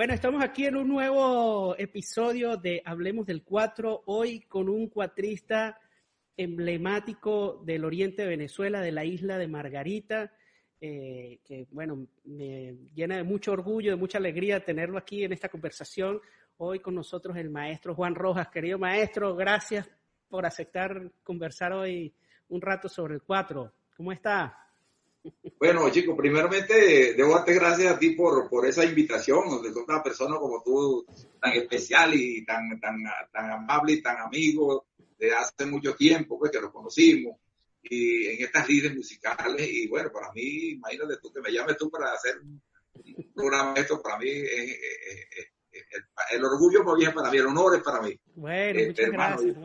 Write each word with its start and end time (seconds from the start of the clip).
Bueno, 0.00 0.14
estamos 0.14 0.42
aquí 0.42 0.64
en 0.64 0.76
un 0.76 0.88
nuevo 0.88 1.76
episodio 1.76 2.56
de 2.56 2.80
Hablemos 2.86 3.26
del 3.26 3.42
Cuatro, 3.42 4.02
hoy 4.06 4.40
con 4.40 4.70
un 4.70 4.88
cuatrista 4.88 5.78
emblemático 6.38 7.60
del 7.66 7.84
oriente 7.84 8.22
de 8.22 8.28
Venezuela, 8.28 8.80
de 8.80 8.92
la 8.92 9.04
isla 9.04 9.36
de 9.36 9.46
Margarita, 9.46 10.32
eh, 10.80 11.40
que 11.44 11.66
bueno, 11.70 12.06
me 12.24 12.78
llena 12.94 13.18
de 13.18 13.24
mucho 13.24 13.52
orgullo, 13.52 13.90
de 13.90 13.98
mucha 13.98 14.16
alegría 14.16 14.64
tenerlo 14.64 14.96
aquí 14.96 15.22
en 15.22 15.34
esta 15.34 15.50
conversación. 15.50 16.18
Hoy 16.56 16.80
con 16.80 16.94
nosotros 16.94 17.36
el 17.36 17.50
maestro 17.50 17.94
Juan 17.94 18.14
Rojas. 18.14 18.48
Querido 18.48 18.78
maestro, 18.78 19.36
gracias 19.36 19.86
por 20.30 20.46
aceptar 20.46 21.12
conversar 21.22 21.74
hoy 21.74 22.14
un 22.48 22.62
rato 22.62 22.88
sobre 22.88 23.16
el 23.16 23.22
cuatro. 23.22 23.74
¿Cómo 23.98 24.12
está? 24.12 24.69
Bueno, 25.58 25.90
chicos, 25.90 26.16
primeramente 26.16 27.14
debo 27.14 27.34
darte 27.34 27.52
gracias 27.52 27.94
a 27.94 27.98
ti 27.98 28.10
por, 28.10 28.48
por 28.48 28.66
esa 28.66 28.84
invitación, 28.84 29.48
donde 29.48 29.70
una 29.78 30.02
persona 30.02 30.36
como 30.38 30.62
tú, 30.62 31.04
tan 31.40 31.52
especial 31.52 32.14
y 32.14 32.44
tan, 32.44 32.80
tan, 32.80 33.02
tan 33.30 33.50
amable 33.50 33.92
y 33.92 34.02
tan 34.02 34.18
amigo 34.18 34.86
de 35.18 35.34
hace 35.34 35.66
mucho 35.66 35.94
tiempo, 35.94 36.38
pues 36.38 36.50
que 36.50 36.60
lo 36.60 36.72
conocimos, 36.72 37.36
y 37.82 38.26
en 38.26 38.44
estas 38.44 38.68
líderes 38.68 38.96
musicales, 38.96 39.68
y 39.70 39.86
bueno, 39.88 40.10
para 40.10 40.32
mí, 40.32 40.70
imagínate 40.70 41.18
tú 41.20 41.30
que 41.32 41.40
me 41.40 41.52
llames 41.52 41.76
tú 41.76 41.90
para 41.90 42.12
hacer 42.12 42.38
un 42.40 42.62
programa 43.34 43.74
esto, 43.76 44.00
para 44.02 44.18
mí 44.18 44.30
es, 44.30 44.78
el, 46.32 46.44
orgullo 46.44 46.82
más 46.84 46.96
bien 46.96 47.12
para 47.12 47.30
mí, 47.30 47.36
el 47.36 47.46
honor 47.46 47.76
es 47.76 47.82
para 47.82 48.00
mí. 48.00 48.18
Bueno, 48.34 48.80
este, 48.80 49.10
muchas 49.10 49.12
gracias. 49.12 49.56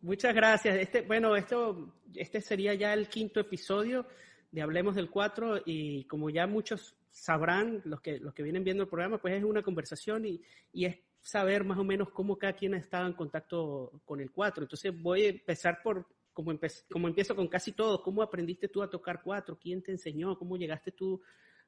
muchas 0.00 0.34
gracias. 0.34 0.76
Este, 0.76 1.02
bueno, 1.02 1.36
esto, 1.36 1.94
este 2.14 2.40
sería 2.40 2.74
ya 2.74 2.92
el 2.94 3.08
quinto 3.08 3.40
episodio 3.40 4.06
de 4.54 4.62
Hablemos 4.62 4.94
del 4.94 5.10
4 5.10 5.62
y 5.66 6.04
como 6.04 6.30
ya 6.30 6.46
muchos 6.46 6.96
sabrán, 7.10 7.82
los 7.84 8.00
que, 8.00 8.20
los 8.20 8.32
que 8.32 8.44
vienen 8.44 8.62
viendo 8.62 8.84
el 8.84 8.88
programa, 8.88 9.18
pues 9.18 9.34
es 9.34 9.42
una 9.42 9.62
conversación 9.62 10.24
y, 10.24 10.40
y 10.72 10.84
es 10.84 10.96
saber 11.20 11.64
más 11.64 11.76
o 11.76 11.82
menos 11.82 12.10
cómo 12.10 12.38
cada 12.38 12.52
quien 12.52 12.74
ha 12.74 12.78
estado 12.78 13.08
en 13.08 13.14
contacto 13.14 14.00
con 14.04 14.20
el 14.20 14.30
4. 14.30 14.62
Entonces 14.62 14.92
voy 14.96 15.24
a 15.24 15.28
empezar 15.30 15.82
por, 15.82 16.06
como, 16.32 16.56
como 16.88 17.08
empiezo 17.08 17.34
con 17.34 17.48
casi 17.48 17.72
todo, 17.72 18.00
¿cómo 18.00 18.22
aprendiste 18.22 18.68
tú 18.68 18.80
a 18.80 18.88
tocar 18.88 19.22
4? 19.24 19.58
¿Quién 19.58 19.82
te 19.82 19.90
enseñó? 19.90 20.38
¿Cómo 20.38 20.56
llegaste 20.56 20.92
tú 20.92 21.20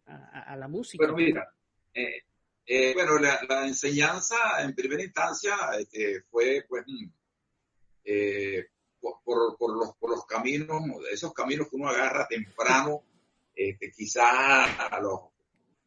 a, 0.04 0.54
la 0.54 0.68
música? 0.68 1.04
Bueno, 1.10 1.16
mira, 1.16 1.52
eh, 1.92 2.22
eh, 2.66 2.94
bueno, 2.94 3.18
la, 3.18 3.40
la, 3.48 3.66
enseñanza 3.66 4.62
en 4.62 4.72
primera 4.76 5.02
instancia 5.02 5.56
este, 5.76 6.22
fue 6.30 6.64
pues 6.68 6.84
mm, 6.86 7.06
eh, 8.04 8.66
por, 9.24 9.56
por, 9.56 9.76
los, 9.76 9.96
por 9.96 10.10
los 10.10 10.26
caminos, 10.26 10.82
esos 11.10 11.32
caminos 11.32 11.68
que 11.68 11.76
uno 11.76 11.88
agarra 11.88 12.26
temprano, 12.28 13.02
este, 13.54 13.90
quizás 13.90 14.68
a 14.78 15.00
los 15.00 15.20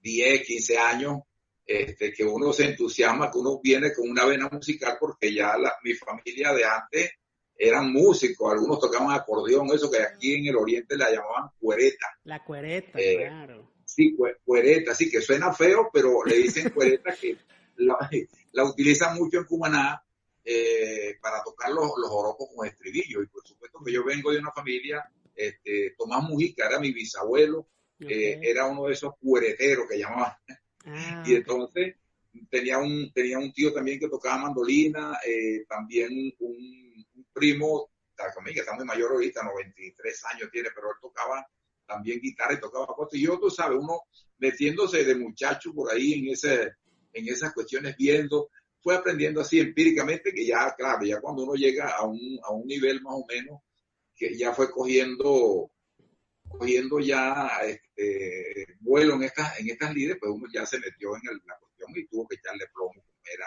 10, 0.01 0.45
15 0.45 0.77
años, 0.77 1.19
este, 1.65 2.11
que 2.11 2.23
uno 2.23 2.51
se 2.51 2.65
entusiasma, 2.65 3.31
que 3.31 3.37
uno 3.37 3.59
viene 3.61 3.93
con 3.93 4.09
una 4.09 4.25
vena 4.25 4.49
musical, 4.51 4.97
porque 4.99 5.33
ya 5.33 5.57
la, 5.57 5.73
mi 5.83 5.93
familia 5.93 6.51
de 6.53 6.65
antes 6.65 7.11
eran 7.55 7.91
músicos, 7.91 8.51
algunos 8.51 8.79
tocaban 8.79 9.11
acordeón, 9.11 9.67
eso 9.73 9.91
que 9.91 10.01
aquí 10.01 10.35
en 10.35 10.47
el 10.47 10.55
oriente 10.55 10.97
la 10.97 11.11
llamaban 11.11 11.49
cuereta. 11.59 12.07
La 12.23 12.43
cuereta, 12.43 12.97
eh, 12.99 13.17
claro. 13.17 13.71
Sí, 13.85 14.15
cuereta, 14.45 14.95
sí, 14.95 15.11
que 15.11 15.21
suena 15.21 15.53
feo, 15.53 15.89
pero 15.91 16.23
le 16.23 16.37
dicen 16.37 16.69
cuereta 16.69 17.13
que 17.19 17.37
la, 17.75 18.09
la 18.53 18.63
utilizan 18.63 19.17
mucho 19.17 19.39
en 19.39 19.45
Cumaná 19.45 20.03
eh, 20.51 21.19
para 21.21 21.43
tocar 21.43 21.69
los, 21.69 21.91
los 21.97 22.09
oropos 22.09 22.49
con 22.55 22.65
estribillo. 22.65 23.21
Y 23.21 23.27
por 23.27 23.45
supuesto 23.45 23.79
que 23.85 23.91
yo 23.91 24.03
vengo 24.03 24.31
de 24.31 24.39
una 24.39 24.51
familia, 24.51 25.07
este, 25.35 25.93
Tomás 25.95 26.23
Mujica 26.23 26.65
era 26.65 26.79
mi 26.79 26.91
bisabuelo, 26.91 27.67
eh, 27.99 28.39
era 28.41 28.65
uno 28.65 28.87
de 28.87 28.93
esos 28.93 29.13
cuereteros 29.21 29.85
que 29.87 29.99
llamaban. 29.99 30.33
Ah, 30.85 31.23
y 31.23 31.35
entonces 31.35 31.97
tenía 32.49 32.79
un, 32.79 33.11
tenía 33.13 33.37
un 33.37 33.53
tío 33.53 33.71
también 33.71 33.99
que 33.99 34.09
tocaba 34.09 34.39
mandolina, 34.39 35.19
eh, 35.23 35.65
también 35.67 36.33
un, 36.39 37.05
un 37.13 37.27
primo, 37.31 37.91
que 38.15 38.59
está 38.59 38.73
muy 38.73 38.85
mayor 38.85 39.11
ahorita, 39.11 39.43
93 39.43 40.25
años 40.33 40.49
tiene, 40.51 40.69
pero 40.73 40.89
él 40.89 40.97
tocaba 40.99 41.47
también 41.85 42.19
guitarra 42.19 42.55
y 42.55 42.59
tocaba 42.59 42.87
cosas. 42.87 43.13
Y 43.13 43.21
yo, 43.21 43.39
tú 43.39 43.51
sabes, 43.51 43.77
uno 43.79 44.01
metiéndose 44.39 45.03
de 45.03 45.15
muchacho 45.15 45.73
por 45.75 45.93
ahí 45.93 46.13
en, 46.13 46.33
ese, 46.33 46.73
en 47.13 47.27
esas 47.27 47.53
cuestiones, 47.53 47.95
viendo, 47.95 48.49
fue 48.81 48.95
aprendiendo 48.95 49.41
así 49.41 49.59
empíricamente 49.59 50.33
que 50.33 50.45
ya, 50.45 50.73
claro, 50.75 51.05
ya 51.05 51.19
cuando 51.19 51.43
uno 51.43 51.53
llega 51.53 51.89
a 51.89 52.05
un, 52.05 52.39
a 52.43 52.51
un 52.51 52.65
nivel 52.65 53.01
más 53.01 53.15
o 53.15 53.25
menos, 53.27 53.61
que 54.15 54.37
ya 54.37 54.53
fue 54.53 54.71
cogiendo, 54.71 55.71
cogiendo 56.47 56.99
ya 56.99 57.49
este, 57.65 58.77
vuelo 58.79 59.15
en 59.15 59.23
estas, 59.23 59.59
en 59.59 59.69
estas 59.69 59.93
líderes, 59.93 60.17
pues 60.19 60.31
uno 60.33 60.47
ya 60.53 60.65
se 60.65 60.79
metió 60.79 61.15
en 61.15 61.21
la 61.45 61.57
cuestión 61.59 61.91
y 61.95 62.07
tuvo 62.07 62.27
que 62.27 62.35
echarle 62.35 62.65
plomo 62.73 62.93
como 62.93 63.19
era 63.23 63.45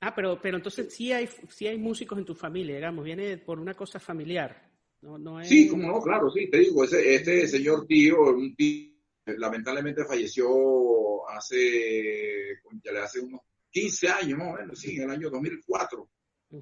Ah, 0.00 0.14
pero, 0.14 0.38
pero 0.40 0.58
entonces 0.58 0.92
sí 0.92 1.10
hay, 1.10 1.28
sí 1.48 1.66
hay 1.66 1.78
músicos 1.78 2.18
en 2.18 2.24
tu 2.24 2.34
familia, 2.34 2.76
digamos, 2.76 3.04
viene 3.04 3.38
por 3.38 3.58
una 3.58 3.74
cosa 3.74 3.98
familiar. 3.98 4.70
No, 5.00 5.18
no 5.18 5.40
es... 5.40 5.48
Sí, 5.48 5.68
como 5.68 5.88
no, 5.88 6.00
claro, 6.02 6.30
sí, 6.30 6.50
te 6.50 6.58
digo, 6.58 6.84
ese, 6.84 7.14
este 7.14 7.48
señor 7.48 7.86
tío, 7.86 8.20
un 8.20 8.54
tío, 8.54 8.92
lamentablemente 9.24 10.04
falleció 10.04 11.28
hace, 11.28 12.60
ya 12.84 12.92
le 12.92 12.98
hace 13.00 13.20
unos 13.20 13.40
15 13.76 14.08
años 14.08 14.38
más 14.38 14.54
o 14.54 14.56
menos, 14.56 14.78
sí, 14.80 14.96
en 14.96 15.02
el 15.02 15.10
año 15.10 15.28
2004. 15.28 16.08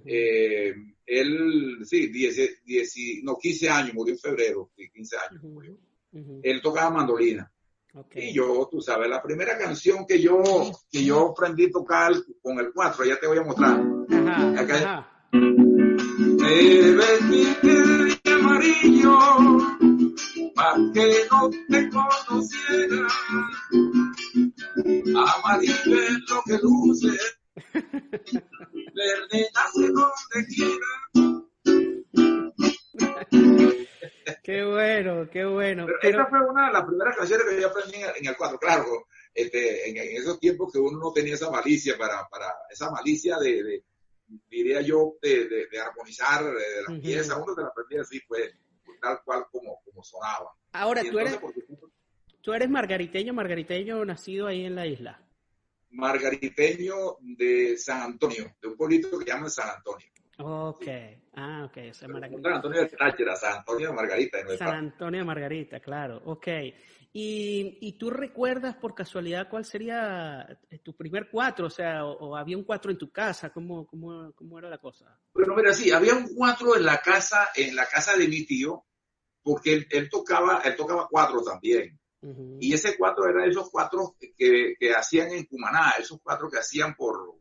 eh, 0.04 0.74
él, 1.06 1.78
sí, 1.84 2.08
10, 2.08 2.64
10, 2.64 2.94
no, 3.22 3.38
15 3.38 3.70
años, 3.70 3.94
murió 3.94 4.14
en 4.14 4.18
febrero, 4.18 4.72
sí, 4.76 4.90
15 4.90 5.16
años 5.28 5.42
murió. 5.44 5.78
Él 6.42 6.60
tocaba 6.60 6.90
mandolina. 6.90 7.48
Okay. 7.92 8.30
Y 8.30 8.32
yo, 8.32 8.68
tú 8.68 8.80
sabes, 8.80 9.08
la 9.08 9.22
primera 9.22 9.56
canción 9.56 10.04
que 10.04 10.20
yo, 10.20 10.42
que 10.90 11.04
yo 11.04 11.30
aprendí 11.30 11.66
a 11.66 11.70
tocar 11.70 12.12
con 12.42 12.58
el 12.58 12.72
4, 12.72 13.04
ya 13.04 13.20
te 13.20 13.28
voy 13.28 13.38
a 13.38 13.42
mostrar. 13.42 13.80
Ajá, 14.10 14.60
Acá, 14.60 14.76
ajá. 14.76 15.10
Amarillo, 18.26 19.18
para 20.56 20.74
que 20.92 21.26
no 21.30 21.50
te 21.68 21.90
conociera 21.90 23.06
amarillo 24.76 26.02
es 26.02 26.18
lo 26.28 26.42
que 26.44 26.58
luce, 26.62 27.18
verde 28.94 29.48
nace 29.54 29.88
donde 29.88 30.46
quiera. 30.48 30.90
Qué 34.42 34.64
bueno, 34.64 35.28
qué 35.30 35.44
bueno. 35.44 35.86
Pero, 35.86 35.98
Pero... 36.02 36.20
Esta 36.20 36.30
fue 36.30 36.50
una 36.50 36.66
de 36.66 36.72
las 36.72 36.84
primeras 36.84 37.16
canciones 37.16 37.46
que 37.48 37.60
yo 37.60 37.68
aprendí 37.68 37.98
en 38.02 38.26
el 38.26 38.36
cuadro. 38.36 38.58
Claro, 38.58 39.06
este, 39.32 39.88
en, 39.88 39.96
en, 39.96 40.16
esos 40.16 40.38
tiempos 40.38 40.72
que 40.72 40.78
uno 40.78 40.98
no 40.98 41.12
tenía 41.12 41.34
esa 41.34 41.50
malicia 41.50 41.96
para, 41.96 42.28
para 42.28 42.52
esa 42.70 42.90
malicia 42.90 43.38
de, 43.38 43.62
de 43.62 43.84
diría 44.48 44.80
yo, 44.80 45.16
de, 45.22 45.48
de, 45.48 45.66
de 45.66 45.80
armonizar 45.80 46.44
de 46.44 46.82
las 46.82 46.88
uh 46.88 46.92
-huh. 46.92 47.02
piezas, 47.02 47.38
uno 47.42 47.54
se 47.54 47.62
la 47.62 47.68
aprendía 47.68 48.02
así, 48.02 48.20
pues, 48.26 48.52
tal 49.00 49.20
cual 49.24 49.46
como, 49.50 49.80
como 49.84 50.02
sonaba. 50.02 50.50
Ahora, 50.72 51.02
tú 51.02 51.18
eres, 51.18 51.38
¿Tú 52.44 52.52
eres 52.52 52.68
margariteño, 52.68 53.32
margariteño 53.32 54.04
nacido 54.04 54.46
ahí 54.46 54.66
en 54.66 54.74
la 54.74 54.86
isla? 54.86 55.18
Margariteño 55.92 57.16
de 57.20 57.78
San 57.78 58.02
Antonio, 58.02 58.54
de 58.60 58.68
un 58.68 58.76
pueblito 58.76 59.18
que 59.18 59.24
llaman 59.24 59.48
San 59.48 59.70
Antonio. 59.70 60.06
Ok, 60.36 60.86
ah, 61.36 61.64
ok. 61.64 61.78
O 61.90 61.94
sea, 61.94 62.06
San 62.06 62.22
Antonio 62.22 62.82
de 62.82 62.88
Táchira, 62.88 63.34
San 63.34 63.60
Antonio 63.60 63.88
de 63.88 63.94
Margarita. 63.94 64.44
De 64.44 64.58
San 64.58 64.74
Antonio 64.74 65.20
de 65.20 65.24
Margarita, 65.24 65.80
claro, 65.80 66.20
ok. 66.26 66.46
¿Y, 67.14 67.78
¿Y, 67.80 67.92
tú 67.92 68.10
recuerdas 68.10 68.76
por 68.76 68.94
casualidad 68.94 69.48
cuál 69.48 69.64
sería 69.64 70.46
tu 70.82 70.94
primer 70.94 71.30
cuatro? 71.30 71.68
O 71.68 71.70
sea, 71.70 72.04
o, 72.04 72.12
o 72.12 72.36
había 72.36 72.58
un 72.58 72.64
cuatro 72.64 72.90
en 72.90 72.98
tu 72.98 73.10
casa, 73.10 73.50
¿Cómo, 73.54 73.86
cómo, 73.86 74.34
¿cómo 74.34 74.58
era 74.58 74.68
la 74.68 74.78
cosa? 74.78 75.18
Bueno, 75.32 75.54
mira, 75.54 75.72
sí, 75.72 75.90
había 75.90 76.14
un 76.14 76.34
cuatro 76.34 76.76
en 76.76 76.84
la 76.84 76.98
casa, 76.98 77.48
en 77.54 77.74
la 77.74 77.86
casa 77.86 78.14
de 78.18 78.28
mi 78.28 78.44
tío, 78.44 78.84
porque 79.42 79.72
él, 79.72 79.86
él 79.90 80.10
tocaba, 80.10 80.60
él 80.62 80.76
tocaba 80.76 81.08
cuatro 81.08 81.40
también. 81.42 81.98
Y 82.58 82.72
ese 82.72 82.96
cuatro 82.96 83.28
era 83.28 83.46
esos 83.46 83.70
cuatro 83.70 84.16
que, 84.18 84.74
que, 84.78 84.94
hacían 84.94 85.32
en 85.32 85.44
Cumaná, 85.44 85.94
esos 85.98 86.20
cuatro 86.22 86.48
que 86.50 86.58
hacían 86.58 86.94
por, 86.94 87.34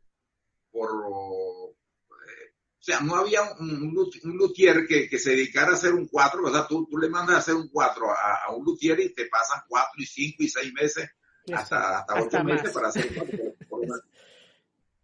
por, 0.69 0.89
eh, 0.89 2.53
o 2.77 2.83
sea, 2.83 2.99
no 2.99 3.15
había 3.15 3.43
un, 3.59 3.95
un 3.95 4.37
luthier 4.37 4.85
que, 4.85 5.07
que, 5.07 5.17
se 5.17 5.31
dedicara 5.31 5.71
a 5.71 5.75
hacer 5.75 5.93
un 5.93 6.07
cuatro, 6.07 6.45
o 6.45 6.51
sea, 6.51 6.67
tú, 6.67 6.85
tú 6.89 6.97
le 6.97 7.07
mandas 7.07 7.35
a 7.35 7.39
hacer 7.39 7.55
un 7.55 7.69
cuatro 7.69 8.09
a, 8.09 8.45
a, 8.45 8.53
un 8.53 8.65
luthier 8.65 8.99
y 8.99 9.13
te 9.13 9.27
pasan 9.27 9.61
cuatro 9.69 9.93
y 10.01 10.05
cinco 10.05 10.43
y 10.43 10.49
seis 10.49 10.73
meses, 10.73 11.09
hasta, 11.53 11.99
hasta, 11.99 12.15
hasta 12.15 12.21
ocho 12.21 12.43
meses 12.43 12.71
para 12.71 12.89
hacer 12.89 13.13
cuatro. 13.15 13.37
Por, 13.69 13.87
por, 13.87 14.03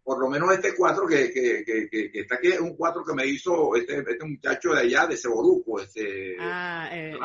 por, 0.02 0.20
lo 0.20 0.28
menos 0.28 0.52
este 0.52 0.74
cuatro 0.76 1.06
que, 1.06 1.32
que, 1.32 1.64
que, 1.64 1.88
que, 1.88 2.20
está 2.20 2.36
aquí 2.36 2.48
es 2.48 2.60
un 2.60 2.76
cuatro 2.76 3.04
que 3.04 3.14
me 3.14 3.26
hizo 3.26 3.74
este, 3.76 3.98
este 3.98 4.24
muchacho 4.24 4.74
de 4.74 4.80
allá, 4.80 5.06
de 5.06 5.16
Ceboruco, 5.16 5.80
este, 5.80 6.36
ah, 6.38 6.88
eh, 6.92 7.16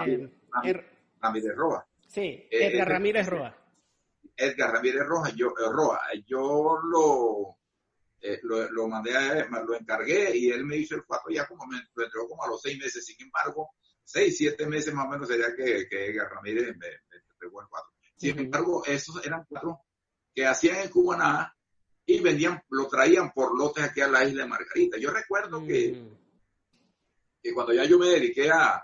eh, 0.63 0.86
Ramírez 1.22 1.56
Roa. 1.56 1.86
Sí, 2.15 2.47
Edgar 2.50 2.88
eh, 2.88 2.91
Ramírez 2.94 3.27
Roa. 3.27 3.53
Edgar 4.38 4.71
Ramírez 4.71 5.06
Roa, 5.06 5.29
yo, 5.35 5.47
eh, 5.50 5.69
Roa, 5.69 6.00
yo 6.25 6.77
lo, 6.81 7.57
eh, 8.21 8.39
lo, 8.44 8.71
lo, 8.71 8.88
mandé 8.88 9.17
a 9.17 9.45
lo 9.50 9.75
encargué 9.75 10.33
y 10.33 10.50
él 10.50 10.63
me 10.63 10.77
hizo 10.77 10.95
el 10.95 11.03
cuatro 11.03 11.29
ya 11.29 11.45
como 11.45 11.65
me 11.65 11.75
lo 11.94 12.06
entregó 12.06 12.29
como 12.29 12.45
a 12.45 12.47
los 12.47 12.62
seis 12.62 12.77
meses, 12.77 13.06
sin 13.06 13.21
embargo, 13.21 13.71
seis, 14.01 14.38
siete 14.38 14.65
meses 14.65 14.94
más 14.94 15.07
o 15.07 15.09
menos 15.09 15.27
sería 15.27 15.53
que, 15.53 15.89
que 15.89 16.06
Edgar 16.06 16.31
Ramírez 16.31 16.67
me, 16.77 16.88
me 16.88 17.17
entregó 17.33 17.59
el 17.59 17.67
cuatro. 17.67 17.91
Sin 18.15 18.31
uh 18.31 18.38
-huh. 18.38 18.45
embargo, 18.45 18.85
esos 18.85 19.25
eran 19.25 19.44
cuatro 19.50 19.81
que 20.33 20.45
hacían 20.45 20.77
en 20.77 20.89
Cubaná 20.89 21.53
y 22.06 22.21
vendían, 22.21 22.63
lo 22.69 22.88
traían 22.88 23.33
por 23.33 23.59
lotes 23.59 23.83
aquí 23.83 24.00
a 24.00 24.07
la 24.07 24.23
isla 24.23 24.44
de 24.44 24.50
Margarita. 24.50 24.97
Yo 24.97 25.11
recuerdo 25.11 25.65
que, 25.68 25.91
mm. 25.91 26.18
que 27.44 27.53
cuando 27.53 27.73
ya 27.73 27.83
yo 27.83 28.00
me 28.00 28.07
dediqué 28.07 28.50
a, 28.50 28.81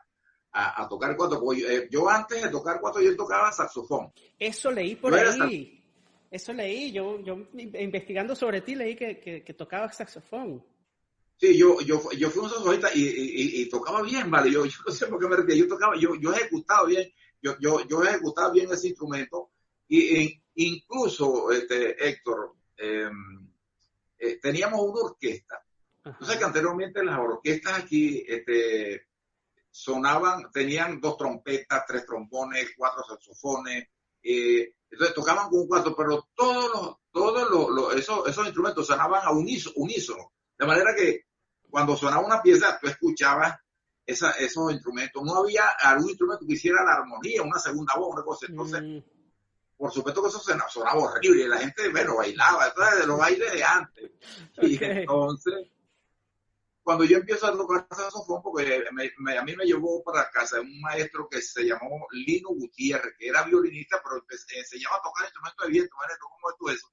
a, 0.54 0.88
tocar 0.88 1.16
cuatro, 1.16 1.42
eh, 1.54 1.88
yo, 1.90 2.10
antes 2.10 2.44
de 2.44 2.50
tocar 2.50 2.80
cuatro 2.82 3.02
yo 3.02 3.16
tocaba 3.16 3.52
saxofón. 3.52 4.12
Eso 4.38 4.72
leí 4.72 4.96
por 4.96 5.14
ahí. 5.14 5.82
Eso 6.30 6.54
leí, 6.54 6.92
yo, 6.92 7.20
yo 7.22 7.48
investigando 7.54 8.36
sobre 8.36 8.62
ti 8.62 8.76
leí 8.76 8.96
que, 8.96 9.20
que, 9.20 9.54
tocabas 9.54 9.98
saxofón. 9.98 10.64
Sí, 11.38 11.58
yo, 11.58 11.82
yo, 11.82 12.12
yo 12.12 12.30
fui 12.30 12.44
un 12.44 12.50
saxofonista 12.50 12.90
y, 12.94 13.62
y, 13.62 13.70
tocaba 13.70 14.02
bien, 14.02 14.30
¿vale? 14.30 14.52
Yo, 14.52 14.66
yo 14.66 14.78
no 14.86 14.94
sé 14.94 15.08
por 15.08 15.20
qué 15.20 15.28
me 15.28 15.38
refiero, 15.38 15.66
yo 15.66 15.68
tocaba, 15.68 15.96
yo, 15.98 16.16
yo 16.16 16.32
ejecutaba 16.32 16.86
bien, 16.86 17.12
yo, 17.42 17.58
yo, 17.60 17.86
yo 17.88 18.04
ejecutaba 18.04 18.52
bien 18.52 18.72
ese 18.72 18.90
instrumento 18.90 19.52
y, 19.88 20.42
incluso, 20.56 21.52
este, 21.52 22.08
Héctor, 22.08 22.56
em, 22.78 23.50
eh, 24.18 24.40
teníamos 24.42 24.80
una 24.82 25.02
orquesta. 25.02 25.62
Entonces 26.04 26.38
que 26.38 26.44
anteriormente 26.46 27.04
las 27.04 27.20
orquestas 27.20 27.80
aquí 27.80 28.24
este, 28.28 29.08
sonaban, 29.72 30.52
tenían 30.52 31.00
dos 31.00 31.18
trompetas, 31.18 31.86
tres 31.88 32.06
trombones, 32.06 32.74
cuatro 32.78 33.04
saxofones, 33.04 33.88
eh, 34.22 34.76
entonces 34.90 35.16
tocaban 35.16 35.50
con 35.50 35.68
cuatro, 35.68 35.96
pero 35.96 36.28
todos 36.36 36.70
los, 36.74 36.96
todos 37.12 37.50
los, 37.50 37.96
esos, 37.96 38.28
esos, 38.28 38.46
instrumentos 38.46 38.86
sonaban 38.86 39.22
a 39.24 39.32
unísono, 39.32 40.34
de 40.58 40.66
manera 40.66 40.94
que 40.96 41.26
cuando 41.70 41.96
sonaba 41.96 42.26
una 42.26 42.42
pieza, 42.42 42.78
tú 42.80 42.88
escuchabas 42.88 43.58
esa, 44.06 44.32
esos 44.32 44.72
instrumentos. 44.72 45.24
No 45.24 45.38
había 45.38 45.70
algún 45.80 46.10
instrumento 46.10 46.46
que 46.46 46.54
hiciera 46.54 46.84
la 46.84 46.96
armonía, 46.96 47.42
una 47.42 47.60
segunda 47.60 47.96
voz, 47.96 48.14
una 48.14 48.24
cosa. 48.24 48.46
Entonces, 48.50 48.82
mm. 48.82 49.00
por 49.78 49.92
supuesto 49.92 50.22
que 50.22 50.28
eso 50.28 50.40
sonaba 50.40 51.00
horrible, 51.00 51.46
y 51.46 51.48
la 51.48 51.60
gente, 51.60 51.90
bueno, 51.90 52.18
bailaba, 52.18 52.68
entonces 52.68 53.00
de 53.00 53.08
los 53.08 53.18
bailes 53.18 53.54
de 53.54 53.64
antes. 53.64 54.12
Y 54.62 54.84
entonces, 54.84 55.70
cuando 56.84 57.04
yo 57.04 57.18
empiezo 57.18 57.48
a 57.48 57.56
tocar 57.56 57.88
saxofón, 57.90 58.42
porque 58.42 58.84
a 58.88 59.44
mí 59.44 59.56
me 59.56 59.66
llevó 59.66 60.04
para 60.04 60.30
casa 60.32 60.60
un 60.62 60.82
maestro 60.82 61.28
que 61.30 61.42
se 61.42 61.64
llamó 61.64 62.08
Lino 62.12 62.50
Gutiérrez, 62.50 63.14
que 63.18 63.28
era 63.28 63.44
violinista, 63.44 64.02
pero 64.04 64.24
enseñaba 64.58 64.98
a 64.98 65.02
tocar 65.04 65.26
instrumentos 65.26 65.66
de 65.66 65.72
viento, 65.72 65.96
¿cómo 66.20 66.50
es 66.50 66.58
tú 66.58 66.70
eso? 66.70 66.88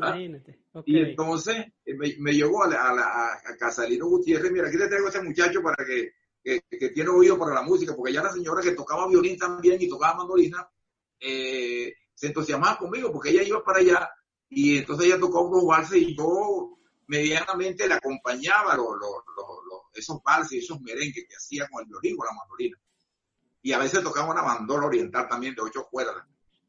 ¿Ah? 0.00 0.16
Y 0.86 0.98
entonces 0.98 1.66
eh, 1.84 1.94
me, 2.18 2.32
llevó 2.32 2.64
a, 2.64 2.68
la, 2.68 3.56
casa 3.58 3.82
de 3.82 3.90
Lino 3.90 4.06
Gutiérrez, 4.06 4.50
mira, 4.50 4.68
aquí 4.68 4.78
te 4.78 4.88
traigo 4.88 5.06
a 5.06 5.10
ese 5.10 5.22
muchacho 5.22 5.62
para 5.62 5.84
que, 5.84 6.12
que, 6.42 6.88
tiene 6.88 7.10
oído 7.10 7.38
para 7.38 7.54
la 7.54 7.62
música, 7.62 7.94
porque 7.94 8.14
ya 8.14 8.22
la 8.22 8.32
señora 8.32 8.62
que 8.62 8.72
tocaba 8.72 9.06
violín 9.08 9.36
también 9.38 9.80
y 9.80 9.88
tocaba 9.88 10.16
mandolina, 10.16 10.66
eh, 11.20 11.92
se 12.14 12.28
entusiasmaba 12.28 12.78
conmigo, 12.78 13.12
porque 13.12 13.30
ella 13.30 13.42
iba 13.42 13.62
para 13.62 13.80
allá 13.80 14.10
y 14.48 14.78
entonces 14.78 15.06
ella 15.06 15.18
tocó 15.18 15.42
unos 15.42 15.66
valses 15.66 16.00
y 16.00 16.16
yo 16.16 16.78
medianamente 17.06 17.86
le 17.88 17.94
acompañaba 17.94 18.76
los, 18.76 18.88
esos 19.94 20.22
valses 20.22 20.52
y 20.52 20.58
esos 20.58 20.80
merengues 20.80 21.26
que 21.28 21.36
hacía 21.36 21.68
con 21.68 21.82
el 21.82 21.88
violín 21.88 22.16
o 22.18 22.24
la 22.24 22.32
mandolina. 22.32 22.78
Y 23.62 23.72
a 23.72 23.78
veces 23.78 24.02
tocaba 24.02 24.30
una 24.30 24.42
bandola 24.42 24.86
oriental 24.86 25.26
también 25.28 25.54
de 25.54 25.62
ocho 25.62 25.86
cuerdas. 25.90 26.24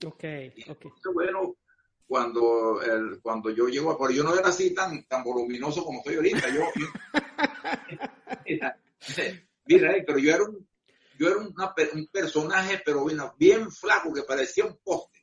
Ok, 0.06 0.24
ok. 0.70 0.86
bueno, 1.14 1.56
cuando, 2.08 2.82
el, 2.82 3.20
cuando 3.22 3.50
yo 3.50 3.68
llego 3.68 3.92
a... 3.92 3.98
Pero 3.98 4.12
yo 4.12 4.24
no 4.24 4.38
era 4.38 4.50
así 4.50 4.74
tan, 4.74 5.06
tan 5.06 5.24
voluminoso 5.24 5.84
como 5.84 6.00
estoy 6.00 6.16
ahorita. 6.16 6.50
Yo, 6.54 6.62
mira, 9.66 9.98
Héctor, 9.98 10.20
yo 10.20 10.32
era 10.32 10.44
un, 10.44 10.68
yo 11.18 11.28
era 11.28 11.38
un 11.38 12.08
personaje, 12.08 12.82
pero 12.86 13.06
bien, 13.06 13.20
bien 13.38 13.72
flaco, 13.72 14.14
que 14.14 14.24
parecía 14.24 14.66
un 14.66 14.78
poste. 14.84 15.20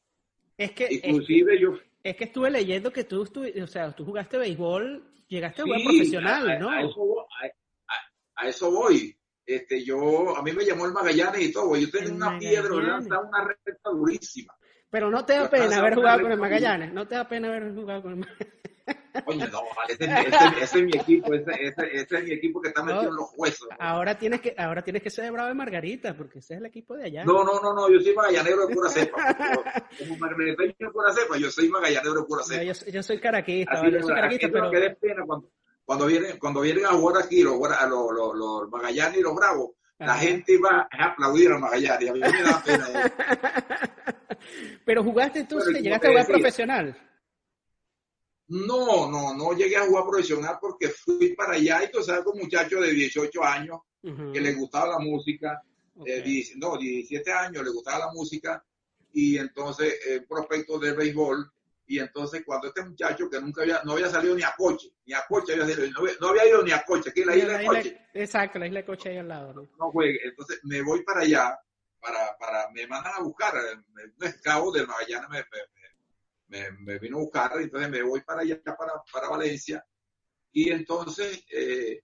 Es 0.56 0.72
que... 0.72 0.88
Inclusive 0.90 1.60
yo 1.60 1.74
es 2.02 2.16
que 2.16 2.24
estuve 2.24 2.50
leyendo 2.50 2.92
que 2.92 3.04
tú, 3.04 3.22
o 3.22 3.66
sea, 3.66 3.92
tú 3.92 4.04
jugaste 4.04 4.38
béisbol, 4.38 5.04
llegaste 5.28 5.62
a 5.62 5.64
jugar 5.64 5.80
profesional, 5.82 6.58
¿no? 6.58 6.70
A, 6.70 8.48
eso 8.48 8.70
voy, 8.72 9.16
Este, 9.46 9.84
yo, 9.84 10.36
a 10.36 10.42
mí 10.42 10.52
me 10.52 10.64
llamó 10.64 10.86
el 10.86 10.92
Magallanes 10.92 11.42
y 11.42 11.52
todo. 11.52 11.76
Yo 11.76 11.90
tenía 11.90 12.12
una 12.12 12.38
piedra, 12.38 12.74
una 12.74 13.44
recta 13.44 13.90
durísima. 13.90 14.52
Pero 14.90 15.10
no 15.10 15.24
te 15.24 15.34
da 15.34 15.48
pena 15.48 15.78
haber 15.78 15.94
jugado 15.94 16.22
con 16.22 16.32
el 16.32 16.38
Magallanes. 16.38 16.92
No 16.92 17.06
te 17.06 17.14
da 17.14 17.28
pena 17.28 17.48
haber 17.48 17.72
jugado 17.74 18.02
con 18.02 18.12
el 18.12 18.18
Magallanes. 18.18 18.71
No, 19.14 19.62
ese, 19.88 20.04
ese, 20.04 20.62
ese, 20.62 20.78
es 20.78 20.84
mi 20.84 20.92
equipo, 20.94 21.34
ese, 21.34 21.52
ese, 21.60 22.16
es 22.16 22.24
mi 22.24 22.32
equipo 22.32 22.62
que 22.62 22.68
está 22.68 22.82
metido 22.82 23.10
en 23.10 23.16
los 23.16 23.30
huesos. 23.36 23.68
Ahora 23.78 24.18
tienes 24.18 24.40
que, 24.40 24.54
ahora 24.56 24.82
tienes 24.82 25.02
que 25.02 25.10
ser 25.10 25.30
bravo 25.30 25.48
de 25.48 25.54
Margarita, 25.54 26.14
porque 26.16 26.38
ese 26.38 26.54
es 26.54 26.60
el 26.60 26.66
equipo 26.66 26.96
de 26.96 27.04
allá. 27.04 27.24
No, 27.24 27.44
no, 27.44 27.60
no, 27.60 27.74
no, 27.74 27.90
yo 27.90 28.00
soy 28.00 28.14
magallanero 28.14 28.66
de 28.66 28.74
pura 28.74 28.88
cepa. 28.88 29.36
Como 29.98 30.16
margariteño 30.16 30.74
de 30.78 30.90
pura 30.90 31.12
cepa, 31.12 31.36
yo 31.36 31.50
soy 31.50 31.68
magallanero 31.68 32.14
de 32.14 32.22
pura 32.24 32.42
cepa. 32.42 32.62
yo, 32.62 32.72
yo, 32.72 33.02
soy 33.02 33.20
caraquista, 33.20 33.82
yo 33.82 34.00
soy 34.00 34.14
caraquista, 34.14 34.48
pero... 34.50 34.70
Que 34.70 34.90
pena 34.98 35.24
cuando, 35.26 35.50
cuando, 35.84 36.06
vienen, 36.06 36.38
cuando 36.38 36.60
vienen 36.62 36.86
a 36.86 36.90
jugar 36.90 37.22
aquí 37.22 37.42
los, 37.42 37.58
los, 37.58 38.12
los, 38.12 38.34
los 38.34 38.70
Magallanes 38.70 39.18
y 39.18 39.22
los 39.22 39.34
Bravos, 39.34 39.72
la 39.98 40.14
gente 40.14 40.58
va 40.58 40.88
a 40.90 41.04
aplaudir 41.12 41.52
a 41.52 41.58
Magallanes, 41.58 42.10
a 42.10 42.12
mí 42.14 42.20
me 42.20 42.42
da 42.42 42.62
pena. 42.64 42.86
pero 44.86 45.04
jugaste 45.04 45.40
entonces, 45.40 45.82
llegaste 45.82 46.06
a 46.06 46.10
jugar 46.10 46.26
profesional. 46.26 46.96
No, 48.52 49.10
no, 49.10 49.34
no 49.34 49.52
llegué 49.54 49.76
a 49.76 49.86
jugar 49.86 50.04
profesional 50.04 50.58
porque 50.60 50.88
fui 50.90 51.34
para 51.34 51.54
allá 51.54 51.84
y 51.84 51.90
tú 51.90 52.02
sabes, 52.02 52.26
un 52.26 52.38
muchacho 52.38 52.80
de 52.80 52.92
18 52.92 53.42
años 53.42 53.80
que 54.02 54.40
le 54.40 54.52
gustaba 54.54 54.88
la 54.88 54.98
música, 54.98 55.62
eh, 56.04 56.44
no, 56.56 56.76
17 56.76 57.32
años 57.32 57.64
le 57.64 57.70
gustaba 57.70 58.06
la 58.06 58.12
música 58.12 58.62
y 59.12 59.38
entonces 59.38 59.94
eh, 60.06 60.24
prospecto 60.28 60.78
del 60.78 60.94
béisbol 60.94 61.50
y 61.86 61.98
entonces 61.98 62.42
cuando 62.44 62.68
este 62.68 62.84
muchacho 62.84 63.30
que 63.30 63.40
nunca 63.40 63.62
había, 63.62 63.80
no 63.84 63.92
había 63.92 64.10
salido 64.10 64.34
ni 64.34 64.42
a 64.42 64.54
coche, 64.54 64.88
ni 65.06 65.14
a 65.14 65.24
coche 65.26 65.54
había 65.54 65.74
salido, 65.74 66.00
no, 66.20 66.28
había, 66.28 66.46
ido 66.46 66.62
ni 66.62 66.72
a 66.72 66.84
coche, 66.84 67.08
aquí 67.08 67.22
en 67.22 67.26
la 67.26 67.36
isla 67.36 67.58
de 67.58 67.66
coche. 67.66 68.00
Exacto, 68.12 68.58
la 68.58 68.66
isla 68.66 68.80
de 68.80 68.86
coche 68.86 69.08
ahí 69.10 69.16
al 69.16 69.28
lado. 69.28 69.54
No, 69.54 69.68
no 69.78 69.90
juegue, 69.90 70.18
entonces 70.24 70.60
me 70.64 70.82
voy 70.82 71.02
para 71.04 71.20
allá, 71.20 71.58
para, 72.00 72.36
para, 72.38 72.70
me 72.70 72.86
mandan 72.86 73.14
a 73.16 73.22
buscar, 73.22 73.54
eh, 73.56 73.78
un 74.18 74.26
escabo 74.26 74.70
de 74.72 74.86
Magallanes 74.86 75.30
me, 75.30 75.38
me, 75.38 75.81
vino 77.00 77.18
a 77.18 77.20
buscar, 77.20 77.52
entonces 77.58 77.90
me 77.90 78.02
voy 78.02 78.20
para 78.22 78.42
allá, 78.42 78.60
para, 78.62 78.92
para 79.12 79.28
Valencia, 79.28 79.84
y 80.52 80.70
entonces 80.70 81.44
eh, 81.50 82.02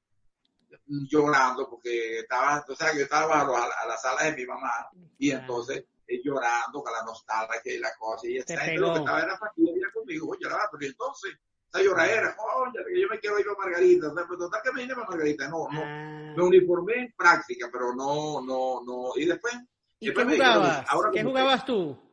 llorando, 0.86 1.68
porque 1.68 2.20
estaba, 2.20 2.64
o 2.66 2.74
sea, 2.74 2.94
yo 2.94 3.02
estaba 3.02 3.42
a, 3.42 3.86
la 3.86 3.96
sala 3.96 4.24
de 4.24 4.36
mi 4.36 4.46
mamá, 4.46 4.88
y 5.18 5.30
entonces 5.30 5.84
eh, 6.06 6.20
llorando 6.24 6.82
con 6.82 6.92
la 6.92 7.04
nostalgia 7.04 7.74
y 7.74 7.78
la 7.78 7.94
cosa, 7.98 8.26
y 8.26 8.38
esa 8.38 8.58
gente 8.58 8.80
lo 8.80 8.92
que 8.94 9.00
estaba 9.00 9.22
era 9.22 9.38
fastidia 9.38 9.88
conmigo, 9.92 10.34
lloraba, 10.40 10.68
pero 10.72 10.90
entonces, 10.90 11.36
esa 11.70 11.82
lloradera, 11.82 12.34
oye, 12.62 12.84
que 12.86 13.00
yo 13.02 13.08
me 13.08 13.20
quiero 13.20 13.38
ir 13.38 13.46
a 13.48 13.62
Margarita, 13.62 14.08
o 14.08 14.14
sea, 14.14 14.26
pues 14.26 14.38
total 14.38 14.62
que 14.64 14.72
me 14.72 14.82
vine 14.82 14.94
para 14.94 15.08
Margarita, 15.08 15.48
no, 15.48 15.68
no, 15.70 15.82
ah. 15.84 16.34
me 16.36 16.42
uniformé 16.42 16.94
en 16.94 17.12
práctica, 17.12 17.68
pero 17.70 17.94
no, 17.94 18.40
no, 18.40 18.82
no, 18.84 19.12
y 19.16 19.26
después... 19.26 19.54
¿Y 20.00 20.14
qué 20.14 20.24
jugabas? 20.24 20.86
¿Qué 21.12 21.24
jugabas 21.24 21.66
tú? 21.66 22.07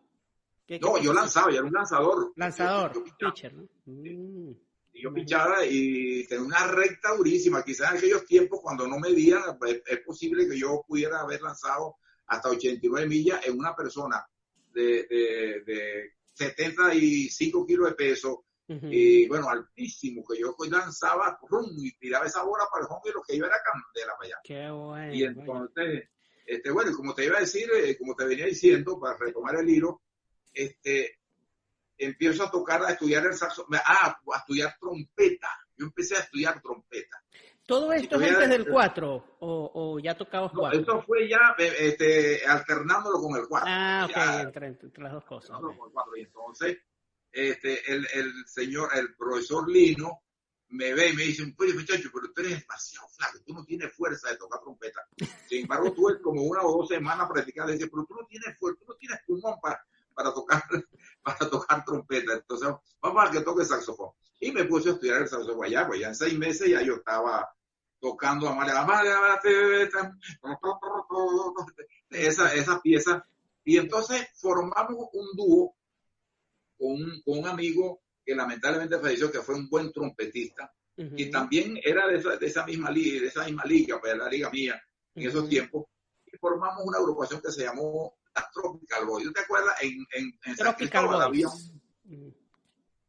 No, 0.81 1.01
yo 1.01 1.13
lanzaba, 1.13 1.51
yo 1.51 1.57
era 1.57 1.67
un 1.67 1.73
lanzador. 1.73 2.33
Lanzador, 2.35 3.03
pitcher, 3.17 3.53
¿no? 3.53 3.67
Mm. 3.85 4.55
Y 4.93 5.01
yo 5.01 5.13
pinchaba 5.13 5.65
y 5.65 6.25
tenía 6.25 6.45
una 6.45 6.67
recta 6.67 7.13
durísima. 7.15 7.63
Quizás 7.63 7.91
en 7.91 7.97
aquellos 7.97 8.25
tiempos, 8.25 8.61
cuando 8.61 8.87
no 8.87 8.97
medía, 8.97 9.41
pues, 9.59 9.81
es, 9.85 9.99
posible 9.99 10.47
que 10.47 10.57
yo 10.57 10.85
pudiera 10.87 11.19
haber 11.19 11.41
lanzado 11.41 11.97
hasta 12.27 12.49
89 12.49 13.07
millas 13.07 13.45
en 13.45 13.59
una 13.59 13.75
persona 13.75 14.25
de, 14.73 15.05
de, 15.09 15.63
de 15.65 16.13
75 16.33 17.65
kilos 17.65 17.89
de 17.89 17.95
peso. 17.95 18.45
Y 18.67 19.27
bueno, 19.27 19.47
altísimo, 19.47 20.23
que 20.25 20.39
yo 20.39 20.55
lanzaba 20.71 21.37
rum, 21.47 21.67
y 21.77 21.91
tiraba 21.97 22.25
esa 22.25 22.41
bola 22.41 22.63
para 22.71 22.83
el 22.83 22.91
home 22.91 23.11
y 23.11 23.13
lo 23.13 23.21
que 23.21 23.35
iba 23.35 23.45
era 23.45 23.57
candela 23.63 24.13
para 24.17 24.27
allá. 24.27 24.37
Qué 24.43 24.71
bueno. 24.71 25.13
Y 25.13 25.23
entonces, 25.23 26.09
este, 26.47 26.71
bueno, 26.71 26.91
como 26.95 27.13
te 27.13 27.25
iba 27.25 27.37
a 27.37 27.41
decir, 27.41 27.69
eh, 27.75 27.95
como 27.95 28.15
te 28.15 28.25
venía 28.25 28.45
diciendo, 28.45 28.99
para 28.99 29.17
retomar 29.17 29.55
el 29.57 29.69
hilo, 29.69 30.01
este, 30.55 31.19
empiezo 31.97 32.45
a 32.45 32.51
tocar, 32.51 32.83
a 32.83 32.91
estudiar 32.91 33.25
el 33.25 33.33
saxo, 33.33 33.67
ah, 33.73 34.17
a 34.33 34.37
estudiar 34.37 34.75
trompeta. 34.79 35.49
Yo 35.77 35.85
empecé 35.85 36.15
a 36.15 36.19
estudiar 36.19 36.61
trompeta. 36.61 37.21
¿Todo 37.67 37.91
esto 37.93 38.21
es 38.21 38.31
antes 38.31 38.49
del 38.49 38.67
4 38.67 39.37
o, 39.39 39.71
o, 39.73 39.99
ya 39.99 40.15
tocabas 40.15 40.51
4? 40.53 40.81
eso 40.81 41.01
fue 41.01 41.27
ya 41.27 41.55
este, 41.57 42.45
alternándolo 42.45 43.19
con 43.19 43.35
el 43.35 43.47
4. 43.47 43.67
Ah, 43.67 44.07
ok, 44.07 44.55
entre, 44.55 45.03
las 45.03 45.13
dos 45.13 45.25
cosas. 45.25 45.57
Y 46.15 46.21
entonces, 46.21 46.77
este, 47.31 47.91
el, 47.91 48.07
el 48.13 48.45
señor, 48.45 48.89
el 48.95 49.15
profesor 49.15 49.69
Lino, 49.69 50.21
me 50.69 50.93
ve 50.93 51.09
y 51.09 51.15
me 51.15 51.23
dice, 51.23 51.43
pues 51.55 51.73
muchacho, 51.73 52.09
pero 52.13 52.31
tú 52.31 52.41
eres 52.41 52.61
demasiado 52.61 53.07
flaco, 53.09 53.39
tú 53.45 53.53
no 53.53 53.65
tienes 53.65 53.93
fuerza 53.93 54.29
de 54.29 54.37
tocar 54.37 54.61
trompeta. 54.61 55.01
Sin 55.47 55.61
embargo, 55.61 55.91
tuve 55.93 56.21
como 56.21 56.43
una 56.43 56.61
o 56.61 56.77
dos 56.77 56.89
semanas 56.89 57.27
practicando, 57.31 57.71
y 57.71 57.75
dice, 57.75 57.89
pero 57.89 58.05
tú 58.05 58.15
no 58.15 58.27
tienes 58.27 58.57
fuerza, 58.57 58.79
tú 58.79 58.85
no 58.89 58.95
tienes 58.95 59.19
pulmón 59.25 59.59
para, 59.61 59.83
para 60.15 60.33
tocar, 60.33 60.63
para 61.23 61.49
tocar 61.49 61.85
trompeta. 61.85 62.33
Entonces, 62.33 62.69
vamos 63.01 63.23
a 63.23 63.31
que 63.31 63.41
toque 63.41 63.65
saxofón. 63.65 64.11
Y 64.39 64.51
me 64.51 64.65
puse 64.65 64.89
a 64.89 64.93
estudiar 64.93 65.21
el 65.21 65.27
saxofón 65.27 65.65
allá, 65.65 65.85
pues 65.85 65.99
ya 65.99 66.07
en 66.07 66.15
seis 66.15 66.37
meses 66.37 66.69
ya 66.69 66.81
yo 66.81 66.95
estaba 66.95 67.47
tocando 67.99 68.49
a 68.49 68.55
María, 68.55 68.83
esa, 72.09 72.53
esa 72.53 72.81
pieza. 72.81 73.25
Y 73.63 73.77
entonces 73.77 74.27
formamos 74.35 75.09
un 75.13 75.27
dúo 75.35 75.75
con 76.77 76.91
un, 76.91 77.21
con 77.23 77.39
un 77.39 77.47
amigo 77.47 78.01
que 78.23 78.35
lamentablemente 78.35 78.99
falleció, 78.99 79.31
que 79.31 79.41
fue 79.41 79.55
un 79.55 79.69
buen 79.69 79.91
trompetista, 79.91 80.71
y 80.97 81.29
también 81.29 81.77
era 81.83 82.07
de 82.07 82.17
esa, 82.17 82.37
de 82.37 82.45
esa, 82.45 82.65
misma 82.65 82.89
liga, 82.89 83.21
de 83.21 83.27
esa 83.27 83.43
misma 83.43 83.65
liga, 83.65 83.99
pues 83.99 84.17
la 84.17 84.29
liga 84.29 84.49
mía, 84.49 84.81
en 85.13 85.27
esos 85.27 85.49
tiempos, 85.49 85.85
y 86.25 86.37
formamos 86.37 86.83
una 86.85 86.99
agrupación 86.99 87.41
que 87.41 87.51
se 87.51 87.63
llamó 87.63 88.17
la 88.35 88.49
Tropical 88.53 89.05
Boys. 89.05 89.33
¿Te 89.33 89.41
acuerdas? 89.41 89.75
En, 89.81 90.05
en, 90.13 90.39
en 90.43 90.55
San 90.55 90.73
Cristóbal 90.73 91.21
había 91.21 91.47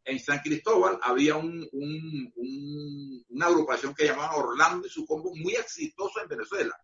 en 0.06 0.20
San 0.20 0.38
Cristóbal 0.38 0.98
había 1.02 1.36
un, 1.36 1.68
un, 1.72 3.24
una 3.28 3.46
agrupación 3.46 3.92
que 3.92 4.06
llamaban 4.06 4.38
Orlando 4.38 4.86
y 4.86 4.90
su 4.90 5.04
combo 5.04 5.34
muy 5.34 5.54
exitoso 5.54 6.22
en 6.22 6.28
Venezuela. 6.28 6.74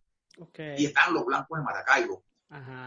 Y 0.77 0.85
estaban 0.85 1.13
los 1.13 1.25
blancos 1.25 1.57
de 1.57 1.63
Maracaibo. 1.63 2.23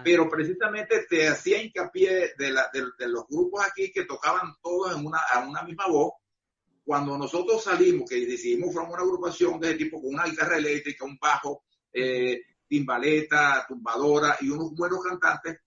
Pero 0.04 0.28
precisamente 0.28 1.06
te 1.08 1.26
hacía 1.26 1.60
hincapié 1.60 2.34
de, 2.38 2.50
la, 2.52 2.70
de, 2.72 3.08
los 3.08 3.26
grupos 3.26 3.66
aquí 3.66 3.90
que 3.90 4.04
tocaban 4.04 4.54
todos 4.62 4.96
en 4.96 5.04
una, 5.04 5.20
en 5.36 5.48
una 5.48 5.62
misma 5.62 5.88
voz. 5.88 6.12
Cuando 6.84 7.18
nosotros 7.18 7.64
salimos, 7.64 8.08
que 8.08 8.24
decidimos 8.24 8.72
formar 8.72 9.00
una 9.00 9.02
agrupación 9.02 9.58
de 9.58 9.70
ese 9.70 9.78
tipo 9.78 10.00
con 10.00 10.14
una 10.14 10.26
guitarra 10.26 10.58
eléctrica, 10.58 11.04
un 11.04 11.18
bajo, 11.20 11.64
eh, 11.92 12.42
timbaleta, 12.68 13.64
tumbadora 13.68 14.36
y 14.40 14.50
unos 14.50 14.74
buenos 14.74 15.02
cantantes, 15.02 15.60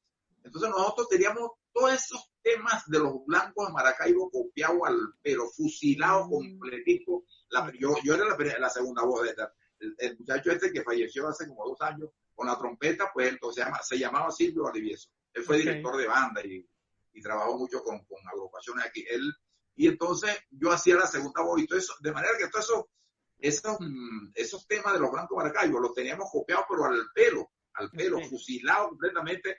entonces 0.43 0.69
nosotros 0.69 1.07
teníamos 1.09 1.51
todos 1.71 1.93
esos 1.93 2.31
temas 2.41 2.83
de 2.87 2.99
los 2.99 3.25
blancos 3.25 3.67
de 3.67 3.73
Maracaibo 3.73 4.29
copiados 4.31 4.79
al 4.85 5.13
pero 5.21 5.47
fusilado 5.49 6.29
completito. 6.29 7.23
La, 7.49 7.71
yo, 7.79 7.95
yo 8.03 8.15
era 8.15 8.25
la, 8.25 8.59
la 8.59 8.69
segunda 8.69 9.03
voz 9.03 9.23
de 9.23 9.29
esta. 9.29 9.53
El, 9.79 10.17
muchacho 10.17 10.51
este 10.51 10.71
que 10.71 10.83
falleció 10.83 11.27
hace 11.27 11.47
como 11.47 11.67
dos 11.67 11.81
años 11.81 12.09
con 12.35 12.47
la 12.47 12.57
trompeta, 12.57 13.11
pues 13.13 13.29
entonces 13.29 13.63
se, 13.63 13.69
llama, 13.69 13.81
se 13.81 13.99
llamaba 13.99 14.31
Silvio 14.31 14.63
Valdivieso. 14.63 15.09
Él 15.33 15.43
fue 15.43 15.57
director 15.57 15.95
de 15.97 16.07
banda 16.07 16.41
y, 16.43 16.67
y 17.13 17.21
trabajó 17.21 17.57
mucho 17.57 17.81
con, 17.83 18.03
con, 18.05 18.17
agrupaciones 18.27 18.85
aquí. 18.85 19.05
Él, 19.09 19.31
y 19.75 19.87
entonces 19.87 20.35
yo 20.49 20.71
hacía 20.71 20.95
la 20.95 21.07
segunda 21.07 21.41
voz 21.41 21.61
y 21.61 21.67
todo 21.67 21.79
eso, 21.79 21.93
de 22.01 22.11
manera 22.11 22.33
que 22.37 22.47
todo 22.49 22.61
eso, 22.61 22.89
esos, 23.39 23.77
esos 24.36 24.67
temas 24.67 24.93
de 24.93 25.00
los 25.00 25.12
blancos 25.12 25.38
Maracaibo 25.38 25.79
los 25.79 25.93
teníamos 25.93 26.29
copiados, 26.31 26.65
pero 26.69 26.86
al 26.86 27.12
pelo, 27.13 27.51
al 27.74 27.89
pelo, 27.91 28.19
fusilado 28.22 28.89
completamente. 28.89 29.58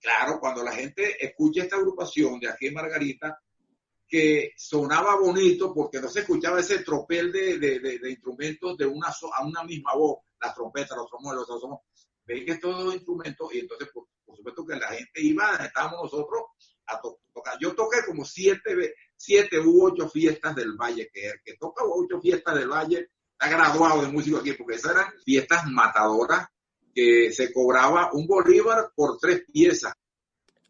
Claro, 0.00 0.38
cuando 0.38 0.62
la 0.62 0.72
gente 0.72 1.24
escucha 1.24 1.62
esta 1.62 1.76
agrupación 1.76 2.38
de 2.38 2.48
aquí 2.48 2.66
en 2.66 2.74
Margarita, 2.74 3.40
que 4.08 4.52
sonaba 4.56 5.16
bonito 5.16 5.74
porque 5.74 6.00
no 6.00 6.08
se 6.08 6.20
escuchaba 6.20 6.60
ese 6.60 6.80
tropel 6.84 7.32
de, 7.32 7.58
de, 7.58 7.80
de, 7.80 8.10
instrumentos 8.10 8.76
de 8.76 8.86
una, 8.86 9.08
a 9.08 9.46
una 9.46 9.64
misma 9.64 9.94
voz, 9.94 10.18
las 10.40 10.54
trompetas, 10.54 10.96
los 10.96 11.08
trombones, 11.08 11.38
los 11.38 11.60
trombones, 11.60 11.84
ven 12.24 12.44
que 12.44 12.56
todos 12.56 12.84
los 12.84 12.94
instrumentos 12.94 13.52
y 13.52 13.60
entonces 13.60 13.88
por, 13.92 14.06
supuesto 14.36 14.66
que 14.66 14.76
la 14.76 14.88
gente 14.88 15.22
iba, 15.22 15.56
estábamos 15.56 16.04
nosotros 16.04 16.42
a 16.86 17.00
tocar. 17.00 17.58
Yo 17.60 17.74
toqué 17.74 17.98
como 18.06 18.24
siete, 18.24 18.94
siete 19.16 19.58
u 19.58 19.84
ocho 19.84 20.08
fiestas 20.08 20.54
del 20.54 20.72
Valle, 20.72 21.10
que 21.12 21.28
el 21.28 21.42
que 21.42 21.56
toca 21.56 21.84
ocho 21.84 22.20
fiestas 22.20 22.54
del 22.54 22.68
Valle 22.68 23.10
está 23.38 23.48
graduado 23.48 24.02
de 24.02 24.08
músico 24.08 24.38
aquí, 24.38 24.52
porque 24.52 24.76
esas 24.76 24.92
eran 24.92 25.12
fiestas 25.24 25.66
matadoras 25.66 26.48
que 26.94 27.30
se 27.32 27.52
cobraba 27.52 28.10
un 28.12 28.26
bolívar 28.26 28.90
por 28.94 29.18
tres 29.18 29.44
piezas. 29.52 29.92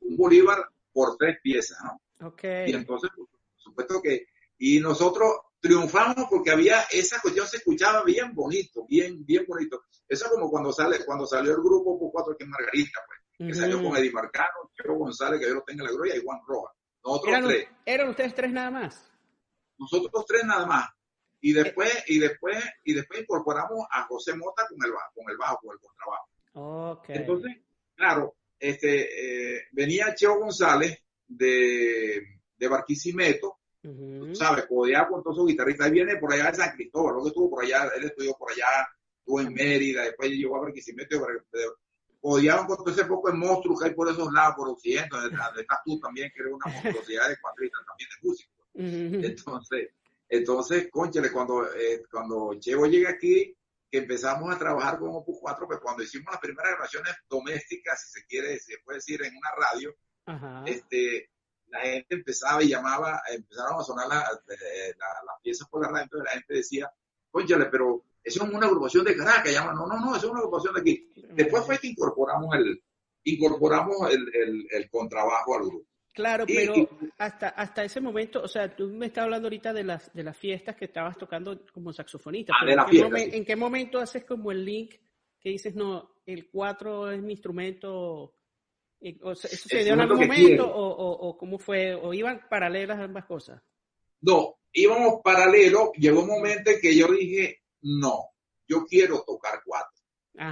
Un 0.00 0.16
bolívar 0.16 0.68
por 0.92 1.16
tres 1.16 1.38
piezas, 1.40 1.78
¿no? 1.84 2.28
Okay. 2.28 2.70
Y 2.70 2.74
entonces, 2.74 3.10
por 3.14 3.28
supuesto 3.56 4.02
que, 4.02 4.26
y 4.58 4.80
nosotros 4.80 5.30
triunfamos 5.60 6.26
porque 6.28 6.50
había, 6.50 6.82
esa 6.90 7.20
cuestión 7.20 7.46
se 7.46 7.58
escuchaba 7.58 8.02
bien 8.02 8.34
bonito, 8.34 8.84
bien, 8.88 9.24
bien 9.24 9.44
bonito. 9.46 9.84
Eso 10.08 10.28
como 10.30 10.50
cuando 10.50 10.72
sale, 10.72 11.04
cuando 11.04 11.26
salió 11.26 11.52
el 11.52 11.62
grupo 11.62 11.98
por 11.98 12.10
cuatro 12.10 12.36
que 12.36 12.44
es 12.44 12.50
Margarita, 12.50 13.00
pues, 13.06 13.48
que 13.48 13.54
salió 13.54 13.82
con 13.82 13.96
Eddie 13.96 14.12
Marcano, 14.12 14.70
Cheo 14.74 14.94
González, 14.94 15.38
que 15.38 15.46
Dios 15.46 15.58
lo 15.58 15.64
tenga 15.64 15.84
la 15.84 15.92
gloria, 15.92 16.16
y 16.16 16.24
Juan 16.24 16.40
Roja. 16.46 16.72
Nosotros 17.04 17.28
¿Eran, 17.28 17.48
tres. 17.48 17.68
¿Eran 17.84 18.08
ustedes 18.08 18.34
tres 18.34 18.52
nada 18.52 18.70
más? 18.70 19.12
Nosotros 19.78 20.24
tres 20.26 20.44
nada 20.44 20.66
más. 20.66 20.88
Y 21.40 21.52
después, 21.52 22.04
y 22.06 22.18
después, 22.18 22.58
y 22.84 22.94
después 22.94 23.20
incorporamos 23.20 23.86
a 23.90 24.02
José 24.06 24.34
Mota 24.34 24.66
con 24.68 24.78
el 24.84 24.92
bajo, 24.92 25.12
con 25.14 25.30
el 25.30 25.36
bajo, 25.36 25.58
con 25.62 25.74
el 25.74 25.80
contrabajo. 25.80 26.28
Okay. 26.98 27.16
Entonces, 27.16 27.56
claro, 27.94 28.34
este, 28.58 29.56
eh, 29.56 29.64
venía 29.72 30.14
Cheo 30.14 30.38
González 30.38 30.98
de, 31.26 32.40
de 32.56 32.68
Barquisimeto, 32.68 33.58
uh 33.84 34.34
¿sabes? 34.34 34.66
Podía 34.66 35.06
con 35.06 35.22
todos 35.22 35.36
sus 35.36 35.46
guitarristas. 35.46 35.86
Ahí 35.86 35.92
viene 35.92 36.16
por 36.16 36.32
allá 36.32 36.50
de 36.50 36.56
San 36.56 36.74
Cristóbal, 36.74 37.14
lo 37.16 37.22
que 37.22 37.28
estuvo 37.28 37.50
por 37.50 37.64
allá, 37.64 37.90
él 37.96 38.04
estudió 38.04 38.34
por 38.34 38.50
allá, 38.50 38.88
estuvo 39.18 39.40
en 39.40 39.52
Mérida, 39.52 40.04
después 40.04 40.30
llegó 40.30 40.56
a 40.56 40.60
Barquisimeto. 40.62 41.26
Podía 42.20 42.56
con 42.66 42.76
todo 42.78 42.90
ese 42.90 43.04
poco 43.04 43.30
de 43.30 43.36
monstruos 43.36 43.78
que 43.78 43.88
hay 43.88 43.94
por 43.94 44.08
esos 44.08 44.32
lados, 44.32 44.56
por 44.56 44.68
occidente, 44.70 45.10
donde, 45.10 45.60
estás 45.60 45.78
tú 45.84 46.00
también, 46.00 46.30
que 46.34 46.40
eres 46.40 46.54
una 46.54 46.72
monstruosidad 46.72 47.28
de 47.28 47.36
cuadristas, 47.40 47.82
también 47.86 48.10
de 48.10 48.28
músicos. 48.28 48.56
Entonces, 48.74 49.90
entonces, 50.28 50.88
conchale, 50.90 51.30
cuando, 51.30 51.64
eh, 51.74 52.02
cuando 52.10 52.54
Chevo 52.58 52.86
llega 52.86 53.10
aquí, 53.10 53.56
que 53.90 53.98
empezamos 53.98 54.52
a 54.52 54.58
trabajar 54.58 54.98
con 54.98 55.10
Opus 55.10 55.38
4, 55.40 55.66
pues 55.66 55.78
cuando 55.80 56.02
hicimos 56.02 56.32
las 56.32 56.40
primeras 56.40 56.72
grabaciones 56.72 57.14
domésticas, 57.28 58.02
si 58.02 58.20
se 58.20 58.26
quiere, 58.26 58.58
se 58.58 58.78
puede 58.84 58.98
decir, 58.98 59.22
en 59.22 59.36
una 59.36 59.50
radio, 59.56 59.94
este, 60.66 61.30
la 61.68 61.80
gente 61.80 62.16
empezaba 62.16 62.62
y 62.62 62.68
llamaba, 62.68 63.22
empezaron 63.32 63.80
a 63.80 63.84
sonar 63.84 64.08
las 64.08 64.24
la, 64.32 65.38
piezas 65.42 65.68
por 65.68 65.82
la 65.82 65.88
radio, 65.88 66.02
entonces 66.04 66.24
la 66.24 66.32
gente 66.32 66.54
decía, 66.54 66.90
conchale, 67.30 67.66
pero 67.66 68.04
eso 68.24 68.44
es 68.44 68.52
una 68.52 68.66
agrupación 68.66 69.04
de 69.04 69.16
Caracas, 69.16 69.52
llama, 69.52 69.72
no, 69.72 69.86
no, 69.86 70.00
no, 70.00 70.16
eso 70.16 70.26
es 70.26 70.32
una 70.32 70.40
agrupación 70.40 70.74
de 70.74 70.80
aquí. 70.80 71.12
Después 71.34 71.64
fue 71.64 71.78
que 71.78 71.86
incorporamos 71.88 72.52
el, 72.56 72.82
incorporamos 73.22 74.10
el, 74.10 74.34
el, 74.34 74.66
el 74.70 74.90
contrabajo 74.90 75.54
al 75.54 75.66
grupo. 75.66 75.86
Claro, 76.16 76.46
pero 76.46 76.72
hasta, 77.18 77.50
hasta 77.50 77.84
ese 77.84 78.00
momento, 78.00 78.40
o 78.42 78.48
sea, 78.48 78.74
tú 78.74 78.88
me 78.88 79.04
estás 79.04 79.24
hablando 79.24 79.48
ahorita 79.48 79.74
de 79.74 79.84
las, 79.84 80.10
de 80.14 80.24
las 80.24 80.34
fiestas 80.34 80.74
que 80.74 80.86
estabas 80.86 81.18
tocando 81.18 81.66
como 81.74 81.92
saxofonista. 81.92 82.54
Ah, 82.58 82.86
¿en, 82.90 83.44
qué 83.44 83.54
momento 83.54 83.98
haces 83.98 84.24
como 84.24 84.50
el 84.50 84.64
link 84.64 84.94
que 85.38 85.50
dices, 85.50 85.74
no, 85.74 86.22
el 86.24 86.48
4 86.48 87.12
es 87.12 87.20
mi 87.20 87.34
instrumento? 87.34 88.34
¿Eso 88.98 89.34
sucedió 89.34 89.92
en 89.92 90.00
algún 90.00 90.20
momento 90.20 90.66
o, 90.66 91.28
o, 91.28 91.36
cómo 91.36 91.58
fue? 91.58 91.94
¿O 91.94 92.14
iban 92.14 92.48
paralelas 92.48 92.98
ambas 92.98 93.26
cosas? 93.26 93.60
No, 94.22 94.56
íbamos 94.72 95.20
paralelos. 95.22 95.90
Llegó 95.98 96.22
un 96.22 96.28
momento 96.28 96.70
en 96.70 96.80
que 96.80 96.96
yo 96.96 97.08
dije, 97.08 97.60
no, 97.82 98.30
yo 98.66 98.86
quiero 98.86 99.22
tocar 99.22 99.60
cuatro. 99.62 100.02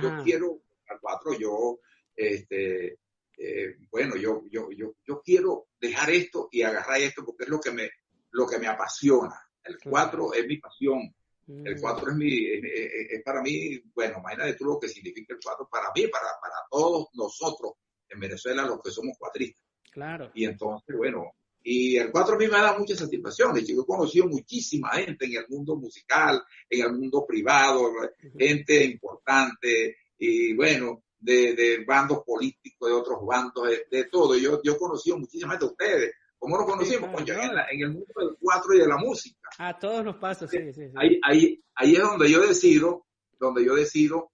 Yo 0.02 0.22
quiero 0.22 0.60
tocar 0.76 0.98
cuatro. 1.00 1.32
Yo, 1.38 1.78
este, 2.14 2.98
eh, 3.38 3.76
bueno, 3.90 4.16
yo, 4.16 4.42
yo, 4.50 4.70
yo, 4.70 4.94
yo 5.06 5.22
quiero 5.22 5.68
dejar 5.80 6.10
esto 6.10 6.48
y 6.50 6.62
agarrar 6.62 7.00
esto 7.00 7.24
porque 7.24 7.44
es 7.44 7.50
lo 7.50 7.60
que 7.60 7.70
me, 7.70 7.90
lo 8.30 8.46
que 8.46 8.58
me 8.58 8.66
apasiona. 8.66 9.40
El 9.62 9.78
4 9.82 10.34
es 10.34 10.46
mi 10.46 10.58
pasión. 10.58 11.14
El 11.46 11.78
4 11.78 12.10
es 12.10 12.16
mi, 12.16 12.46
es, 12.46 13.22
para 13.22 13.42
mí, 13.42 13.78
bueno, 13.94 14.18
imagínate 14.18 14.54
tú 14.54 14.64
lo 14.64 14.78
que 14.78 14.88
significa 14.88 15.34
el 15.34 15.40
4 15.42 15.68
para 15.70 15.90
mí, 15.94 16.06
para, 16.06 16.28
para 16.40 16.56
todos 16.70 17.08
nosotros 17.14 17.72
en 18.08 18.20
Venezuela, 18.20 18.64
los 18.64 18.80
que 18.82 18.90
somos 18.90 19.16
cuatristas. 19.18 19.62
Claro. 19.90 20.30
Y 20.34 20.44
entonces, 20.44 20.96
bueno, 20.96 21.34
y 21.62 21.96
el 21.96 22.10
4 22.10 22.34
a 22.34 22.38
mí 22.38 22.46
me 22.46 22.52
da 22.52 22.78
mucha 22.78 22.94
satisfacción. 22.94 23.56
Yo 23.56 23.82
he 23.82 23.86
conocido 23.86 24.26
muchísima 24.26 24.90
gente 24.90 25.24
en 25.24 25.36
el 25.36 25.46
mundo 25.48 25.76
musical, 25.76 26.42
en 26.68 26.82
el 26.82 26.92
mundo 26.92 27.24
privado, 27.26 27.90
gente 28.38 28.84
importante, 28.84 29.96
y 30.18 30.54
bueno, 30.54 31.04
de, 31.24 31.54
de, 31.54 31.84
bandos 31.84 32.22
políticos, 32.22 32.88
de 32.88 32.94
otros 32.94 33.18
bandos, 33.26 33.66
de, 33.90 34.04
todo. 34.04 34.36
Yo, 34.36 34.60
yo 34.62 34.72
he 34.72 34.78
conocido 34.78 35.18
muchísimas 35.18 35.58
de 35.58 35.64
ustedes. 35.64 36.14
¿Cómo 36.38 36.58
nos 36.58 36.66
conocimos? 36.66 37.08
en, 37.18 37.80
el 37.80 37.90
mundo 37.90 38.12
del 38.14 38.36
cuatro 38.38 38.74
y 38.74 38.80
de 38.80 38.86
la 38.86 38.98
música. 38.98 39.48
A 39.58 39.78
todos 39.78 40.04
nos 40.04 40.16
pasa, 40.16 40.46
sí, 40.46 40.58
sí, 40.74 40.82
Ahí, 40.94 41.18
ahí, 41.22 41.64
ahí 41.74 41.94
es 41.94 42.02
donde 42.02 42.30
yo 42.30 42.46
decido, 42.46 43.06
donde 43.38 43.64
yo 43.64 43.74
decido 43.74 44.32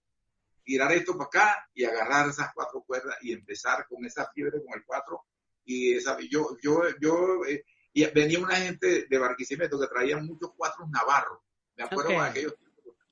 tirar 0.65 0.91
esto 0.93 1.13
para 1.13 1.27
acá 1.27 1.69
y 1.75 1.85
agarrar 1.85 2.29
esas 2.29 2.51
cuatro 2.53 2.83
cuerdas 2.85 3.17
y 3.23 3.33
empezar 3.33 3.87
con 3.89 4.05
esa 4.05 4.29
fiebre 4.33 4.61
con 4.65 4.77
el 4.77 4.85
cuatro. 4.85 5.23
Y 5.65 5.95
esa, 5.95 6.19
yo, 6.29 6.57
yo, 6.61 6.83
yo, 7.01 7.45
eh, 7.47 7.65
y 7.93 8.05
venía 8.07 8.41
una 8.41 8.57
gente 8.57 9.07
de 9.09 9.19
Barquisimeto 9.19 9.79
que 9.79 9.87
traía 9.87 10.17
muchos 10.17 10.51
cuatros 10.57 10.89
navarros. 10.91 11.39
Me 11.77 11.85
acuerdo 11.85 12.11
de 12.11 12.19
aquellos, 12.19 12.55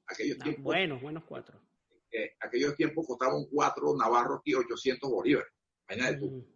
aquellos 0.05 0.39
tiempos. 0.39 0.65
Buenos, 0.65 1.01
buenos 1.01 1.23
cuatro 1.25 1.68
eh, 2.11 2.33
aquellos 2.41 2.75
tiempos 2.75 3.07
costaba 3.07 3.37
un 3.37 3.49
cuatro 3.49 3.95
navarro 3.97 4.37
aquí 4.37 4.55
800 4.55 5.11
bolívares. 5.11 5.53
Imagínate 5.89 6.19
tú. 6.19 6.47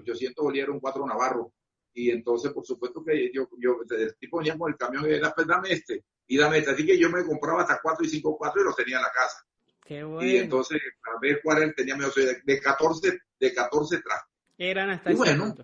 800 0.00 0.44
bolívares 0.44 0.74
un 0.74 0.80
cuatro 0.80 1.06
navarro. 1.06 1.52
Y 1.92 2.10
entonces, 2.10 2.52
por 2.52 2.64
supuesto 2.64 3.02
que 3.04 3.30
yo, 3.32 3.48
yo 3.58 3.78
el 3.90 4.16
tipo 4.16 4.38
venía 4.38 4.56
con 4.56 4.70
el 4.70 4.78
camión 4.78 5.06
y 5.06 5.14
era, 5.14 5.32
pues 5.34 5.46
dame 5.46 5.72
este, 5.72 6.04
y 6.26 6.36
dame 6.38 6.58
este. 6.58 6.70
Así 6.70 6.86
que 6.86 6.98
yo 6.98 7.10
me 7.10 7.24
compraba 7.24 7.62
hasta 7.62 7.80
cuatro 7.82 8.04
y 8.04 8.08
cinco 8.08 8.36
cuatro 8.38 8.62
y 8.62 8.64
los 8.64 8.76
tenía 8.76 8.96
en 8.96 9.02
la 9.02 9.10
casa. 9.10 9.44
Qué 9.84 10.04
bueno. 10.04 10.24
Y 10.24 10.36
entonces, 10.36 10.80
para 11.02 11.18
ver 11.20 11.40
cuál 11.42 11.62
era, 11.62 11.72
tenía 11.72 11.96
medio, 11.96 12.12
de, 12.14 12.40
de 12.44 12.60
14, 12.60 13.18
de 13.40 13.54
14 13.54 14.00
Eran 14.56 14.90
hasta 14.90 15.10
y 15.10 15.14
bueno, 15.16 15.54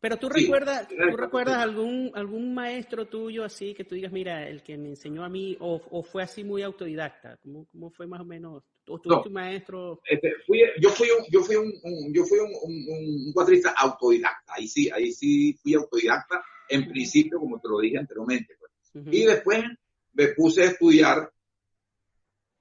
Pero 0.00 0.18
tú 0.18 0.28
recuerdas, 0.28 0.88
¿tú 0.88 1.16
recuerdas 1.16 1.58
algún, 1.58 2.12
algún 2.14 2.54
maestro 2.54 3.06
tuyo 3.06 3.44
así 3.44 3.74
que 3.74 3.84
tú 3.84 3.94
digas, 3.94 4.12
mira, 4.12 4.46
el 4.46 4.62
que 4.62 4.76
me 4.76 4.90
enseñó 4.90 5.24
a 5.24 5.28
mí, 5.28 5.56
o, 5.60 5.80
o 5.90 6.02
fue 6.02 6.22
así 6.22 6.44
muy 6.44 6.62
autodidacta? 6.62 7.38
¿Cómo, 7.38 7.66
¿Cómo, 7.72 7.90
fue 7.90 8.06
más 8.06 8.20
o 8.20 8.24
menos? 8.24 8.62
¿O 8.88 8.98
tuviste 9.00 9.28
un 9.28 9.34
maestro? 9.34 10.00
Este, 10.04 10.34
fui, 10.46 10.60
yo 10.80 10.90
fui 10.90 11.08
un, 11.10 11.24
yo 11.30 11.42
fui 11.42 11.56
un, 11.56 11.72
yo 12.12 12.24
fui 12.24 12.38
un, 12.38 12.52
un, 12.62 13.32
cuatrista 13.32 13.70
autodidacta. 13.76 14.54
Ahí 14.54 14.68
sí, 14.68 14.90
ahí 14.90 15.12
sí 15.12 15.54
fui 15.62 15.74
autodidacta 15.74 16.44
en 16.68 16.88
principio, 16.88 17.40
como 17.40 17.58
te 17.58 17.68
lo 17.68 17.80
dije 17.80 17.98
anteriormente. 17.98 18.56
Pues. 18.58 19.06
Y 19.10 19.24
después 19.24 19.64
me 20.12 20.28
puse 20.28 20.62
a 20.62 20.66
estudiar, 20.66 21.32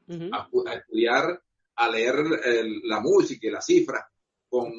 a, 0.07 0.49
estudiar, 0.73 1.41
a 1.75 1.89
leer 1.89 2.15
la 2.83 2.99
música 3.01 3.47
y 3.47 3.51
las 3.51 3.65
cifras 3.65 4.03
con, 4.49 4.73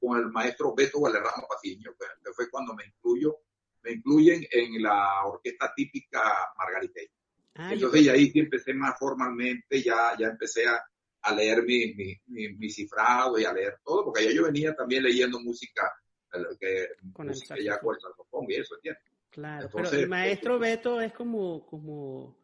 con 0.00 0.18
el 0.18 0.26
maestro 0.30 0.74
Beto 0.74 1.00
Valerramo 1.00 1.46
Patiño, 1.48 1.94
que 1.98 2.32
fue 2.32 2.50
cuando 2.50 2.74
me 2.74 2.86
incluyo, 2.86 3.38
me 3.82 3.92
incluyen 3.92 4.44
en 4.50 4.82
la 4.82 5.24
orquesta 5.24 5.72
típica 5.74 6.22
margariteña. 6.56 7.12
Ah, 7.54 7.72
Entonces 7.72 8.04
ya 8.04 8.12
ahí 8.12 8.30
sí 8.30 8.38
empecé 8.38 8.72
más 8.74 8.98
formalmente, 8.98 9.82
ya, 9.82 10.16
ya 10.18 10.28
empecé 10.28 10.66
a, 10.66 10.80
a 11.22 11.34
leer 11.34 11.64
mi, 11.64 11.94
mi, 11.94 12.54
mi, 12.54 12.70
cifrado 12.70 13.38
y 13.38 13.44
a 13.44 13.52
leer 13.52 13.80
todo, 13.84 14.04
porque 14.04 14.24
ya 14.24 14.32
yo 14.32 14.44
venía 14.44 14.74
también 14.74 15.02
leyendo 15.02 15.40
música, 15.40 15.92
que, 16.60 16.88
con 17.12 17.26
música 17.26 17.56
ya 17.60 17.80
con 17.80 17.96
el 17.96 18.50
y 18.50 18.54
eso, 18.54 18.76
¿entiendes? 18.76 19.02
Claro, 19.30 19.68
pero 19.72 19.90
el 19.90 20.08
maestro 20.08 20.58
Beto 20.58 21.00
es 21.00 21.12
como, 21.12 21.66
como 21.66 22.37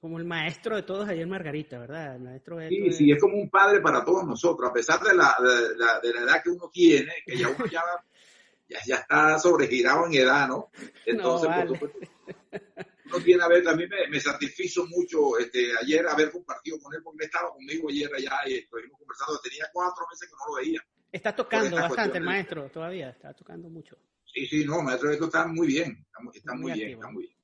como 0.00 0.18
el 0.18 0.24
maestro 0.24 0.76
de 0.76 0.82
todos 0.82 1.08
en 1.08 1.28
Margarita, 1.28 1.78
¿verdad? 1.78 2.16
El 2.16 2.22
maestro 2.22 2.58
sí, 2.68 2.92
sí, 2.92 3.10
es 3.10 3.20
como 3.20 3.36
un 3.36 3.50
padre 3.50 3.80
para 3.80 4.04
todos 4.04 4.24
nosotros, 4.26 4.70
a 4.70 4.72
pesar 4.72 5.00
de 5.00 5.14
la, 5.14 5.34
de, 5.40 5.76
la, 5.76 6.00
de 6.00 6.12
la 6.14 6.20
edad 6.22 6.42
que 6.42 6.50
uno 6.50 6.70
tiene, 6.72 7.12
que 7.24 7.36
ya 7.36 7.48
uno 7.48 7.66
ya, 7.66 7.82
ya, 8.86 8.96
está 8.96 9.38
sobregirado 9.38 10.06
en 10.06 10.14
edad, 10.14 10.48
¿no? 10.48 10.70
Entonces, 11.04 11.48
por 11.48 11.68
supuesto, 11.68 11.98
uno 13.06 13.24
tiene 13.24 13.42
a 13.42 13.48
ver, 13.48 13.64
también 13.64 13.90
me, 13.90 14.08
me 14.08 14.20
satisfizo 14.20 14.86
mucho 14.86 15.38
este, 15.38 15.72
ayer 15.80 16.06
haber 16.06 16.30
compartido 16.30 16.78
con 16.80 16.94
él, 16.94 17.00
porque 17.02 17.24
estaba 17.24 17.50
conmigo 17.52 17.88
ayer 17.88 18.10
allá 18.14 18.38
y 18.46 18.54
estuvimos 18.54 18.98
conversando, 18.98 19.40
tenía 19.40 19.64
cuatro 19.72 20.06
meses 20.10 20.28
que 20.28 20.34
no 20.36 20.46
lo 20.46 20.62
veía. 20.62 20.80
Está 21.10 21.34
tocando 21.34 21.76
bastante 21.76 22.18
el 22.18 22.24
maestro 22.24 22.68
todavía, 22.70 23.10
está 23.10 23.32
tocando 23.32 23.68
mucho. 23.68 23.96
Sí, 24.32 24.46
sí, 24.46 24.64
no, 24.64 24.82
maestro 24.82 25.10
esto 25.10 25.24
está 25.24 25.46
muy 25.46 25.66
bien, 25.66 26.04
está, 26.06 26.20
muy, 26.54 26.72
bien, 26.72 26.90
está 26.90 27.10
muy 27.10 27.22
bien. 27.22 27.36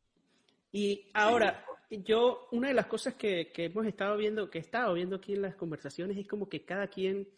Y 0.71 1.11
ahora, 1.15 1.65
yo, 2.03 2.49
una 2.53 2.69
de 2.69 2.75
las 2.75 2.87
cosas 2.87 3.15
que, 3.15 3.53
que, 3.53 3.67
hemos 3.67 3.87
estado 3.87 4.17
viendo, 4.17 4.51
que 4.51 4.59
he 4.59 4.61
estado 4.61 4.95
viendo 4.95 5.17
aquí 5.17 5.35
en 5.35 5.43
las 5.43 5.55
conversaciones, 5.55 6.17
es 6.17 6.27
como 6.27 6.49
que 6.49 6.65
cada 6.65 6.89
quien, 6.89 7.29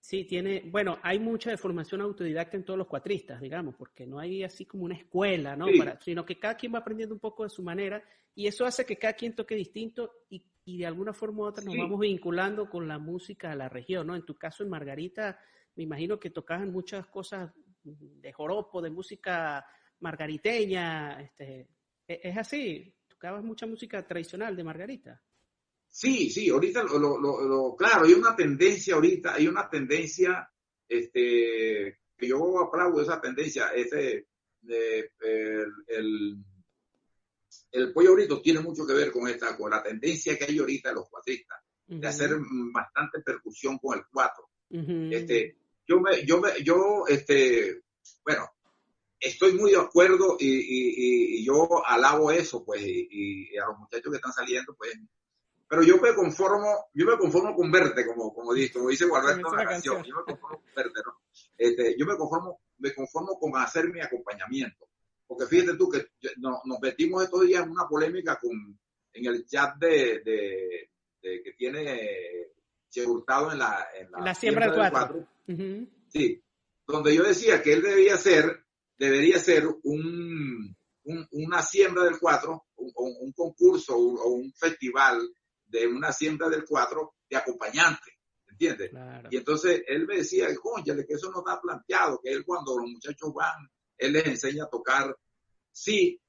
sí, 0.00 0.24
tiene, 0.24 0.62
bueno, 0.70 0.98
hay 1.02 1.18
mucha 1.18 1.50
de 1.50 1.56
formación 1.56 2.00
autodidacta 2.00 2.56
en 2.56 2.64
todos 2.64 2.78
los 2.78 2.86
cuatristas, 2.86 3.40
digamos, 3.40 3.74
porque 3.74 4.06
no 4.06 4.18
hay 4.18 4.44
así 4.44 4.64
como 4.64 4.84
una 4.84 4.96
escuela, 4.96 5.56
¿no? 5.56 5.66
Para, 5.76 6.00
sino 6.00 6.24
que 6.24 6.38
cada 6.38 6.56
quien 6.56 6.74
va 6.74 6.78
aprendiendo 6.78 7.14
un 7.14 7.20
poco 7.20 7.42
de 7.42 7.50
su 7.50 7.62
manera 7.62 8.02
y 8.34 8.46
eso 8.46 8.64
hace 8.64 8.84
que 8.86 8.96
cada 8.96 9.14
quien 9.14 9.34
toque 9.34 9.54
distinto 9.54 10.10
y, 10.28 10.44
y 10.64 10.78
de 10.78 10.86
alguna 10.86 11.12
forma 11.12 11.42
u 11.42 11.46
otra 11.46 11.64
nos 11.64 11.76
vamos 11.76 12.00
vinculando 12.00 12.68
con 12.68 12.88
la 12.88 12.98
música 12.98 13.50
de 13.50 13.56
la 13.56 13.68
región, 13.68 14.06
¿no? 14.06 14.16
En 14.16 14.24
tu 14.24 14.36
caso, 14.36 14.62
en 14.62 14.70
Margarita, 14.70 15.38
me 15.76 15.82
imagino 15.82 16.18
que 16.18 16.30
tocaban 16.30 16.72
muchas 16.72 17.06
cosas 17.06 17.52
de 17.82 18.32
joropo, 18.32 18.80
de 18.80 18.90
música 18.90 19.64
margariteña, 20.00 21.20
este, 21.20 21.68
¿e-, 22.06 22.20
¿es 22.22 22.36
así? 22.36 22.94
Mucha 23.32 23.66
música 23.66 24.06
tradicional 24.06 24.56
de 24.56 24.64
Margarita. 24.64 25.22
Sí, 25.88 26.28
sí, 26.28 26.50
ahorita 26.50 26.82
lo, 26.82 27.18
lo, 27.18 27.76
claro, 27.76 28.04
hay 28.04 28.14
una 28.14 28.34
tendencia 28.34 28.96
ahorita, 28.96 29.34
hay 29.34 29.46
una 29.46 29.70
tendencia, 29.70 30.50
este, 30.88 32.00
que 32.16 32.28
yo 32.28 32.58
aplaudo 32.58 33.00
esa 33.00 33.20
tendencia, 33.20 33.68
ese, 33.68 34.26
de, 34.60 35.10
el, 35.86 36.36
el, 37.70 37.92
pollo 37.92 38.10
ahorita 38.10 38.42
tiene 38.42 38.60
mucho 38.60 38.84
que 38.84 38.94
ver 38.94 39.12
con 39.12 39.28
esta, 39.28 39.56
con 39.56 39.70
la 39.70 39.82
tendencia 39.82 40.36
que 40.36 40.46
hay 40.46 40.58
ahorita 40.58 40.88
de 40.88 40.94
los 40.96 41.08
cuatristas, 41.08 41.60
de 41.86 42.06
hacer 42.06 42.30
bastante 42.72 43.20
percusión 43.20 43.78
con 43.78 43.96
el 43.96 44.04
cuatro. 44.10 44.48
Este, 44.68 45.58
yo 45.86 46.00
me, 46.00 46.26
yo 46.26 46.40
me, 46.40 46.60
yo, 46.64 47.04
este, 47.06 47.82
bueno, 48.24 48.50
estoy 49.24 49.54
muy 49.54 49.72
de 49.72 49.78
acuerdo 49.78 50.36
y, 50.38 51.44
yo 51.44 51.84
alabo 51.84 52.30
eso, 52.30 52.64
pues, 52.64 52.82
y, 52.84 53.56
a 53.56 53.66
los 53.66 53.78
muchachos 53.78 54.10
que 54.10 54.16
están 54.16 54.32
saliendo, 54.32 54.74
pues, 54.74 54.92
pero 55.66 55.82
yo 55.82 55.98
me 55.98 56.14
conformo, 56.14 56.86
yo 56.92 57.06
me 57.06 57.16
conformo 57.16 57.56
con 57.56 57.70
verte, 57.70 58.06
como, 58.06 58.32
como, 58.32 58.52
dice, 58.52 58.74
como 58.74 58.90
dice 58.90 59.06
Gualberto 59.06 59.50
en 59.50 59.56
la 59.56 59.64
canción, 59.64 60.04
yo 60.04 60.16
me 60.16 60.24
conformo 60.24 60.58
con 60.58 60.74
verte, 60.76 61.00
¿no? 61.04 61.20
Este, 61.56 61.96
yo 61.98 62.06
me 62.06 62.16
conformo, 62.16 62.60
me 62.78 62.94
conformo 62.94 63.38
con 63.38 63.56
hacer 63.56 63.88
mi 63.88 64.00
acompañamiento, 64.00 64.86
porque 65.26 65.46
fíjate 65.46 65.76
tú 65.76 65.88
que 65.88 66.06
nos, 66.36 66.60
metimos 66.80 67.24
estos 67.24 67.46
días 67.46 67.64
en 67.64 67.70
una 67.70 67.88
polémica 67.88 68.38
con, 68.38 68.78
en 69.12 69.26
el 69.26 69.46
chat 69.46 69.76
de, 69.78 70.20
de, 70.20 70.90
que 71.42 71.52
tiene 71.56 72.52
Che 72.90 73.06
Hurtado 73.06 73.52
en 73.52 73.58
la, 73.58 73.88
en 73.98 74.10
la, 74.10 74.34
siembra 74.34 74.66
del 74.66 74.90
4. 74.90 75.28
Sí, 76.08 76.42
donde 76.86 77.14
yo 77.14 77.24
decía 77.24 77.62
que 77.62 77.72
él 77.72 77.82
debía 77.82 78.16
ser 78.18 78.63
debería 78.96 79.38
ser 79.38 79.66
un, 79.82 80.76
una 81.04 81.62
siembra 81.62 82.04
del 82.04 82.18
cuatro, 82.18 82.66
un, 82.76 82.92
un 82.96 83.32
concurso 83.32 83.96
o 83.96 84.28
un, 84.28 84.52
festival 84.54 85.28
de 85.66 85.86
una 85.86 86.12
siembra 86.12 86.48
del 86.48 86.64
cuatro 86.64 87.14
de 87.28 87.36
acompañante, 87.36 88.18
¿entiendes? 88.48 88.90
Y 89.30 89.36
entonces 89.36 89.82
él 89.86 90.06
me 90.06 90.16
decía, 90.18 90.46
de 90.48 91.06
que 91.06 91.14
eso 91.14 91.30
no 91.30 91.38
está 91.38 91.60
planteado, 91.60 92.20
que 92.22 92.30
él 92.30 92.44
cuando 92.44 92.78
los 92.78 92.88
muchachos 92.88 93.32
van, 93.34 93.68
él 93.98 94.12
les 94.12 94.26
enseña 94.26 94.64
a 94.64 94.70
tocar, 94.70 95.16
sí, 95.70 96.20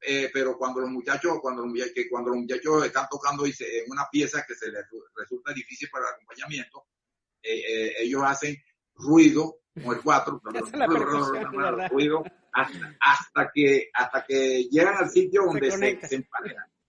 eh, 0.00 0.30
pero 0.32 0.56
cuando 0.58 0.80
los 0.80 0.90
muchachos, 0.90 1.38
cuando 1.40 1.64
los, 1.64 1.92
que 1.94 2.08
cuando 2.08 2.30
los 2.30 2.40
muchachos 2.40 2.86
están 2.86 3.06
tocando 3.10 3.44
en 3.46 3.52
una 3.88 4.06
pieza 4.10 4.44
que 4.46 4.54
se 4.54 4.70
les 4.70 4.84
resulta 5.14 5.52
difícil 5.52 5.88
para 5.90 6.08
el 6.08 6.14
acompañamiento, 6.14 6.86
eh, 7.42 7.58
eh, 7.58 7.94
ellos 8.00 8.22
hacen 8.24 8.56
ruido 8.94 9.58
como 9.74 9.92
el 9.92 10.00
4, 10.02 10.40
hasta, 13.00 13.50
que, 13.52 13.90
hasta 13.92 14.24
que 14.24 14.64
llegan 14.70 14.94
al 14.96 15.10
sitio 15.10 15.42
donde 15.44 15.70
se, 15.70 16.00
se, 16.06 16.28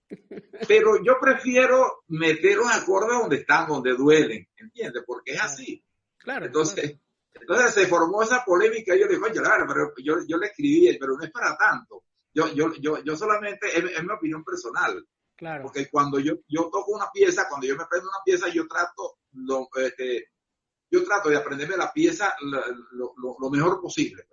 Pero 0.68 1.04
yo 1.04 1.18
prefiero 1.20 2.04
meter 2.08 2.60
un 2.60 2.70
acorde 2.70 3.14
donde 3.14 3.38
están, 3.38 3.68
donde 3.68 3.96
duelen, 3.96 4.48
¿entiendes? 4.56 5.04
Porque 5.06 5.34
es 5.34 5.42
así. 5.42 5.84
Claro. 6.18 6.46
Entonces, 6.46 7.00
entonces 7.34 7.74
se 7.74 7.88
formó 7.88 8.24
esa 8.24 8.44
polémica 8.46 8.96
y 8.96 9.00
yo 9.00 9.08
dije, 9.08 9.22
oye, 9.22 9.42
claro, 9.42 9.66
pero 9.68 9.94
yo, 10.04 10.26
yo 10.28 10.38
le 10.38 10.48
escribí, 10.48 10.98
pero 11.00 11.18
no 11.18 11.24
es 11.24 11.32
para 11.32 11.58
tanto. 11.58 12.04
Yo, 12.34 12.48
yo, 12.54 12.74
yo, 12.80 13.04
yo 13.04 13.16
solamente, 13.16 13.68
es, 13.78 14.04
mi 14.04 14.12
opinión 14.12 14.44
personal. 14.44 15.06
Claro. 15.36 15.64
Porque 15.64 15.90
cuando 15.90 16.20
yo, 16.20 16.36
yo 16.48 16.70
toco 16.72 16.94
una 16.94 17.10
pieza, 17.12 17.48
cuando 17.50 17.68
yo 17.68 17.76
me 17.76 17.86
prendo 17.90 18.08
una 18.08 18.24
pieza, 18.24 18.48
yo 18.50 18.68
trato 18.68 19.18
lo, 19.34 19.68
este, 19.76 20.30
yo 20.96 21.04
trato 21.04 21.30
de 21.30 21.36
aprenderme 21.36 21.76
la 21.76 21.92
pieza 21.92 22.34
lo, 22.42 23.50
mejor 23.50 23.82
posible. 23.82 24.28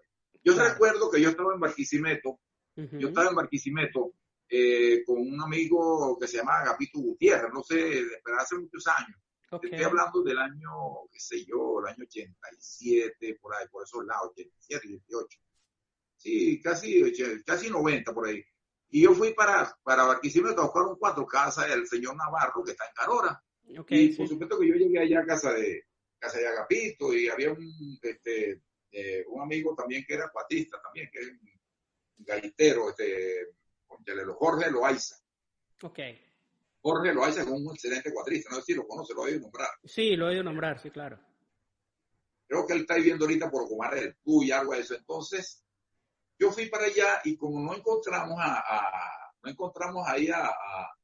Yo 0.44 0.54
recuerdo 0.54 1.10
que 1.10 1.20
yo 1.20 1.30
estaba 1.30 1.54
en 1.54 1.60
Barquisimeto, 1.60 2.38
yo 2.76 3.08
estaba 3.08 3.30
en 3.30 3.36
Barquisimeto 3.36 4.14
eh, 4.48 5.02
con 5.04 5.18
un 5.18 5.40
amigo 5.40 6.16
que 6.20 6.28
se 6.28 6.38
llama 6.38 6.60
Agapito 6.60 7.00
Gutiérrez, 7.00 7.52
no 7.52 7.62
sé, 7.62 8.02
pero 8.24 8.38
hace 8.38 8.56
muchos 8.56 8.86
años. 8.86 9.18
Estoy 9.50 9.82
hablando 9.82 10.22
del 10.22 10.38
año, 10.38 10.70
qué 11.12 11.20
sé 11.20 11.44
yo, 11.44 11.80
el 11.80 11.92
año 11.92 12.04
87, 12.04 13.38
por 13.40 13.54
ahí, 13.54 13.66
por 13.70 13.82
esos 13.84 14.04
lados, 14.06 14.30
87, 14.30 14.86
88. 14.86 15.38
Sí, 16.16 16.60
casi, 16.62 17.12
casi 17.44 17.68
90 17.68 18.14
por 18.14 18.28
ahí. 18.28 18.42
Y 18.88 19.02
yo 19.02 19.14
fui 19.14 19.34
para, 19.34 19.76
para 19.82 20.04
Barquisimeto 20.04 20.60
a 20.60 20.64
buscar 20.64 20.84
un 20.84 20.96
cuatro 20.96 21.26
casa 21.26 21.66
del 21.66 21.86
señor 21.86 22.16
Navarro, 22.16 22.62
que 22.64 22.72
está 22.72 22.84
en 22.86 22.94
Carora. 22.94 23.42
y 23.88 24.08
por 24.14 24.28
supuesto 24.28 24.58
que 24.58 24.68
yo 24.68 24.74
llegué 24.74 25.00
allá 25.00 25.20
a 25.20 25.26
casa 25.26 25.52
de, 25.52 25.84
casa 26.22 26.38
de 26.38 26.46
Agapito 26.46 27.12
y 27.12 27.28
había 27.28 27.50
un, 27.50 27.98
este, 28.00 28.62
eh, 28.92 29.24
un 29.28 29.42
amigo 29.42 29.74
también 29.74 30.04
que 30.06 30.14
era 30.14 30.30
cuatista 30.32 30.80
también, 30.80 31.10
que 31.12 31.18
es 31.18 31.28
un 31.28 31.40
gaitero, 32.18 32.90
este, 32.90 33.48
Jorge 33.88 34.70
Loaiza. 34.70 35.16
Ok. 35.82 35.98
Jorge 36.80 37.12
Loaiza 37.12 37.42
es 37.42 37.48
un 37.48 37.66
excelente 37.74 38.12
cuatrista, 38.12 38.50
no 38.50 38.56
sé 38.56 38.62
si 38.62 38.74
lo 38.74 38.86
conoce, 38.86 39.14
lo 39.14 39.22
he 39.22 39.30
oído 39.32 39.40
nombrar. 39.40 39.68
Sí, 39.84 40.14
lo 40.14 40.26
he 40.26 40.30
oído 40.30 40.44
nombrar, 40.44 40.78
sí, 40.80 40.90
claro. 40.90 41.18
Creo 42.46 42.66
que 42.66 42.74
él 42.74 42.82
está 42.82 42.94
viviendo 42.94 43.24
ahorita 43.24 43.50
por 43.50 43.68
Comar 43.68 43.94
del 43.94 44.16
Tú 44.22 44.44
y 44.44 44.52
algo 44.52 44.74
de 44.74 44.80
eso. 44.80 44.94
Entonces, 44.94 45.64
yo 46.38 46.52
fui 46.52 46.66
para 46.66 46.84
allá 46.84 47.20
y 47.24 47.36
como 47.36 47.58
no 47.60 47.74
encontramos 47.76 48.36
a, 48.40 49.32
no 49.42 49.50
encontramos 49.50 50.06
ahí 50.06 50.28
a, 50.28 50.46
a, 50.46 50.96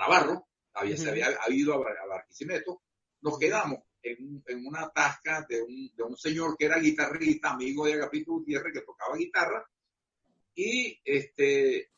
Navarro, 0.00 0.48
había, 0.72 0.96
se 0.96 1.10
había 1.10 1.26
habido 1.44 1.74
a, 1.74 1.76
a 1.76 2.06
Barquisimeto, 2.06 2.82
nos 3.20 3.38
quedamos 3.38 3.80
en, 4.02 4.42
en 4.46 4.66
una 4.66 4.90
tasca 4.90 5.46
de 5.48 5.62
un, 5.62 5.90
de 5.94 6.02
un, 6.02 6.16
señor 6.16 6.56
que 6.56 6.66
era 6.66 6.78
guitarrista, 6.78 7.52
amigo 7.52 7.86
de 7.86 7.94
Agapito 7.94 8.32
Gutiérrez, 8.32 8.72
que 8.72 8.80
tocaba 8.80 9.16
guitarra, 9.16 9.64
y 10.54 11.00
este, 11.04 11.90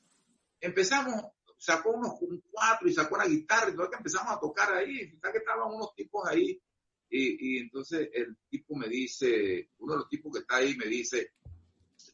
empezamos, 0.61 1.23
sacó 1.57 1.91
unos 1.93 2.21
un 2.21 2.43
cuatro 2.51 2.89
y 2.89 2.93
sacó 2.93 3.15
una 3.17 3.27
guitarra, 3.27 3.69
y 3.69 3.71
entonces 3.71 3.99
empezamos 3.99 4.37
a 4.37 4.41
tocar 4.41 4.75
ahí, 4.75 5.11
que 5.11 5.39
estaban 5.39 5.73
unos 5.73 5.95
tipos 5.95 6.27
ahí, 6.29 6.61
Y, 7.09 7.57
y 7.57 7.59
entonces 7.59 8.09
el 8.13 8.37
tipo 8.49 8.75
me 8.75 8.89
dice, 8.89 9.71
uno 9.79 9.95
de 9.95 9.99
los 10.01 10.09
tipos 10.09 10.33
que 10.33 10.41
está 10.41 10.57
ahí 10.57 10.77
me 10.77 10.87
dice, 10.87 11.35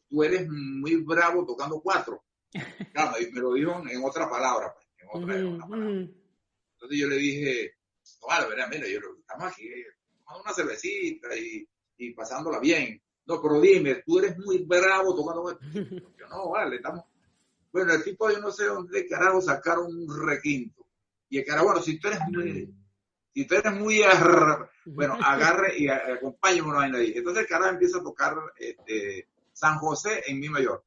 tú 0.09 0.23
eres 0.23 0.47
muy 0.49 0.97
bravo 0.97 1.45
tocando 1.45 1.81
cuatro. 1.81 2.23
Claro, 2.93 3.15
me 3.31 3.39
lo 3.39 3.53
dijo 3.53 3.83
en 3.87 4.03
otra 4.03 4.27
palabra, 4.27 4.73
pues, 4.73 4.87
en 4.97 5.07
otra, 5.23 5.35
Entonces 5.37 6.99
yo 6.99 7.07
le 7.07 7.17
dije, 7.17 7.78
no, 8.21 8.27
vale, 8.27 8.47
mira, 8.49 8.67
mira, 8.67 8.87
yo 8.87 8.99
estamos 9.19 9.51
aquí 9.51 9.69
tomando 10.23 10.43
una 10.43 10.53
cervecita 10.53 11.35
y, 11.35 11.67
y 11.97 12.13
pasándola 12.13 12.59
bien. 12.59 13.01
No, 13.25 13.41
pero 13.41 13.61
dime, 13.61 14.01
tú 14.05 14.19
eres 14.19 14.37
muy 14.39 14.59
bravo 14.65 15.15
tocando. 15.15 15.59
Yo 16.17 16.27
no, 16.29 16.49
vale, 16.49 16.77
estamos. 16.77 17.05
Bueno, 17.71 17.93
el 17.93 18.03
tipo, 18.03 18.31
yo 18.31 18.39
no 18.39 18.51
sé 18.51 18.65
dónde 18.65 19.07
carajo 19.07 19.39
sacaron 19.39 19.85
un 19.85 20.27
requinto. 20.27 20.87
Y 21.29 21.37
el 21.37 21.45
carajo, 21.45 21.67
bueno, 21.67 21.81
si 21.83 21.99
tú 21.99 22.07
eres 22.07 22.19
muy, 22.27 22.73
si 23.31 23.45
tú 23.45 23.53
eres 23.53 23.71
muy, 23.73 24.01
bueno, 24.85 25.15
agarre 25.23 25.77
y 25.77 25.87
acompáñame 25.87 26.69
una 26.69 26.79
vaina 26.79 26.97
ahí. 26.97 27.13
Entonces 27.15 27.43
el 27.43 27.47
carajo 27.47 27.69
empieza 27.69 27.99
a 27.99 28.03
tocar 28.03 28.35
este, 28.57 29.27
San 29.53 29.77
José 29.77 30.23
en 30.25 30.39
mi 30.39 30.49
mayor. 30.49 30.83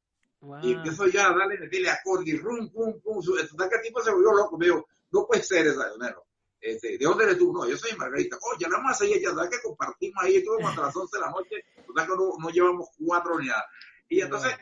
Y 0.61 0.73
empiezo 0.73 1.07
ya 1.07 1.29
a 1.29 1.37
darle, 1.37 1.61
meterle 1.61 1.90
acorde 1.90 2.29
y 2.29 2.37
rum, 2.37 2.68
pum, 2.71 3.01
pum. 3.01 3.23
Entonces 3.40 3.68
que 3.68 3.77
el 3.77 3.83
tipo 3.83 4.03
se 4.03 4.11
volvió 4.11 4.33
loco, 4.33 4.59
me 4.59 4.66
dijo, 4.66 4.88
no 5.12 5.25
puede 5.25 5.45
ser 5.45 5.68
esa, 5.68 5.87
este, 6.62 6.96
¿de 6.96 7.05
dónde 7.05 7.25
eres 7.25 7.38
tú? 7.38 7.53
No, 7.53 7.68
yo 7.68 7.77
soy 7.77 7.90
Margarita. 7.98 8.38
Oye, 8.55 8.68
nada 8.68 8.83
más 8.83 9.01
ahí, 9.01 9.20
ya 9.20 9.31
sabes 9.31 9.51
que 9.51 9.62
compartimos 9.62 10.22
ahí, 10.22 10.37
estuvo 10.37 10.64
hasta 10.64 10.83
las 10.83 10.96
11 10.96 11.16
de 11.16 11.20
la 11.20 11.31
noche, 11.31 11.57
que 11.75 12.07
no, 12.07 12.37
no 12.38 12.48
llevamos 12.51 12.88
cuatro 13.05 13.38
ni 13.40 13.48
nada. 13.48 13.66
Y 14.09 14.20
entonces, 14.20 14.53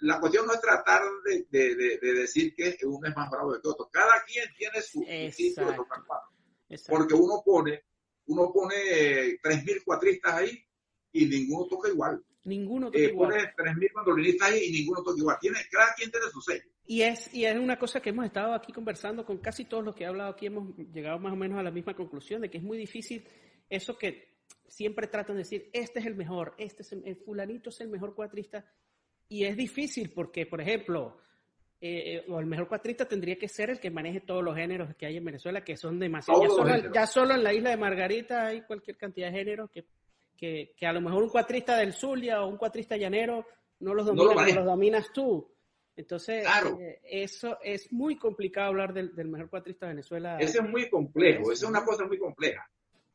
la 0.00 0.18
cuestión 0.18 0.46
no 0.46 0.54
es 0.54 0.60
tratar 0.62 1.02
de, 1.24 1.46
de, 1.50 1.98
de, 2.00 2.12
decir 2.14 2.54
que 2.54 2.78
uno 2.84 3.06
es 3.06 3.14
más 3.14 3.30
bravo 3.30 3.52
de 3.52 3.60
todo. 3.60 3.90
Cada 3.92 4.24
quien 4.24 4.46
tiene 4.56 4.80
su 4.80 5.04
sitio 5.32 5.66
de 5.66 5.74
tocar 5.74 6.02
Porque 6.88 7.14
uno 7.14 7.42
pone, 7.44 7.84
uno 8.26 8.50
pone 8.50 8.74
3.000 9.42 9.82
cuatristas 9.84 10.34
ahí 10.34 10.64
y 11.12 11.26
ninguno 11.26 11.66
toca 11.66 11.90
igual. 11.90 12.24
Ninguno 12.44 12.86
toca 12.86 12.98
eh, 12.98 13.10
igual. 13.10 13.32
Pone 13.32 13.70
3.000 13.70 13.90
mandolinistas 13.94 14.48
ahí 14.48 14.64
y 14.64 14.72
ninguno 14.72 15.02
toca 15.02 15.18
igual. 15.18 15.36
Tiene, 15.38 15.58
cada 15.70 15.92
quien 15.94 16.10
tiene 16.10 16.26
su 16.32 16.40
sello. 16.40 16.71
Y 16.84 17.02
es, 17.02 17.32
y 17.32 17.44
es 17.44 17.56
una 17.56 17.78
cosa 17.78 18.00
que 18.00 18.10
hemos 18.10 18.24
estado 18.24 18.54
aquí 18.54 18.72
conversando 18.72 19.24
con 19.24 19.38
casi 19.38 19.64
todos 19.64 19.84
los 19.84 19.94
que 19.94 20.04
he 20.04 20.06
hablado 20.06 20.30
aquí, 20.30 20.46
hemos 20.46 20.76
llegado 20.76 21.18
más 21.18 21.32
o 21.32 21.36
menos 21.36 21.58
a 21.58 21.62
la 21.62 21.70
misma 21.70 21.94
conclusión 21.94 22.42
de 22.42 22.50
que 22.50 22.58
es 22.58 22.64
muy 22.64 22.76
difícil 22.76 23.24
eso 23.70 23.96
que 23.96 24.32
siempre 24.66 25.06
tratan 25.06 25.36
de 25.36 25.42
decir, 25.42 25.70
este 25.72 26.00
es 26.00 26.06
el 26.06 26.14
mejor, 26.14 26.54
este 26.58 26.82
es 26.82 26.92
el, 26.92 27.16
fulanito 27.16 27.70
es 27.70 27.80
el 27.80 27.88
mejor 27.88 28.14
cuatrista, 28.14 28.64
y 29.28 29.44
es 29.44 29.56
difícil 29.56 30.12
porque, 30.12 30.46
por 30.46 30.60
ejemplo, 30.60 31.18
eh, 31.80 32.16
eh, 32.16 32.24
o 32.28 32.38
el 32.38 32.46
mejor 32.46 32.68
cuatrista 32.68 33.06
tendría 33.06 33.36
que 33.36 33.48
ser 33.48 33.70
el 33.70 33.80
que 33.80 33.90
maneje 33.90 34.20
todos 34.20 34.42
los 34.42 34.54
géneros 34.54 34.94
que 34.96 35.06
hay 35.06 35.16
en 35.16 35.24
Venezuela, 35.24 35.64
que 35.64 35.76
son 35.76 35.98
demasiados. 35.98 36.42
Ya 36.92 37.06
solo, 37.06 37.34
en 37.34 37.42
la 37.42 37.54
isla 37.54 37.70
de 37.70 37.76
Margarita 37.76 38.46
hay 38.46 38.62
cualquier 38.62 38.96
cantidad 38.96 39.30
de 39.30 39.38
géneros 39.38 39.70
que, 39.70 39.86
que, 40.36 40.74
que 40.76 40.86
a 40.86 40.92
lo 40.92 41.00
mejor 41.00 41.22
un 41.22 41.30
cuatrista 41.30 41.76
del 41.76 41.92
Zulia 41.92 42.42
o 42.42 42.48
un 42.48 42.56
cuatrista 42.56 42.96
llanero 42.96 43.46
no 43.80 43.94
los, 43.94 44.06
los 44.06 44.64
dominas 44.64 45.12
tú. 45.12 45.51
Entonces, 45.96 46.46
eh, 46.78 47.00
eso 47.04 47.58
es 47.62 47.92
muy 47.92 48.16
complicado 48.16 48.68
hablar 48.68 48.94
del, 48.94 49.12
mejor 49.28 49.50
cuatrista 49.50 49.86
de 49.86 49.92
Venezuela. 49.92 50.38
Eso 50.38 50.62
es 50.62 50.68
muy 50.68 50.88
complejo, 50.88 51.52
eso 51.52 51.66
es 51.66 51.70
una 51.70 51.84
cosa 51.84 52.04
muy 52.06 52.18
compleja. 52.18 52.68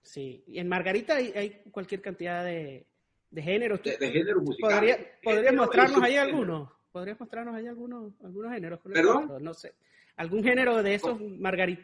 Sí, 0.04 0.44
y 0.48 0.60
en 0.60 0.70
Margarita 0.70 1.16
hay 1.16 1.64
cualquier 1.72 2.02
cantidad 2.02 2.44
de, 2.46 2.86
de 3.30 3.42
géneros. 3.42 3.82
De, 3.84 4.12
género 4.12 4.42
musical. 4.42 4.98
¿Podría, 5.24 5.52
mostrarnos 5.52 6.02
ahí 6.02 6.16
algunos? 6.16 6.70
¿Podrías 6.92 7.20
mostrarnos 7.20 7.56
ahí 7.56 7.68
algunos, 7.68 8.14
algunos 8.24 8.54
géneros? 8.54 8.80
¿Perdón? 8.80 9.38
No 9.42 9.54
sé. 9.54 9.74
¿Algún 10.16 10.44
género 10.44 10.82
de 10.82 10.96
esos 10.96 11.20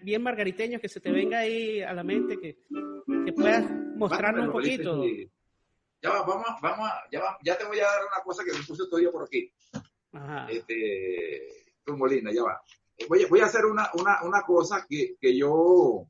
bien 0.01 0.23
margariteños 0.23 0.81
que 0.81 0.89
se 0.89 0.99
te 0.99 1.11
venga 1.11 1.39
ahí 1.39 1.81
a 1.81 1.93
la 1.93 2.03
mente 2.03 2.39
que, 2.39 2.57
que 3.25 3.33
puedas 3.33 3.69
mostrarnos 3.95 4.47
un 4.47 4.51
poquito? 4.51 5.03
Ya 6.01 6.09
va, 6.09 6.23
vamos, 6.23 6.47
vamos, 6.61 6.89
ya, 7.11 7.21
ya 7.43 7.57
te 7.57 7.65
voy 7.65 7.79
a 7.79 7.83
dar 7.83 8.01
una 8.01 8.23
cosa 8.23 8.43
que 8.43 8.51
me 8.51 8.63
puse 8.65 8.83
todavía 8.89 9.11
por 9.11 9.23
aquí. 9.23 9.53
Ajá. 10.13 10.47
Este, 10.49 11.73
Molina, 11.87 12.31
ya 12.31 12.43
va. 12.43 12.61
Voy, 13.09 13.25
voy 13.25 13.39
a 13.41 13.45
hacer 13.45 13.65
una, 13.65 13.89
una, 13.95 14.23
una 14.23 14.41
cosa 14.43 14.85
que, 14.87 15.15
que 15.19 15.35
yo 15.35 16.07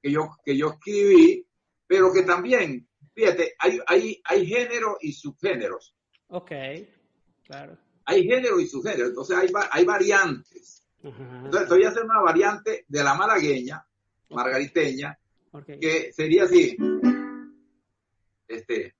que 0.00 0.10
yo 0.10 0.36
que 0.44 0.56
yo 0.56 0.68
escribí, 0.68 1.46
pero 1.86 2.12
que 2.12 2.22
también 2.22 2.86
fíjate, 3.14 3.54
hay, 3.58 3.78
hay, 3.86 4.20
hay 4.24 4.46
género 4.46 4.98
y 5.00 5.12
subgéneros. 5.12 5.94
Ok, 6.28 6.52
claro. 7.44 7.78
Hay 8.06 8.24
género 8.24 8.60
y 8.60 8.66
subgénero, 8.66 9.06
entonces 9.06 9.36
hay, 9.36 9.48
hay 9.70 9.84
variantes. 9.84 10.82
Entonces 11.02 11.68
voy 11.68 11.84
a 11.84 11.88
hacer 11.88 12.04
una 12.04 12.20
variante 12.20 12.86
de 12.88 13.04
la 13.04 13.14
malagueña, 13.14 13.86
margariteña, 14.30 15.18
que 15.80 16.12
sería 16.12 16.44
así. 16.44 16.76
Este. 18.48 18.94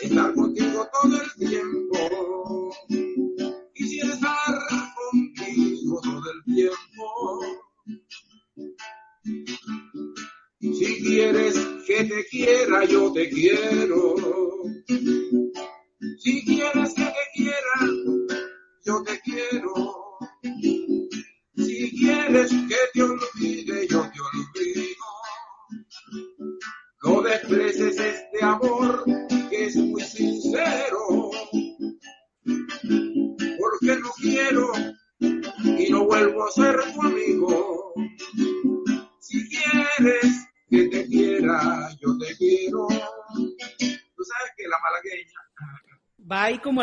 Estar 0.00 0.34
contigo 0.34 0.88
todo 1.00 1.20
el 1.22 1.48
tiempo. 1.48 2.70
Quisiera 3.74 4.12
estar 4.14 4.54
contigo 5.10 6.00
todo 6.02 6.22
el 6.32 6.54
tiempo. 6.54 7.06
Si 10.60 11.02
quieres 11.02 11.54
que 11.86 12.04
te 12.04 12.24
quiera, 12.26 12.84
yo 12.84 13.12
te 13.12 13.28
quiero. 13.28 14.05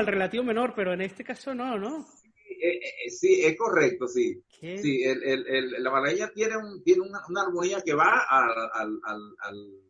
El 0.03 0.13
relativo 0.13 0.43
menor, 0.43 0.73
pero 0.75 0.93
en 0.93 1.01
este 1.01 1.23
caso 1.23 1.53
no, 1.53 1.77
¿no? 1.77 2.05
Eh, 2.49 2.79
eh, 3.05 3.09
sí, 3.09 3.43
es 3.43 3.57
correcto, 3.57 4.07
sí. 4.07 4.41
Sí, 4.59 5.03
el, 5.03 5.21
el, 5.23 5.83
la 5.83 5.91
malagueña 5.91 6.29
tiene, 6.29 6.55
un, 6.55 6.81
tiene 6.83 7.01
una, 7.01 7.19
una 7.27 7.41
armonía 7.41 7.81
que 7.81 7.93
va 7.93 8.25
al, 8.29 8.99
al, 9.03 9.31
al 9.39 9.83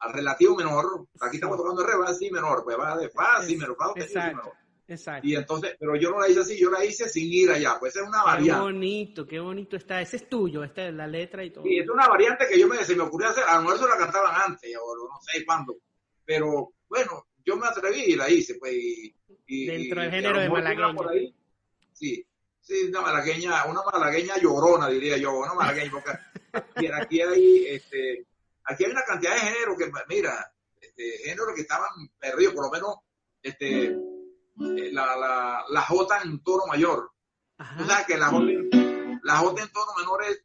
al 0.00 0.12
relativo 0.14 0.56
menor, 0.56 1.06
aquí 1.20 1.36
estamos 1.36 1.56
tocando 1.58 1.84
re, 1.84 1.96
va 1.96 2.12
si 2.14 2.30
menor, 2.30 2.64
pues 2.64 2.78
va 2.78 2.96
de 2.96 3.10
fa, 3.10 3.42
si 3.42 3.56
menor, 3.56 3.76
fa, 3.76 3.92
menor. 3.94 4.52
Exacto. 4.88 5.26
Y 5.26 5.36
entonces, 5.36 5.76
pero 5.78 5.94
yo 5.94 6.10
no 6.10 6.20
la 6.20 6.28
hice 6.28 6.40
así, 6.40 6.58
yo 6.58 6.70
la 6.70 6.84
hice 6.84 7.08
sin 7.08 7.32
ir 7.32 7.50
allá, 7.50 7.76
pues 7.78 7.94
es 7.94 8.02
una 8.02 8.24
variante. 8.24 8.52
Qué 8.52 8.60
bonito, 8.60 9.26
qué 9.26 9.38
bonito 9.38 9.76
está. 9.76 10.00
Ese 10.00 10.16
es 10.16 10.28
tuyo, 10.28 10.64
esta 10.64 10.88
es 10.88 10.94
la 10.94 11.06
letra 11.06 11.44
y 11.44 11.52
todo. 11.52 11.62
Sí, 11.62 11.78
es 11.78 11.88
una 11.88 12.08
variante 12.08 12.48
que 12.48 12.58
yo 12.58 12.66
me, 12.66 12.82
se 12.82 12.96
me 12.96 13.02
ocurrió 13.02 13.28
hacer, 13.28 13.44
a 13.46 13.56
lo 13.56 13.68
mejor 13.68 13.88
la 13.88 13.98
cantaban 13.98 14.34
antes, 14.46 14.74
o 14.76 14.96
no 14.96 15.20
sé 15.20 15.44
cuándo. 15.44 15.76
Pero 16.24 16.72
bueno, 16.88 17.26
yo 17.50 17.56
me 17.56 17.66
atreví 17.66 18.04
y 18.06 18.16
la 18.16 18.30
hice, 18.30 18.54
pues. 18.54 18.72
Y, 18.72 19.66
Dentro 19.66 20.00
del 20.00 20.10
género 20.12 20.40
de 20.40 20.48
malagueña. 20.48 21.34
sí, 21.92 22.24
sí, 22.60 22.84
una 22.88 23.00
malagueña, 23.00 23.64
una 23.64 23.80
malagueña 23.82 24.36
llorona, 24.38 24.88
diría 24.88 25.16
yo, 25.16 25.32
una 25.32 25.54
malagueña, 25.54 25.90
porque 25.90 26.12
aquí, 26.94 27.20
hay, 27.20 27.66
este, 27.66 28.26
aquí 28.64 28.84
hay 28.84 28.92
una 28.92 29.02
cantidad 29.02 29.34
de 29.34 29.40
géneros 29.40 29.76
que, 29.76 29.90
mira, 30.08 30.52
este, 30.80 31.02
géneros 31.24 31.54
que 31.56 31.62
estaban 31.62 31.90
perdidos, 32.20 32.54
por 32.54 32.66
lo 32.66 32.70
menos, 32.70 32.94
este, 33.42 33.86
eh, 33.86 34.92
la, 34.92 35.16
la, 35.16 35.64
la 35.68 35.80
J 35.80 36.20
en 36.22 36.42
tono 36.44 36.66
mayor. 36.68 37.10
O 37.58 37.84
sea, 37.84 38.04
que 38.06 38.16
la 38.16 38.28
J, 38.28 38.44
la 39.24 39.36
J 39.38 39.62
en 39.62 39.72
tono 39.72 39.92
menor 39.98 40.22
es 40.24 40.44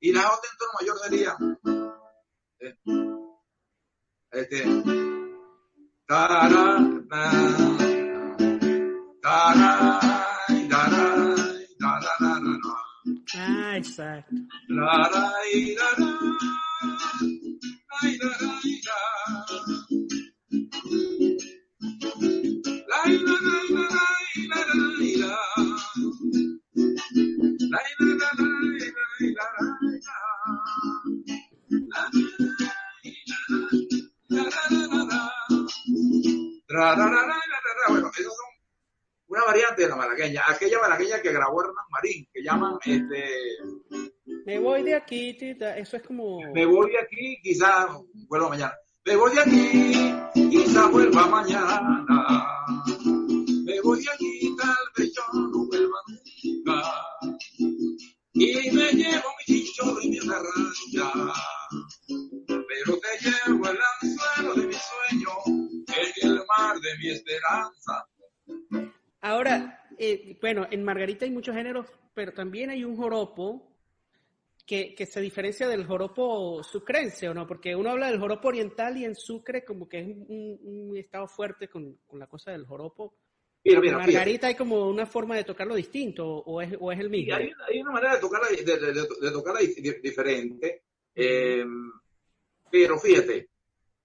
y 0.00 0.12
la 0.12 0.20
otra 0.20 0.50
en 0.50 0.68
mayor 0.78 0.98
sería 1.04 1.36
este 4.30 4.64
Ah, 13.38 13.76
exacto. 13.76 14.45
Bueno, 37.88 38.10
esos 38.16 38.34
son 38.34 38.46
una 39.28 39.44
variante 39.44 39.82
de 39.82 39.88
la 39.88 39.96
malagueña, 39.96 40.42
aquella 40.46 40.80
malagueña 40.80 41.22
que 41.22 41.32
grabó 41.32 41.62
Hernán 41.62 41.86
Marín, 41.90 42.28
que 42.32 42.42
llaman 42.42 42.78
este 42.84 43.24
me 44.46 44.60
voy 44.60 44.82
de 44.84 44.94
aquí, 44.94 45.34
tita. 45.34 45.76
eso 45.76 45.96
es 45.96 46.04
como 46.04 46.40
me 46.54 46.64
voy 46.64 46.92
de 46.92 46.98
aquí, 46.98 47.36
quizás 47.42 47.86
vuelva 48.28 48.48
mañana. 48.50 48.74
Me 49.04 49.16
voy 49.16 49.34
de 49.34 49.40
aquí, 49.40 50.50
quizás 50.50 50.90
vuelva 50.92 51.26
mañana. 51.26 52.06
Me 53.64 53.80
voy 53.80 54.04
de 54.04 54.10
aquí, 54.10 54.56
tal 54.56 54.76
vez 54.96 55.12
yo 55.12 55.22
no 55.32 55.66
vuelva 55.66 55.98
nunca. 56.06 56.82
Y 58.34 58.70
me 58.70 58.92
llevo 58.92 59.28
mi 59.38 59.44
chichorro 59.44 60.00
y 60.00 60.10
mi 60.10 60.20
raya. 60.20 61.32
Pero 62.46 62.98
te 62.98 63.28
llevo 63.28 63.68
el 63.68 63.78
anzuelo 64.00 64.54
de 64.54 64.66
mi 64.68 64.74
sueño, 64.74 65.28
en 65.88 66.30
el 66.30 66.40
mar 66.56 66.76
de 66.78 66.98
mi 66.98 67.08
esperanza. 67.08 68.06
Ahora, 69.22 69.88
eh, 69.98 70.38
bueno, 70.40 70.68
en 70.70 70.84
Margarita 70.84 71.24
hay 71.24 71.32
muchos 71.32 71.56
géneros, 71.56 71.86
pero 72.14 72.32
también 72.32 72.70
hay 72.70 72.84
un 72.84 72.96
joropo 72.96 73.75
que, 74.66 74.94
que, 74.94 75.06
se 75.06 75.20
diferencia 75.20 75.68
del 75.68 75.86
joropo 75.86 76.62
sucrense, 76.64 77.28
¿o 77.28 77.34
no? 77.34 77.46
Porque 77.46 77.76
uno 77.76 77.90
habla 77.90 78.10
del 78.10 78.18
joropo 78.18 78.48
oriental 78.48 78.96
y 78.96 79.04
en 79.04 79.14
Sucre 79.14 79.64
como 79.64 79.88
que 79.88 80.00
es 80.00 80.06
un, 80.06 80.58
un 80.62 80.96
estado 80.96 81.28
fuerte 81.28 81.68
con, 81.68 82.00
con, 82.06 82.18
la 82.18 82.26
cosa 82.26 82.50
del 82.50 82.66
joropo. 82.66 83.14
Mira, 83.64 83.80
mira, 83.80 83.98
Margarita 83.98 84.48
hay 84.48 84.54
como 84.54 84.88
una 84.88 85.06
forma 85.06 85.36
de 85.36 85.44
tocarlo 85.44 85.74
distinto, 85.74 86.26
¿o 86.26 86.60
es, 86.60 86.76
o 86.78 86.90
es 86.90 86.98
el 86.98 87.10
mismo? 87.10 87.34
Hay, 87.34 87.50
hay, 87.68 87.80
una 87.80 87.92
manera 87.92 88.14
de 88.14 88.20
tocarla, 88.20 88.48
de, 88.48 88.62
de, 88.64 88.92
de 88.92 89.30
tocarla 89.30 89.60
diferente, 90.02 90.84
eh, 91.14 91.64
pero 92.70 92.98
fíjate, 92.98 93.48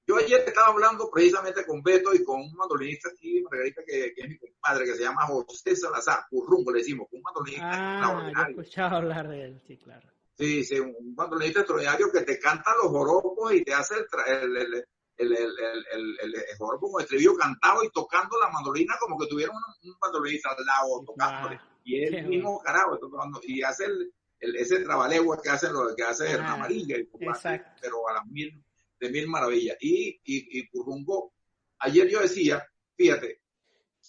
yo 0.07 0.17
ayer 0.17 0.43
estaba 0.45 0.67
hablando 0.67 1.09
precisamente 1.11 1.65
con 1.65 1.81
Beto 1.81 2.13
y 2.13 2.23
con 2.23 2.41
un 2.41 2.53
mandolinista 2.53 3.09
aquí, 3.09 3.41
Margarita, 3.41 3.81
que, 3.85 4.13
que 4.13 4.21
es 4.21 4.29
mi 4.29 4.37
compadre, 4.37 4.85
que 4.85 4.95
se 4.95 5.03
llama 5.03 5.25
José 5.25 5.75
Salazar, 5.75 6.25
Currumbo 6.29 6.71
le 6.71 6.79
decimos, 6.79 7.07
un 7.11 7.21
mandolinista 7.21 7.69
ah, 7.71 8.31
yo 8.33 8.41
he 8.41 8.49
escuchado 8.49 8.97
hablar 8.97 9.27
de 9.27 9.43
él, 9.45 9.61
sí, 9.65 9.77
claro. 9.77 10.10
Sí, 10.37 10.63
sí, 10.63 10.79
un 10.79 11.13
mandolinista 11.15 11.59
extraordinario 11.59 12.11
que 12.11 12.21
te 12.21 12.39
canta 12.39 12.71
los 12.81 12.91
joropos 12.91 13.53
y 13.53 13.63
te 13.63 13.73
hace 13.73 13.95
el, 13.95 14.57
el, 14.57 14.57
el, 14.57 14.85
el, 15.17 15.33
el, 15.33 15.85
el, 15.93 16.19
el, 16.21 16.35
el 16.35 16.57
joropo 16.57 16.91
con 16.91 17.01
estribillo 17.01 17.35
cantado 17.35 17.83
y 17.83 17.89
tocando 17.91 18.39
la 18.39 18.49
mandolina 18.49 18.95
como 18.99 19.19
que 19.19 19.27
tuviera 19.27 19.51
un, 19.51 19.95
mandolinista 20.01 20.49
al 20.49 20.65
lado 20.65 21.03
tocándole. 21.05 21.59
Y 21.83 22.03
él 22.03 22.27
mismo 22.27 22.59
carajo, 22.61 22.97
y 23.43 23.61
hace 23.61 23.85
el, 23.85 24.13
el, 24.39 24.55
ese 24.55 24.79
trabalegua 24.79 25.41
que 25.41 25.49
hace 25.49 25.71
lo 25.71 25.95
que 25.95 26.03
hace 26.03 26.29
Hernán 26.31 26.65
exacto. 26.69 27.71
pero 27.81 28.07
a 28.07 28.13
las 28.13 28.25
mil, 28.27 28.63
de 28.99 29.09
mil 29.09 29.27
maravillas. 29.27 29.77
Y, 29.81 30.09
y, 30.23 30.59
y 30.59 30.67
Currungo, 30.69 31.33
ayer 31.79 32.07
yo 32.07 32.21
decía, 32.21 32.65
fíjate, 32.95 33.41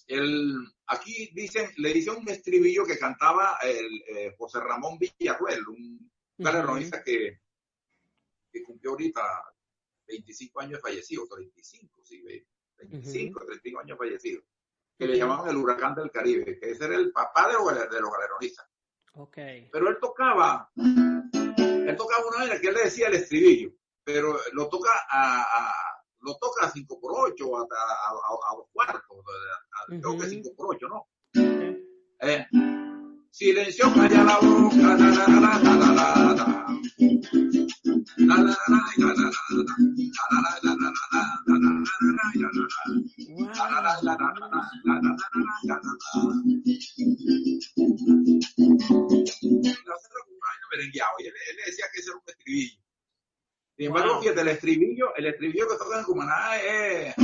el, 0.07 0.55
aquí 0.87 1.31
dicen, 1.35 1.71
le 1.79 1.93
dice 1.93 2.11
un 2.11 2.29
estribillo 2.29 2.85
que 2.85 2.99
cantaba 2.99 3.59
el, 3.63 4.03
eh, 4.17 4.35
José 4.39 4.61
Ramón 4.61 4.99
Villarruel, 4.99 5.67
un 5.69 6.12
galardonista 6.43 6.97
Ujú. 6.99 7.05
que, 7.05 7.41
que 8.53 8.63
cumplió 8.63 8.91
ahorita 8.93 9.23
25 10.07 10.61
años 10.61 10.81
fallecido, 10.81 11.27
35, 11.29 12.01
sí, 12.05 12.23
25, 12.79 13.41
35 13.47 13.81
años 13.81 13.99
fallecido, 13.99 14.43
que 14.99 15.07
le 15.07 15.17
llamaban 15.17 15.49
el 15.49 15.57
huracán 15.57 15.95
del 15.95 16.11
Caribe, 16.11 16.59
que 16.59 16.71
ese 16.71 16.85
era 16.85 16.97
el 16.97 17.13
papá 17.13 17.49
de 17.49 17.55
los, 17.55 17.67
de 17.91 18.01
los 18.01 18.11
galeronistas. 18.13 18.67
Ok. 19.15 19.37
Pero 19.71 19.89
él 19.89 19.99
tocaba, 20.01 20.71
él 20.77 21.97
tocaba 21.97 22.27
una 22.27 22.45
vez 22.47 22.61
que 22.61 22.69
él 22.69 22.75
le 22.75 22.85
decía 22.85 23.09
el 23.09 23.15
estribillo, 23.15 23.73
pero 24.05 24.37
lo 24.53 24.69
toca 24.69 24.91
a, 25.09 25.43
a- 25.43 25.89
lo 26.25 26.37
toca 26.39 26.67
a 26.67 26.71
5 26.71 27.01
por 27.01 27.13
8 27.31 27.59
hasta 27.63 27.75
a, 27.75 27.81
a, 27.81 28.53
a 28.53 28.57
dos 28.57 28.67
cuartos, 28.73 29.03
a- 29.11 29.83
a- 29.83 29.87
creo 29.87 30.13
que 30.13 30.19
Ujú. 30.19 30.29
5 30.29 30.55
por 30.57 30.75
8, 30.77 30.89
¿no? 30.89 30.97
ok. 30.99 31.79
Eh, 32.21 32.47
silencio, 33.33 33.93
calla 33.95 34.23
la 34.23 34.39
boca, 34.39 34.77
la 34.77 34.97
la 34.97 35.27
la 35.27 35.39
la 35.41 35.59
la 35.59 35.75
la 35.75 36.35
la. 36.35 36.67
Oye, 51.19 51.29
él 51.29 51.57
decía 51.67 51.85
que 51.93 52.01
ese 52.01 52.11
era 52.11 52.19
un 52.19 52.23
estribillo. 52.27 52.79
Sin 53.77 53.87
embargo, 53.87 54.21
fíjate, 54.21 54.41
el 54.41 54.49
estribillo, 54.49 55.15
el 55.17 55.27
estribillo 55.27 55.69
que 55.69 55.77
tocan 55.77 56.01
en 56.01 56.05
Cumaná 56.05 56.57
es. 56.57 57.15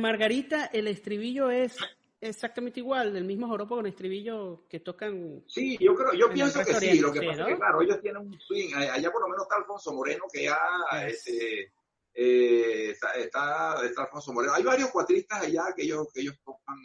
En 0.00 0.02
Margarita 0.02 0.64
el 0.72 0.88
estribillo 0.88 1.50
es 1.50 1.76
exactamente 2.22 2.80
igual, 2.80 3.12
del 3.12 3.24
mismo 3.24 3.46
joropo 3.46 3.76
con 3.76 3.86
estribillo 3.86 4.64
que 4.66 4.80
tocan. 4.80 5.44
Sí, 5.46 5.76
yo 5.78 5.94
creo, 5.94 6.14
yo 6.14 6.30
pienso 6.32 6.64
que 6.64 6.74
sí, 6.74 6.98
lo 7.00 7.12
que 7.12 7.20
pasa 7.20 7.42
¿no? 7.42 7.48
es 7.48 7.54
que 7.54 7.58
claro, 7.58 7.82
ellos 7.82 8.00
tienen 8.00 8.22
un 8.22 8.40
swing, 8.40 8.74
allá 8.74 9.12
por 9.12 9.22
lo 9.22 9.28
menos 9.28 9.42
está 9.42 9.56
Alfonso 9.56 9.92
Moreno 9.92 10.24
que 10.32 10.44
ya 10.44 10.58
Yes. 11.06 11.12
este, 11.12 11.72
eh, 12.14 12.90
está, 12.90 13.12
está, 13.12 13.84
está 13.84 14.02
Alfonso 14.02 14.32
Moreno. 14.32 14.54
Hay 14.54 14.62
varios 14.62 14.90
cuatristas 14.90 15.42
allá 15.42 15.64
que 15.76 15.82
ellos, 15.82 16.08
que 16.12 16.22
ellos 16.22 16.36
tocan, 16.42 16.76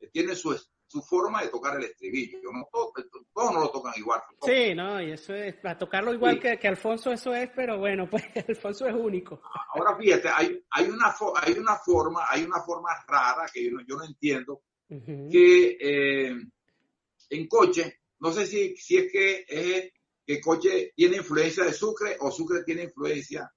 eh, 0.00 0.08
tienen 0.12 0.34
su, 0.34 0.58
su 0.90 1.00
forma 1.02 1.42
de 1.42 1.48
tocar 1.48 1.76
el 1.76 1.84
estribillo, 1.84 2.40
¿no? 2.52 2.68
Todos, 2.72 2.92
todos 3.32 3.52
no 3.54 3.60
lo 3.60 3.70
tocan 3.70 3.92
igual. 3.96 4.20
todos. 4.40 4.52
Sí, 4.52 4.74
no, 4.74 5.00
y 5.00 5.12
eso 5.12 5.32
es, 5.34 5.54
para 5.54 5.78
tocarlo 5.78 6.12
igual 6.12 6.34
Sí. 6.34 6.40
que, 6.40 6.58
que 6.58 6.66
Alfonso, 6.66 7.12
eso 7.12 7.32
es, 7.32 7.48
pero 7.54 7.78
bueno, 7.78 8.06
pues 8.10 8.24
Alfonso 8.48 8.88
es 8.88 8.94
único. 8.94 9.40
Ahora 9.74 9.96
fíjate, 9.96 10.28
hay, 10.28 10.60
hay, 10.70 10.88
una, 10.88 11.14
hay 11.40 11.52
una 11.52 11.76
forma, 11.76 12.24
hay 12.28 12.42
una 12.42 12.60
forma 12.60 12.88
rara 13.06 13.46
que 13.52 13.64
yo 13.64 13.70
no, 13.70 13.80
yo 13.86 13.96
no 13.96 14.04
entiendo, 14.04 14.62
que 14.88 15.76
eh, 15.80 16.34
en 17.30 17.46
coche, 17.46 18.00
no 18.18 18.32
sé 18.32 18.46
si, 18.46 18.76
si 18.76 18.96
es 18.96 19.12
que 19.12 19.44
es 19.46 19.92
que 20.26 20.40
Coche 20.40 20.92
tiene 20.96 21.18
influencia 21.18 21.64
de 21.64 21.72
Sucre 21.72 22.16
o 22.20 22.30
Sucre 22.32 22.62
tiene 22.64 22.82
influencia 22.84 23.48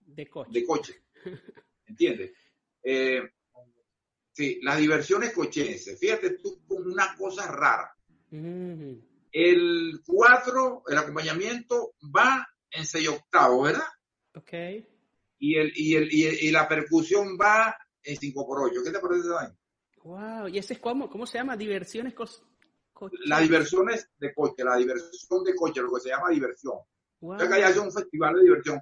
de 0.00 0.28
Coche. 0.28 0.50
De 0.52 0.64
coche. 0.64 1.02
¿Entiendes? 1.86 2.32
Eh, 2.82 3.22
sí, 4.36 4.60
las 4.62 4.76
diversiones 4.76 5.32
cochenses. 5.32 5.98
Fíjate 5.98 6.38
tú 6.38 6.60
con 6.66 6.86
una 6.86 7.16
cosa 7.16 7.50
rara. 7.50 7.96
El 9.32 10.02
4, 10.06 10.82
el 10.88 10.98
acompañamiento 10.98 11.94
va 12.14 12.46
en 12.70 12.84
6 12.84 13.08
octavos, 13.08 13.68
¿verdad? 13.68 13.86
Ok. 14.34 14.52
Y, 15.38 15.56
el, 15.56 15.72
y, 15.74 15.94
el, 15.94 16.12
y, 16.12 16.50
la 16.50 16.68
percusión 16.68 17.38
va 17.40 17.74
en 18.02 18.16
5 18.16 18.46
por 18.46 18.64
8. 18.64 18.80
¿Qué 18.84 18.90
te 18.90 18.98
parece 18.98 19.28
ahí? 19.38 19.48
Wow, 20.04 20.48
¿y 20.48 20.58
ese 20.58 20.74
es 20.74 20.80
cómo, 20.80 21.08
cómo 21.08 21.26
se 21.26 21.38
llama? 21.38 21.56
Diversiones 21.56 22.14
cochenses. 22.14 22.46
Las 23.26 23.42
diversiones 23.42 24.08
de 24.18 24.32
coche, 24.34 24.64
la 24.64 24.76
diversión 24.76 25.44
de 25.44 25.54
coche, 25.54 25.82
lo 25.82 25.92
que 25.92 26.00
se 26.00 26.08
llama 26.08 26.30
diversión. 26.30 26.78
Wow. 27.20 27.34
O 27.34 27.38
sea 27.38 27.48
que 27.48 27.54
hay 27.54 27.78
un 27.78 27.92
festival 27.92 28.34
de 28.36 28.42
diversión. 28.42 28.80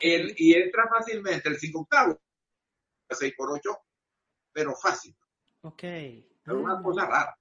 El, 0.00 0.34
y 0.38 0.54
entra 0.54 0.88
fácilmente 0.88 1.48
el 1.48 1.58
5 1.58 1.80
octavos, 1.80 2.16
6 3.10 3.34
por 3.36 3.52
8, 3.52 3.70
pero 4.54 4.74
fácil. 4.74 5.14
Ok. 5.62 5.82
Es 5.82 6.32
una 6.46 6.80
cosa 6.80 7.04
rara. 7.04 7.38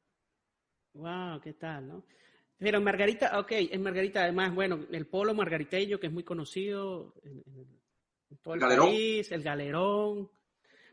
Wow, 0.94 1.40
¿qué 1.40 1.54
tal, 1.54 1.88
no? 1.88 2.06
Pero 2.58 2.82
Margarita, 2.82 3.40
ok, 3.40 3.52
en 3.52 3.84
Margarita 3.84 4.24
además, 4.24 4.54
bueno, 4.54 4.86
el 4.92 5.08
polo 5.08 5.34
margariteño 5.34 6.00
que 6.00 6.08
es 6.08 6.14
muy 6.14 6.24
conocido 6.24 7.14
en, 7.24 7.44
todo 8.42 8.56
el, 8.56 8.60
país, 8.60 9.32
el 9.32 9.44
galerón. 9.44 10.30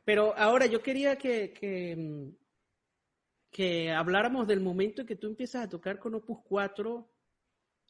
Pero 0.04 0.34
ahora 0.36 0.66
yo 0.66 0.82
quería 0.82 1.16
que, 1.16 1.52
que, 1.52 2.32
que, 3.50 3.92
habláramos 3.92 4.48
del 4.48 4.60
momento 4.60 5.02
en 5.02 5.06
que 5.06 5.16
tú 5.16 5.28
empiezas 5.28 5.64
a 5.64 5.68
tocar 5.68 5.98
con 5.98 6.14
Opus 6.14 6.38
4, 6.44 7.08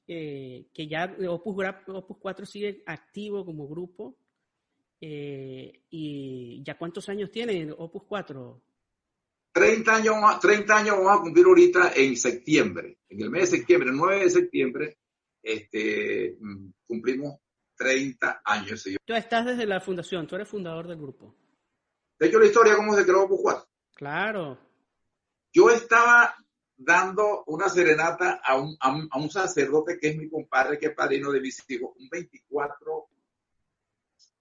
eh, 0.08 0.68
que 0.74 0.86
ya 0.86 1.16
Opus, 1.28 1.64
Opus 1.86 2.18
4 2.18 2.46
sigue 2.46 2.82
activo 2.86 3.44
como 3.44 3.66
grupo. 3.66 4.18
Eh, 5.00 5.82
¿Y 5.90 6.62
ya 6.62 6.76
cuántos 6.76 7.08
años 7.08 7.30
tiene 7.30 7.72
Opus 7.76 8.02
4? 8.04 8.62
30 9.52 9.96
años, 9.96 10.40
30 10.40 10.76
años 10.76 10.96
vamos 10.98 11.18
a 11.18 11.22
cumplir 11.22 11.46
ahorita 11.46 11.92
en 11.94 12.16
septiembre. 12.16 12.98
En 13.08 13.22
el 13.22 13.30
mes 13.30 13.50
de 13.50 13.58
septiembre, 13.58 13.90
el 13.90 13.96
9 13.96 14.24
de 14.24 14.30
septiembre, 14.30 14.98
este, 15.42 16.36
mm, 16.38 16.70
cumplimos 16.86 17.40
30 17.74 18.42
años. 18.44 18.86
Tú 19.04 19.14
estás 19.14 19.46
desde 19.46 19.66
la 19.66 19.80
fundación, 19.80 20.26
tú 20.26 20.36
eres 20.36 20.48
fundador 20.48 20.86
del 20.86 20.98
grupo. 20.98 21.34
De 22.18 22.26
hecho, 22.26 22.38
la 22.38 22.46
historia, 22.46 22.76
¿cómo 22.76 22.94
se 22.94 23.04
creó 23.04 23.24
Opus 23.24 23.40
4? 23.42 23.68
Claro. 23.94 24.58
Yo 25.52 25.70
estaba 25.70 26.34
dando 26.76 27.44
una 27.46 27.68
serenata 27.68 28.40
a 28.44 28.56
un, 28.56 28.76
a 28.80 29.18
un, 29.18 29.30
sacerdote 29.30 29.98
que 29.98 30.08
es 30.08 30.16
mi 30.16 30.28
compadre, 30.28 30.78
que 30.78 30.86
es 30.86 30.94
padrino 30.94 31.30
de 31.30 31.40
mis 31.40 31.62
hijos, 31.68 31.90
un 31.98 32.08
24, 32.08 33.08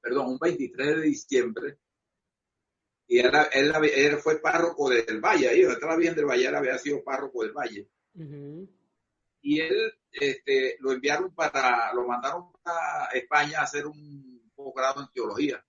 perdón, 0.02 0.28
un 0.28 0.40
23 0.40 0.96
de 0.96 1.02
diciembre 1.02 1.78
y 3.10 3.18
él, 3.18 3.32
él, 3.52 4.18
fue 4.18 4.40
párroco 4.40 4.88
del 4.88 5.20
Valle, 5.20 5.50
ahí 5.50 5.62
donde 5.62 5.74
estaba 5.74 5.96
bien 5.96 6.14
del 6.14 6.26
Valle, 6.26 6.48
él 6.48 6.56
había 6.56 6.78
sido 6.78 7.04
párroco 7.04 7.42
del 7.42 7.54
Valle. 7.54 7.90
Y 9.42 9.60
él 9.60 9.94
este, 10.12 10.78
lo 10.80 10.92
enviaron 10.92 11.34
para, 11.34 11.92
lo 11.96 12.06
mandaron 12.06 12.52
a 12.66 13.10
España 13.12 13.62
a 13.62 13.64
hacer 13.64 13.88
un 13.88 14.52
posgrado 14.56 15.02
en 15.02 15.08
teología. 15.12 15.66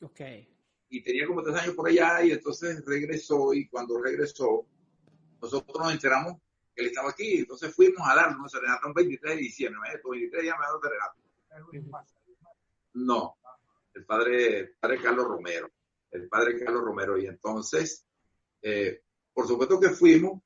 Okay. 0.00 0.48
Y 0.88 1.02
tenía 1.02 1.26
como 1.26 1.42
tres 1.42 1.56
años 1.56 1.74
por 1.74 1.86
allá 1.86 2.24
y 2.24 2.32
entonces 2.32 2.82
regresó 2.86 3.52
y 3.52 3.68
cuando 3.68 4.00
regresó, 4.00 4.66
nosotros 5.38 5.76
nos 5.78 5.92
enteramos 5.92 6.40
que 6.74 6.80
él 6.80 6.88
estaba 6.88 7.10
aquí. 7.10 7.40
Entonces 7.40 7.74
fuimos 7.74 8.08
a 8.08 8.14
darle 8.14 8.38
una 8.38 8.48
serenata 8.48 8.86
un 8.86 8.94
23 8.94 9.36
de 9.36 9.42
diciembre. 9.42 9.90
¿eh? 9.92 10.00
23 10.02 10.42
días 10.42 10.56
me 10.58 10.64
serenata. 10.80 11.14
No, 12.94 13.36
el 13.94 14.04
padre, 14.04 14.74
padre 14.80 15.00
Carlos 15.00 15.26
Romero 15.26 15.70
el 16.10 16.28
padre 16.28 16.58
Carlos 16.58 16.82
Romero. 16.82 17.18
Y 17.18 17.26
entonces, 17.26 18.04
eh, 18.62 19.02
por 19.32 19.46
supuesto 19.46 19.78
que 19.78 19.90
fuimos, 19.90 20.40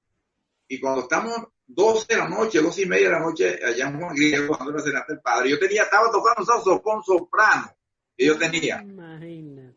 y 0.68 0.80
cuando 0.80 1.02
estamos 1.02 1.34
12 1.66 2.06
de 2.08 2.16
la 2.16 2.28
noche, 2.28 2.60
dos 2.60 2.78
y 2.78 2.86
media 2.86 3.08
de 3.08 3.14
la 3.14 3.20
noche, 3.20 3.60
allá 3.64 3.88
en 3.88 3.98
Juan 3.98 4.14
Griego, 4.14 4.56
cuando 4.56 4.84
era 4.84 5.04
el 5.08 5.20
padre, 5.20 5.50
yo 5.50 5.58
tenía, 5.58 5.82
estaba 5.82 6.10
tocando 6.10 6.40
un 6.40 6.46
saxofón 6.46 7.02
soprano 7.02 7.76
que 8.16 8.26
yo 8.26 8.38
tenía. 8.38 8.82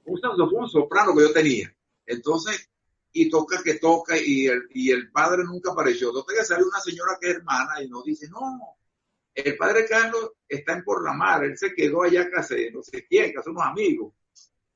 Un 0.06 0.20
saxofón 0.20 0.70
soprano 0.70 1.14
que 1.16 1.22
yo 1.22 1.34
tenía. 1.34 1.74
Entonces, 2.06 2.70
y 3.12 3.30
toca 3.30 3.62
que 3.64 3.76
toca, 3.76 4.16
y 4.18 4.48
el, 4.48 4.68
y 4.72 4.92
el 4.92 5.12
padre 5.12 5.44
nunca 5.44 5.72
apareció. 5.72 6.10
Entonces 6.10 6.40
que 6.40 6.46
sale 6.46 6.64
una 6.64 6.80
señora 6.80 7.18
que 7.20 7.32
es 7.32 7.36
hermana 7.38 7.82
y 7.82 7.90
nos 7.90 8.04
dice, 8.04 8.30
no, 8.30 8.78
el 9.46 9.56
padre 9.56 9.86
Carlos 9.88 10.32
está 10.48 10.74
en 10.74 10.84
Por 10.84 11.04
la 11.04 11.14
Mar, 11.14 11.44
él 11.44 11.58
se 11.58 11.74
quedó 11.74 12.04
allá 12.04 12.30
casi, 12.30 12.72
no 12.72 12.82
sé 12.82 13.06
quién, 13.08 13.32
que 13.32 13.44
somos 13.44 13.64
amigos. 13.64 14.14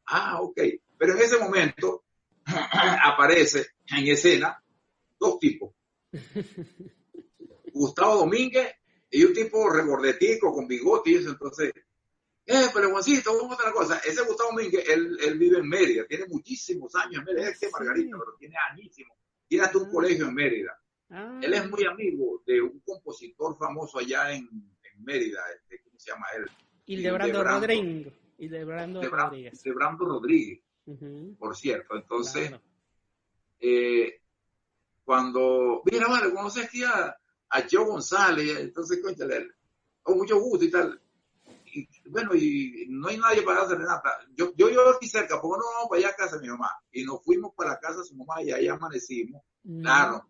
Ah, 0.06 0.42
ok. 0.42 0.60
Pero 0.98 1.16
en 1.16 1.22
ese 1.22 1.38
momento 1.40 2.04
aparece 2.46 3.68
en 3.88 4.08
escena 4.08 4.64
dos 5.20 5.40
tipos. 5.40 5.74
Gustavo 7.74 8.18
Domínguez 8.18 8.72
y 9.10 9.24
un 9.24 9.34
tipo 9.34 9.70
regordetico 9.70 10.54
con 10.54 10.68
bigote 10.68 11.12
y 11.12 11.16
eso. 11.16 11.32
Entonces, 11.32 11.74
eh, 12.46 12.68
pero 12.74 12.92
Juancito, 12.92 13.38
¿cómo 13.38 13.54
está 13.54 13.66
la 13.66 13.74
cosa? 13.74 14.02
Ese 14.06 14.24
Gustavo 14.24 14.52
Domínguez, 14.52 14.88
él, 14.90 15.38
vive 15.38 15.60
en 15.60 15.70
Mérida, 15.70 16.06
tiene 16.06 16.26
muchísimos 16.28 16.94
años 16.96 17.20
en 17.20 17.24
Mérida, 17.24 17.50
es 17.50 17.60
que 17.60 17.70
Margarita, 17.70 18.18
pero 18.20 18.36
tiene 18.38 18.56
añísimos. 18.72 19.18
Tiene 19.48 19.66
hasta 19.66 19.78
un 19.78 19.88
ah. 19.88 19.92
colegio 19.92 20.28
en 20.28 20.34
Mérida. 20.34 20.81
Ah. 21.12 21.40
Él 21.42 21.54
es 21.54 21.70
muy 21.70 21.86
amigo 21.86 22.42
de 22.46 22.62
un 22.62 22.80
compositor 22.80 23.58
famoso 23.58 24.00
allá 24.00 24.34
en, 24.34 24.48
Mérida, 25.04 25.42
este, 25.56 25.82
¿cómo 25.84 26.00
se 26.00 26.12
llama 26.12 26.28
él? 26.38 26.46
Hildebrando 26.86 27.44
Rodríguez. 27.44 28.14
Hildebrando 28.38 29.02
Rodríguez. 29.02 29.66
Hildebrando 29.66 30.06
Rodríguez 30.06 30.62
por 31.38 31.56
cierto. 31.56 31.96
Entonces, 31.96 32.52
eh, 33.60 34.22
cuando, 35.04 35.82
mira, 35.86 36.08
vale, 36.08 36.34
conoces 36.34 36.66
aquí 36.66 36.84
a, 36.84 37.16
a 37.50 37.62
Joe 37.70 37.86
González, 37.86 38.60
entonces, 38.60 39.00
cuéntale, 39.02 39.48
con 40.02 40.18
mucho 40.18 40.40
gusto 40.40 40.66
y 40.66 40.72
tal. 40.72 41.02
Y, 41.74 41.88
bueno, 42.10 42.36
y 42.36 42.88
no 42.90 43.08
hay 43.08 43.18
nadie 43.18 43.44
para 43.44 43.62
hacer 43.62 43.80
nada. 43.80 44.02
Yo, 44.36 44.54
yo, 44.56 44.70
yo 44.70 44.90
aquí 44.90 45.08
cerca, 45.08 45.40
porque 45.40 45.60
no 45.60 45.72
vamos 45.74 45.90
para 45.90 46.00
allá 46.00 46.10
a 46.10 46.16
casa 46.16 46.36
de 46.36 46.42
mi 46.42 46.50
mamá. 46.50 46.70
Y 46.92 47.04
nos 47.06 47.24
fuimos 47.24 47.54
para 47.56 47.72
la 47.72 47.80
casa 47.80 48.00
de 48.00 48.06
su 48.06 48.16
mamá 48.16 48.42
y 48.42 48.52
ahí 48.52 48.68
amanecimos. 48.68 49.42
Claro, 49.82 50.28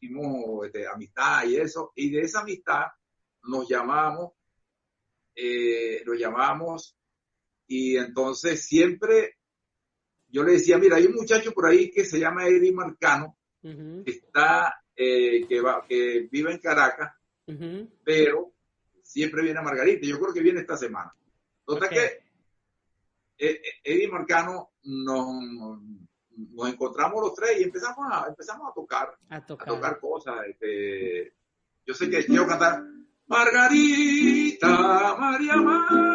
hicimos 0.00 0.66
este, 0.66 0.86
amistad 0.86 1.44
y 1.46 1.56
eso. 1.56 1.92
Y 1.94 2.10
de 2.10 2.20
esa 2.20 2.40
amistad 2.40 2.86
nos 3.44 3.68
llamamos, 3.68 4.32
eh, 5.34 6.02
lo 6.04 6.14
llamamos 6.14 6.96
y 7.66 7.96
entonces 7.96 8.64
siempre 8.64 9.38
yo 10.30 10.42
le 10.42 10.52
decía, 10.52 10.78
mira, 10.78 10.96
hay 10.96 11.06
un 11.06 11.14
muchacho 11.14 11.52
por 11.52 11.66
ahí 11.66 11.90
que 11.90 12.04
se 12.04 12.18
llama 12.18 12.46
Eddie 12.46 12.72
Marcano, 12.72 13.36
que 13.62 14.10
está, 14.10 14.82
eh, 14.94 15.46
que, 15.46 15.60
va, 15.60 15.84
que 15.86 16.28
vive 16.30 16.52
en 16.52 16.58
Caracas, 16.58 17.14
pero 18.04 18.52
siempre 19.02 19.42
viene 19.42 19.58
a 19.58 19.62
Margarita. 19.62 20.06
Yo 20.06 20.18
creo 20.18 20.34
que 20.34 20.42
viene 20.42 20.60
esta 20.60 20.76
semana. 20.76 21.14
Entonces 21.60 21.88
que 21.88 22.04
eh, 23.38 23.60
eh, 23.62 23.72
Eddie 23.84 24.08
Marcano 24.08 24.72
nos, 24.84 25.80
nos 26.52 26.68
encontramos 26.68 27.20
los 27.20 27.34
tres 27.34 27.60
y 27.60 27.64
empezamos 27.64 28.06
a, 28.10 28.26
empezamos 28.28 28.70
a 28.70 28.74
tocar, 28.74 29.16
a 29.30 29.44
tocar, 29.44 29.98
cosas. 29.98 30.36
Este, 30.48 31.34
yo 31.84 31.94
sé 31.94 32.08
que 32.08 32.24
quiero 32.24 32.46
cantar 32.46 32.84
Margarita, 33.26 35.16
María 35.18 35.56
Margarita 35.56 36.08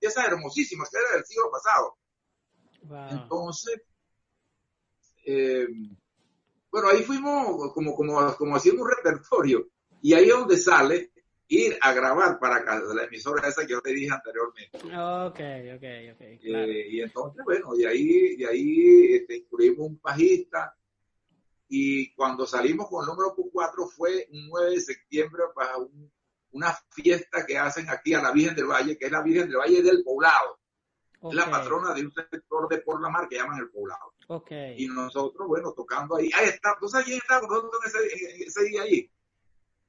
y 0.00 0.06
esa 0.06 0.24
hermosísima 0.26 0.84
que 0.90 0.98
era 0.98 1.16
del 1.16 1.24
siglo 1.24 1.50
pasado. 1.50 1.96
Entonces, 3.10 3.82
eh, 5.24 5.66
bueno, 6.70 6.88
ahí 6.88 7.02
fuimos 7.02 7.72
como, 7.72 7.94
como, 7.94 8.36
como 8.36 8.56
haciendo 8.56 8.82
un 8.82 8.90
repertorio 8.90 9.68
y 10.00 10.14
ahí 10.14 10.28
es 10.28 10.34
donde 10.34 10.56
sale 10.56 11.11
ir 11.54 11.78
a 11.80 11.92
grabar 11.92 12.38
para 12.38 12.62
la 12.94 13.04
emisora 13.04 13.48
esa 13.48 13.66
que 13.66 13.72
yo 13.72 13.80
te 13.80 13.92
dije 13.92 14.10
anteriormente. 14.12 14.78
Ok, 14.78 15.40
ok, 15.76 16.14
ok. 16.14 16.20
Eh, 16.42 16.86
y 16.90 17.00
entonces, 17.00 17.44
bueno, 17.44 17.74
de 17.74 17.86
ahí, 17.86 18.36
de 18.36 18.46
ahí 18.46 19.14
este, 19.14 19.36
incluimos 19.36 19.86
un 19.86 20.00
bajista 20.00 20.76
y 21.68 22.12
cuando 22.14 22.46
salimos 22.46 22.88
con 22.88 23.02
el 23.04 23.08
número 23.08 23.34
4 23.34 23.86
fue 23.86 24.28
un 24.32 24.48
9 24.48 24.70
de 24.72 24.80
septiembre 24.80 25.42
para 25.54 25.76
un 25.78 26.10
una 26.52 26.76
fiesta 26.90 27.44
que 27.46 27.58
hacen 27.58 27.88
aquí 27.88 28.14
a 28.14 28.22
la 28.22 28.30
Virgen 28.30 28.54
del 28.54 28.66
Valle, 28.66 28.96
que 28.96 29.06
es 29.06 29.12
la 29.12 29.22
Virgen 29.22 29.48
del 29.48 29.58
Valle 29.58 29.82
del 29.82 30.04
Poblado. 30.04 30.58
Es 31.22 31.34
la 31.34 31.50
patrona 31.50 31.94
de 31.94 32.04
un 32.04 32.12
sector 32.12 32.68
de 32.68 32.78
Por 32.78 33.00
la 33.00 33.08
Mar 33.08 33.28
que 33.28 33.36
llaman 33.36 33.58
el 33.58 33.70
Poblado. 33.70 34.12
Okay. 34.26 34.74
Y 34.76 34.88
nosotros, 34.88 35.46
bueno, 35.46 35.72
tocando 35.72 36.16
ahí. 36.16 36.30
Ahí 36.34 36.48
está. 36.48 36.76
¿Tú 36.80 36.88
sabes 36.88 37.06
quién 37.06 37.18
está 37.18 37.40
nosotros 37.40 37.80
ese, 37.86 38.44
ese 38.44 38.64
día 38.64 38.82
ahí? 38.82 39.10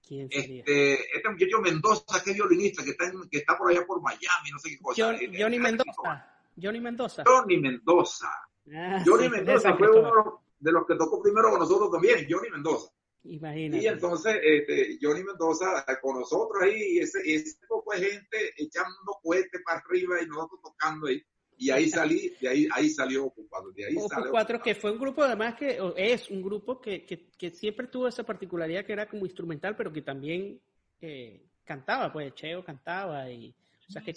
¿Quién 0.05 0.29
sería? 0.29 0.59
Este, 0.59 1.15
este 1.15 1.29
muchacho 1.29 1.61
Mendoza, 1.61 2.23
que 2.23 2.31
es 2.31 2.35
violinista, 2.35 2.83
que 2.83 2.91
está, 2.91 3.11
que 3.31 3.37
está 3.37 3.57
por 3.57 3.71
allá 3.71 3.85
por 3.85 4.01
Miami, 4.01 4.51
no 4.51 4.59
sé 4.59 4.69
qué 4.71 4.79
cosa. 4.79 5.15
Johnny 5.37 5.59
Mendoza. 5.59 6.33
Johnny 6.61 6.79
Mendoza. 6.79 7.23
Johnny 7.25 7.57
Mendoza. 7.57 8.29
Ah, 8.73 9.03
Johnny 9.05 9.29
Mendoza 9.29 9.75
fue 9.75 9.89
uno 9.89 10.43
de 10.59 10.71
los 10.71 10.85
que 10.85 10.95
tocó 10.95 11.21
primero 11.21 11.49
con 11.51 11.59
nosotros 11.59 11.91
también, 11.91 12.27
Johnny 12.29 12.49
Mendoza. 12.49 12.91
Imagínate. 13.23 13.83
Y 13.83 13.87
entonces 13.87 14.35
este, 14.43 14.97
Johnny 15.01 15.23
Mendoza 15.23 15.85
con 16.01 16.19
nosotros 16.19 16.61
ahí, 16.61 16.99
ese, 16.99 17.19
ese 17.23 17.57
poco 17.67 17.93
de 17.95 18.09
gente 18.09 18.53
echando 18.57 19.19
cohetes 19.21 19.61
para 19.63 19.79
arriba 19.79 20.21
y 20.21 20.27
nosotros 20.27 20.59
tocando 20.61 21.07
ahí. 21.07 21.23
Y 21.57 21.69
ahí 21.69 21.89
salí, 21.89 22.33
de 22.41 22.49
ahí, 22.49 22.67
ahí 22.73 22.89
salió 22.89 23.29
4. 23.29 23.71
De 23.71 23.85
ahí 23.85 23.95
Opus 23.95 24.29
4, 24.29 24.61
que 24.61 24.75
fue 24.75 24.91
un 24.91 24.99
grupo 24.99 25.23
además 25.23 25.55
que 25.55 25.79
es 25.95 26.29
un 26.29 26.41
grupo 26.41 26.81
que, 26.81 27.05
que, 27.05 27.29
que, 27.37 27.51
siempre 27.51 27.87
tuvo 27.87 28.07
esa 28.07 28.23
particularidad 28.23 28.85
que 28.85 28.93
era 28.93 29.07
como 29.07 29.25
instrumental, 29.25 29.75
pero 29.75 29.91
que 29.91 30.01
también 30.01 30.59
eh, 31.01 31.45
cantaba, 31.63 32.11
pues 32.11 32.33
Cheo 32.35 32.63
cantaba 32.63 33.29
y 33.29 33.53
o 33.87 33.91
sea 33.91 34.01
que 34.01 34.13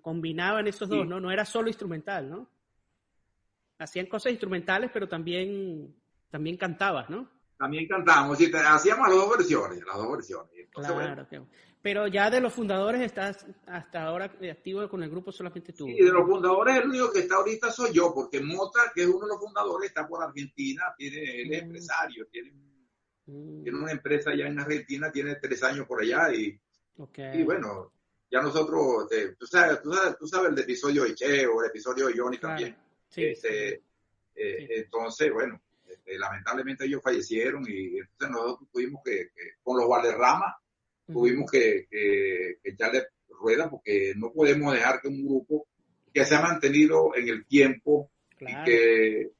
combinaban 0.00 0.66
esos 0.66 0.88
dos, 0.88 1.06
¿no? 1.06 1.20
No 1.20 1.30
era 1.30 1.44
solo 1.44 1.68
instrumental, 1.68 2.28
¿no? 2.28 2.48
Hacían 3.78 4.06
cosas 4.06 4.32
instrumentales, 4.32 4.90
pero 4.92 5.08
también, 5.08 5.94
también 6.30 6.56
cantabas, 6.56 7.08
¿no? 7.08 7.28
También 7.58 7.86
cantábamos, 7.86 8.40
y 8.40 8.52
hacíamos 8.52 9.08
las 9.08 9.16
dos 9.16 9.36
versiones, 9.36 9.84
las 9.84 9.96
dos 9.96 10.12
versiones. 10.12 10.68
claro, 10.72 11.26
pero 11.84 12.06
ya 12.06 12.30
de 12.30 12.40
los 12.40 12.54
fundadores 12.54 13.02
estás 13.02 13.46
hasta 13.66 14.04
ahora 14.04 14.24
activo 14.24 14.88
con 14.88 15.02
el 15.02 15.10
grupo 15.10 15.30
solamente 15.30 15.74
tú. 15.74 15.84
Sí, 15.84 15.96
de 15.96 16.10
los 16.10 16.26
fundadores 16.26 16.76
el 16.76 16.88
único 16.88 17.12
que 17.12 17.18
está 17.18 17.34
ahorita 17.34 17.70
soy 17.70 17.92
yo, 17.92 18.12
porque 18.14 18.40
Mota, 18.40 18.90
que 18.94 19.02
es 19.02 19.06
uno 19.06 19.26
de 19.26 19.32
los 19.34 19.38
fundadores, 19.38 19.90
está 19.90 20.08
por 20.08 20.22
Argentina, 20.22 20.94
tiene, 20.96 21.42
él 21.42 21.52
es 21.52 21.62
mm. 21.62 21.66
empresario, 21.66 22.26
tiene, 22.32 22.54
mm. 23.26 23.62
tiene 23.64 23.78
una 23.78 23.92
empresa 23.92 24.30
allá 24.30 24.46
en 24.46 24.58
Argentina, 24.58 25.12
tiene 25.12 25.34
tres 25.34 25.62
años 25.62 25.86
por 25.86 26.00
allá 26.00 26.32
y, 26.32 26.58
y 27.34 27.42
bueno, 27.42 27.92
ya 28.30 28.40
nosotros, 28.40 29.06
este, 29.10 29.34
tú, 29.36 29.46
sabes, 29.46 29.82
tú, 29.82 29.92
sabes, 29.92 30.16
tú 30.18 30.26
sabes 30.26 30.52
el 30.52 30.58
episodio 30.58 31.04
de 31.04 31.14
Cheo, 31.14 31.62
el 31.62 31.68
episodio 31.68 32.06
de 32.06 32.18
Johnny 32.18 32.38
también. 32.38 32.74
Este, 33.14 33.74
eh, 33.74 33.80
sí, 34.34 34.66
Entonces, 34.70 35.30
bueno, 35.30 35.60
este, 36.04 36.18
lamentablemente 36.18 36.84
ellos 36.84 37.02
fallecieron 37.02 37.64
y 37.66 37.98
entonces 37.98 38.30
nosotros 38.30 38.68
tuvimos 38.70 39.02
que, 39.04 39.30
con 39.62 39.78
los 39.78 39.88
Valderrama, 39.88 40.56
tuvimos 41.06 41.50
que, 41.50 41.86
que, 41.90 42.58
echarle 42.62 43.08
rueda 43.28 43.70
porque 43.70 44.14
no 44.16 44.32
podemos 44.32 44.72
dejar 44.72 45.00
que 45.00 45.08
un 45.08 45.24
grupo 45.24 45.66
que 46.12 46.24
se 46.24 46.34
ha 46.34 46.42
mantenido 46.42 47.14
en 47.14 47.28
el 47.28 47.46
tiempo 47.46 48.10
y 48.38 48.64
que, 48.64 49.30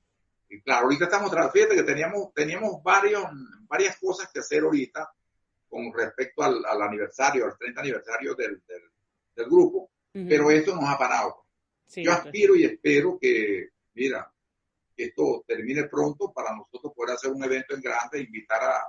claro, 0.64 0.84
ahorita 0.84 1.04
estamos, 1.04 1.30
fíjate 1.52 1.74
que 1.74 1.82
teníamos, 1.82 2.32
teníamos 2.32 2.82
varios, 2.82 3.24
varias 3.68 3.98
cosas 3.98 4.30
que 4.32 4.40
hacer 4.40 4.62
ahorita 4.62 5.08
con 5.68 5.92
respecto 5.92 6.42
al, 6.42 6.64
aniversario, 6.82 7.44
al 7.44 7.58
30 7.58 7.80
aniversario 7.80 8.34
del, 8.34 8.62
del, 9.34 9.46
grupo, 9.46 9.90
pero 10.12 10.50
esto 10.50 10.74
nos 10.74 10.88
ha 10.88 10.96
parado. 10.96 11.44
Yo 11.96 12.12
aspiro 12.12 12.54
y 12.54 12.64
espero 12.64 13.18
que, 13.20 13.70
mira, 13.94 14.32
que 14.96 15.04
esto 15.04 15.44
termine 15.46 15.84
pronto 15.84 16.32
para 16.32 16.54
nosotros 16.54 16.92
poder 16.94 17.14
hacer 17.14 17.30
un 17.30 17.42
evento 17.44 17.74
en 17.74 17.80
grande, 17.80 18.20
invitar 18.20 18.62
a, 18.62 18.82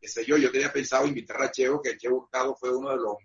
qué 0.00 0.08
sé 0.08 0.24
yo, 0.24 0.36
yo 0.36 0.50
tenía 0.50 0.72
pensado 0.72 1.06
invitar 1.06 1.42
a 1.42 1.50
Cheo, 1.50 1.80
que 1.80 1.96
Cheo 1.96 2.16
Hurtado 2.16 2.54
fue 2.56 2.76
uno 2.76 2.90
de 2.90 2.96
los, 2.96 3.16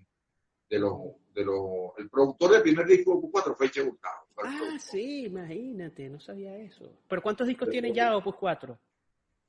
de 0.70 0.80
los, 0.80 0.94
de 1.34 1.46
los, 1.46 1.92
el 1.98 2.10
productor 2.10 2.52
del 2.52 2.62
primer 2.62 2.86
disco 2.86 3.14
Opus 3.14 3.30
4 3.32 3.56
fue 3.56 3.72
Cheo 3.72 3.88
Hurtado. 3.88 4.26
Ah, 4.38 4.78
sí, 4.80 5.26
imagínate, 5.26 6.10
no 6.10 6.20
sabía 6.20 6.58
eso. 6.58 6.92
¿Pero 7.08 7.22
cuántos 7.22 7.48
discos 7.48 7.70
tiene 7.70 7.94
ya 7.94 8.16
Opus 8.18 8.36
4? 8.36 8.78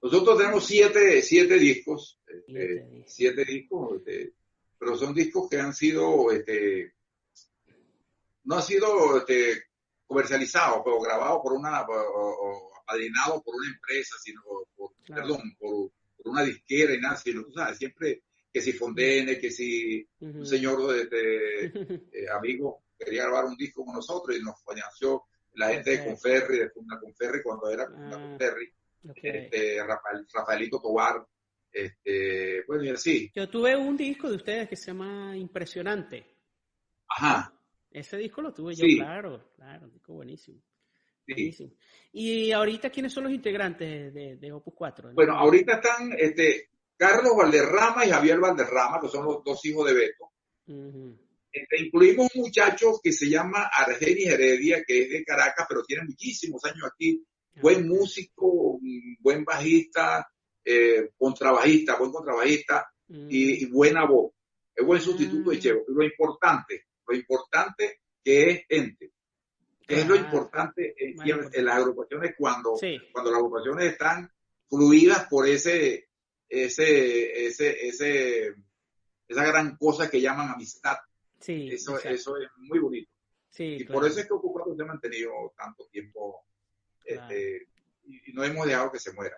Nosotros 0.03 0.39
tenemos 0.39 0.65
siete, 0.65 1.23
siete 1.23 1.59
discos, 1.59 2.21
este, 2.27 3.05
siete, 3.07 3.45
discos, 3.45 3.97
este, 3.97 4.35
pero 4.79 4.97
son 4.97 5.15
discos 5.15 5.49
que 5.49 5.59
han 5.59 5.73
sido, 5.73 6.31
este, 6.31 6.93
no 8.45 8.57
han 8.57 8.63
sido 8.63 9.17
este, 9.17 9.65
comercializados, 10.07 10.83
pero 10.85 11.01
grabados 11.01 11.41
por 11.43 11.53
una, 11.53 11.83
o, 11.83 12.71
apadrinados 12.83 13.43
por 13.43 13.55
una 13.55 13.69
empresa, 13.69 14.17
sino 14.23 14.43
por, 14.77 14.93
perdón, 15.07 15.41
por, 15.59 15.91
una 16.25 16.43
disquera 16.43 16.93
y 16.93 17.01
nada, 17.01 17.17
sino, 17.17 17.45
tú 17.45 17.53
sabes, 17.53 17.79
siempre 17.79 18.23
que 18.53 18.61
si 18.61 18.73
Fondene, 18.73 19.39
que 19.39 19.51
si 19.51 20.09
un 20.21 20.45
señor 20.45 21.09
de, 21.09 21.67
eh, 22.13 22.29
amigo 22.37 22.83
quería 22.99 23.25
grabar 23.25 23.45
un 23.45 23.57
disco 23.57 23.85
con 23.85 23.95
nosotros 23.95 24.37
y 24.37 24.43
nos 24.43 24.57
financió 24.67 25.25
la 25.55 25.69
gente 25.69 25.91
de 25.91 26.05
Conferri, 26.05 26.59
de 26.59 26.71
Funda 26.71 26.99
Conferri, 26.99 27.43
cuando 27.43 27.71
era 27.71 27.87
Funda 27.87 28.17
ah. 28.17 28.21
Conferri 28.21 28.73
este, 29.15 29.85
Rafael, 29.85 30.27
Rafaelito 30.33 30.81
Tobar, 30.81 31.27
este, 31.71 32.65
bueno, 32.67 32.85
y 32.85 32.89
así. 32.91 33.31
Yo 33.35 33.49
tuve 33.49 33.77
un 33.77 33.97
disco 33.97 34.29
de 34.29 34.37
ustedes 34.37 34.69
que 34.69 34.77
se 34.77 34.87
llama 34.87 35.37
Impresionante. 35.37 36.27
Ajá. 37.09 37.53
Ese 37.97 38.19
disco 38.19 38.43
lo 38.43 38.53
tuve 38.53 38.75
yo, 38.75 38.85
claro, 38.99 39.53
claro, 39.57 39.87
un 39.87 39.93
disco 39.93 40.13
buenísimo. 40.13 40.61
Buenísimo. 41.27 41.73
Y 42.13 42.53
ahorita, 42.53 42.91
¿quiénes 42.91 43.11
son 43.11 43.25
los 43.25 43.33
integrantes 43.33 44.13
de, 44.13 44.53
Opus 44.53 44.75
4? 44.77 45.15
Bueno, 45.15 45.33
ahorita 45.35 45.77
están 45.77 46.13
este, 46.19 46.69
Carlos 46.95 47.33
Valderrama 47.35 48.05
y 48.05 48.11
Javier 48.11 48.39
Valderrama, 48.39 49.01
que 49.01 49.09
son 49.09 49.25
los 49.25 49.43
dos 49.43 49.65
hijos 49.65 49.87
de 49.87 49.95
Beto. 49.95 50.31
este, 51.51 51.87
incluimos 51.87 52.35
un 52.35 52.43
muchacho 52.43 53.01
que 53.03 53.13
se 53.13 53.31
llama 53.31 53.71
Argenis 53.73 54.29
Heredia, 54.29 54.85
que 54.87 55.05
es 55.05 55.09
de 55.09 55.25
Caracas, 55.25 55.65
pero 55.67 55.83
tiene 55.83 56.05
muchísimos 56.05 56.63
años 56.67 56.91
aquí 56.93 57.25
buen 57.63 57.89
músico, 57.89 58.79
buen 59.21 59.43
bajista, 59.43 60.31
eh, 60.63 61.13
contrabajista, 61.17 61.97
buen 61.97 62.13
contrabajista 62.13 62.87
mm. 63.09 63.27
y, 63.31 63.65
buena 63.71 64.05
voz. 64.05 64.33
Es 64.75 64.85
buen 64.85 65.01
sustituto 65.01 65.49
de 65.49 65.57
mm. 65.57 65.61
Chevo. 65.61 65.85
Lo 65.89 66.05
importante, 66.05 66.86
lo 67.07 67.17
importante 67.17 68.01
que 68.23 68.51
es 68.51 68.67
gente. 68.69 69.13
Que 69.87 70.01
es 70.01 70.07
lo 70.09 70.17
importante 70.17 70.95
en, 70.99 71.65
las 71.65 71.77
agrupaciones 71.77 72.35
cuando, 72.37 72.75
cuando 73.13 73.31
las 73.31 73.39
agrupaciones 73.39 73.93
están 73.93 74.29
fluidas 74.69 75.29
por 75.29 75.47
ese, 75.47 76.09
ese, 76.49 77.47
ese, 77.47 77.87
ese, 77.87 78.55
esa 79.29 79.45
gran 79.45 79.77
cosa 79.77 80.11
que 80.11 80.21
llaman 80.21 80.51
amistad. 80.51 80.97
Sí, 81.39 81.69
eso, 81.71 81.99
eso 82.01 82.37
es 82.37 82.49
muy 82.57 82.81
bonito. 82.81 83.11
y 83.59 83.85
por 83.85 84.07
eso 84.07 84.21
es 84.21 84.27
que 84.27 84.33
Ocupado 84.33 84.75
se 84.75 84.83
ha 84.83 84.87
mantenido 84.87 85.31
tanto 85.57 85.87
tiempo 85.87 86.47
este, 87.05 87.69
y, 88.05 88.33
no 88.33 88.45
hemos 88.45 88.67
dejado 88.67 88.91
que 88.91 88.99
se 88.99 89.13
muera. 89.13 89.37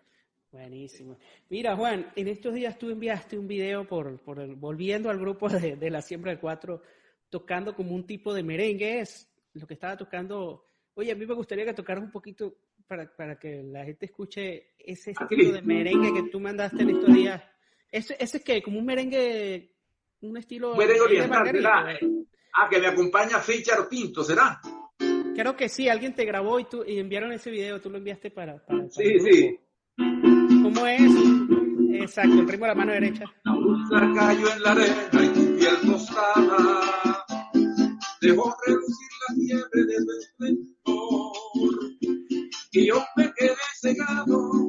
Buenísimo. 0.50 1.18
Mira, 1.50 1.76
Juan, 1.76 2.10
en 2.16 2.28
estos 2.28 2.54
días 2.54 2.78
tú 2.78 2.90
enviaste 2.90 3.38
un 3.38 3.46
video 3.46 3.86
por, 3.86 4.18
por 4.20 4.38
el, 4.38 4.54
volviendo 4.54 5.10
al 5.10 5.18
grupo 5.18 5.48
de, 5.48 5.90
la 5.90 6.00
siembra 6.00 6.32
del 6.32 6.40
4, 6.40 6.82
tocando 7.30 7.74
como 7.74 7.94
un 7.94 8.06
tipo 8.06 8.32
de 8.32 8.42
merengue, 8.42 9.00
es 9.00 9.28
lo 9.54 9.66
que 9.66 9.74
estaba 9.74 9.96
tocando. 9.96 10.64
Oye, 10.94 11.12
a 11.12 11.14
mí 11.14 11.26
me 11.26 11.34
gustaría 11.34 11.64
que 11.64 11.74
tocaras 11.74 12.04
un 12.04 12.10
poquito 12.10 12.56
para, 12.86 13.14
para 13.14 13.38
que 13.38 13.62
la 13.62 13.84
gente 13.84 14.06
escuche 14.06 14.74
ese 14.78 15.12
estilo 15.12 15.52
de 15.52 15.62
merengue 15.62 16.12
que 16.12 16.30
tú 16.30 16.40
mandaste 16.40 16.82
en 16.82 16.90
estos 16.90 17.14
días. 17.14 17.42
¿Ese, 17.90 18.16
ese 18.18 18.38
es 18.38 18.44
que 18.44 18.62
como 18.62 18.78
un 18.78 18.86
merengue, 18.86 19.74
un 20.20 20.36
estilo... 20.36 20.74
Merengue 20.76 21.02
oriental, 21.02 21.98
Ah, 22.54 22.68
que 22.68 22.80
me 22.80 22.88
acompaña 22.88 23.38
Fichar 23.38 23.88
Pinto, 23.88 24.24
¿será? 24.24 24.60
Creo 25.34 25.54
que 25.54 25.68
sí, 25.68 25.88
alguien 25.88 26.14
te 26.14 26.24
grabó 26.24 26.58
y, 26.58 26.64
tú, 26.64 26.82
y 26.84 26.98
enviaron 26.98 27.30
ese 27.32 27.50
video, 27.50 27.80
tú 27.80 27.88
lo 27.90 27.98
enviaste 27.98 28.30
para... 28.30 28.60
sí, 28.90 29.20
sí. 29.20 29.58
¿Cómo 29.96 30.86
es? 30.86 31.02
Exacto, 32.00 32.40
el 32.40 32.48
ritmo 32.48 32.64
de 32.64 32.68
la 32.68 32.74
mano 32.74 32.92
derecha. 32.92 33.24
La 33.90 34.12
cayó 34.14 34.52
en 34.52 34.62
la 34.62 34.72
arena 34.72 35.24
y 35.24 35.28
tu 35.28 35.56
piel 35.56 35.76
tostada 35.86 36.97
dejó 38.20 38.56
reducir 38.66 39.08
la 39.28 39.34
fiebre 39.34 39.84
de 39.86 39.96
tu 40.04 40.12
esplendor. 40.20 41.32
Y 42.72 42.86
yo 42.86 43.04
me 43.16 43.32
quedé 43.34 43.56
cegado 43.80 44.67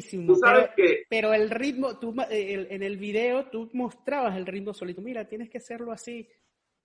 Buenísimo. 0.00 0.34
sabes 0.36 0.70
pero, 0.76 0.94
pero 1.08 1.34
el 1.34 1.50
ritmo, 1.50 1.98
tú, 1.98 2.14
en 2.28 2.82
el 2.82 2.96
video 2.96 3.48
tú 3.50 3.68
mostrabas 3.72 4.36
el 4.36 4.46
ritmo 4.46 4.72
solito. 4.72 5.00
Mira, 5.02 5.28
tienes 5.28 5.50
que 5.50 5.58
hacerlo 5.58 5.92
así. 5.92 6.28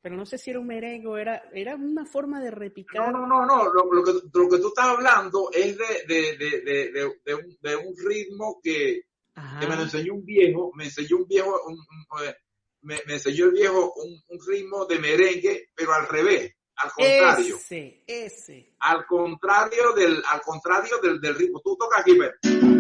Pero 0.02 0.16
no 0.16 0.26
sé 0.26 0.38
si 0.38 0.52
era 0.52 0.60
un 0.60 0.68
merengue 0.68 1.08
o 1.08 1.18
era, 1.18 1.50
era 1.52 1.76
una 1.76 2.06
forma 2.06 2.40
de 2.40 2.52
repicar. 2.52 3.12
No, 3.12 3.26
no, 3.26 3.28
no, 3.28 3.46
no. 3.46 3.74
Lo, 3.74 4.04
que, 4.04 4.12
lo 4.12 4.50
que 4.50 4.60
tú 4.60 4.68
estás 4.68 4.86
hablando 4.86 5.50
es 5.52 5.76
de, 5.78 6.06
de, 6.08 6.38
de, 6.38 7.12
de 7.26 7.36
un, 7.36 7.88
un, 7.88 7.96
ritmo 8.08 8.60
que, 8.62 9.02
que, 9.34 9.68
me 9.68 9.76
lo 9.76 9.82
enseñó 9.82 10.14
un 10.14 10.24
viejo. 10.24 10.72
Me 10.76 10.84
enseñó 10.84 11.18
un 11.18 11.28
viejo, 11.28 11.60
un, 11.66 11.76
eh, 12.24 12.36
me, 12.82 13.00
me, 13.08 13.14
enseñó 13.14 13.46
el 13.46 13.52
viejo 13.54 13.94
un, 13.96 14.22
un 14.28 14.40
ritmo 14.48 14.86
de 14.86 15.00
merengue, 15.00 15.70
pero 15.74 15.94
al 15.94 16.08
revés 16.08 16.56
al 16.78 16.92
contrario. 16.92 17.56
Ese, 17.56 18.04
ese. 18.06 18.76
Al 18.80 19.06
contrario 19.06 19.94
del, 19.94 20.22
al 20.30 20.42
contrario 20.42 20.98
del, 21.02 21.20
del 21.22 21.36
ritmo. 21.36 21.62
Tú 21.64 21.76
tocas 21.78 22.02
aquí, 22.02 22.18
pero. 22.18 22.75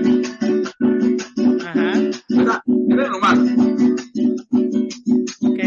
Mira, 2.35 2.61
mira 2.67 3.07
nomás. 3.07 3.39
Ok. 5.41 5.59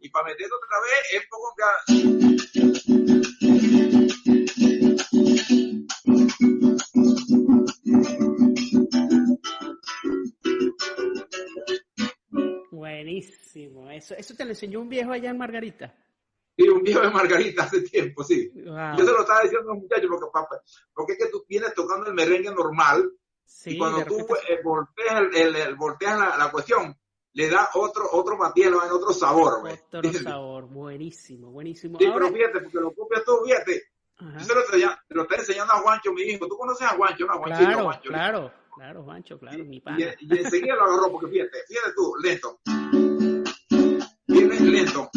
Y 0.00 0.08
para 0.10 0.26
meter 0.26 0.48
otra 0.52 0.78
vez 0.82 1.02
es 1.14 1.22
poco 1.30 1.54
Buenísimo. 12.72 13.90
Eso, 13.90 14.14
eso 14.16 14.34
te 14.34 14.44
lo 14.44 14.50
enseñó 14.50 14.80
un 14.80 14.88
viejo 14.88 15.12
allá 15.12 15.30
en 15.30 15.38
Margarita. 15.38 15.94
Sí, 16.56 16.68
un 16.68 16.82
viejo 16.82 17.00
de 17.00 17.10
Margarita 17.10 17.64
hace 17.64 17.80
tiempo, 17.82 18.22
sí. 18.22 18.52
Yo 18.54 18.64
se 18.64 19.04
lo 19.04 19.20
estaba 19.20 19.40
diciendo 19.42 19.70
a 19.70 19.74
los 19.74 19.82
muchachos 19.82 20.06
porque, 20.10 20.26
papá, 20.32 20.60
porque 20.92 21.12
es 21.12 21.18
que 21.18 21.30
tú 21.30 21.44
vienes 21.48 21.74
tocando 21.74 22.06
el 22.06 22.14
merengue 22.14 22.50
normal 22.50 23.10
y 23.64 23.78
cuando 23.78 24.04
tú 24.04 24.18
eh, 24.48 24.60
volteas, 24.62 25.22
el, 25.34 25.56
el, 25.56 25.74
volteas 25.76 26.18
la, 26.18 26.36
la, 26.36 26.50
cuestión, 26.50 26.96
le 27.34 27.48
da 27.48 27.68
otro 27.74 28.08
otro 28.12 28.36
matiz, 28.36 28.66
otro 28.66 29.12
sabor. 29.12 29.62
Otro 29.92 30.12
sabor, 30.22 30.66
buenísimo, 30.66 31.50
buenísimo. 31.50 31.98
Sí, 31.98 32.06
Ahora... 32.06 32.26
pero 32.26 32.34
fíjate, 32.34 32.60
porque 32.60 32.80
lo 32.80 32.94
copias 32.94 33.24
tú, 33.24 33.38
fíjate. 33.44 33.82
Yo 34.20 34.40
se 34.40 34.54
lo, 34.54 34.62
te, 34.64 35.14
lo 35.14 35.22
estoy 35.22 35.38
enseñando 35.38 35.72
a 35.72 35.80
Juancho, 35.80 36.12
mi 36.12 36.22
hijo. 36.22 36.46
¿Tú 36.46 36.56
conoces 36.56 36.86
a 36.86 36.90
Juancho, 36.90 37.26
no? 37.26 37.38
Juancho, 37.38 37.58
claro, 37.58 37.82
Juancho, 37.82 38.08
claro. 38.08 38.52
Claro, 38.74 39.02
Juancho, 39.02 39.38
claro, 39.38 39.58
y, 39.58 39.62
mi 39.64 39.80
pana. 39.80 39.98
Y, 39.98 40.34
y, 40.34 40.38
enseguida 40.38 40.76
lo 40.76 40.84
agarró, 40.84 41.12
porque 41.12 41.28
fíjate, 41.28 41.58
fíjate 41.66 41.92
tú, 41.94 42.14
lento. 42.22 42.60
Viene 44.28 44.60
lento. 44.60 45.10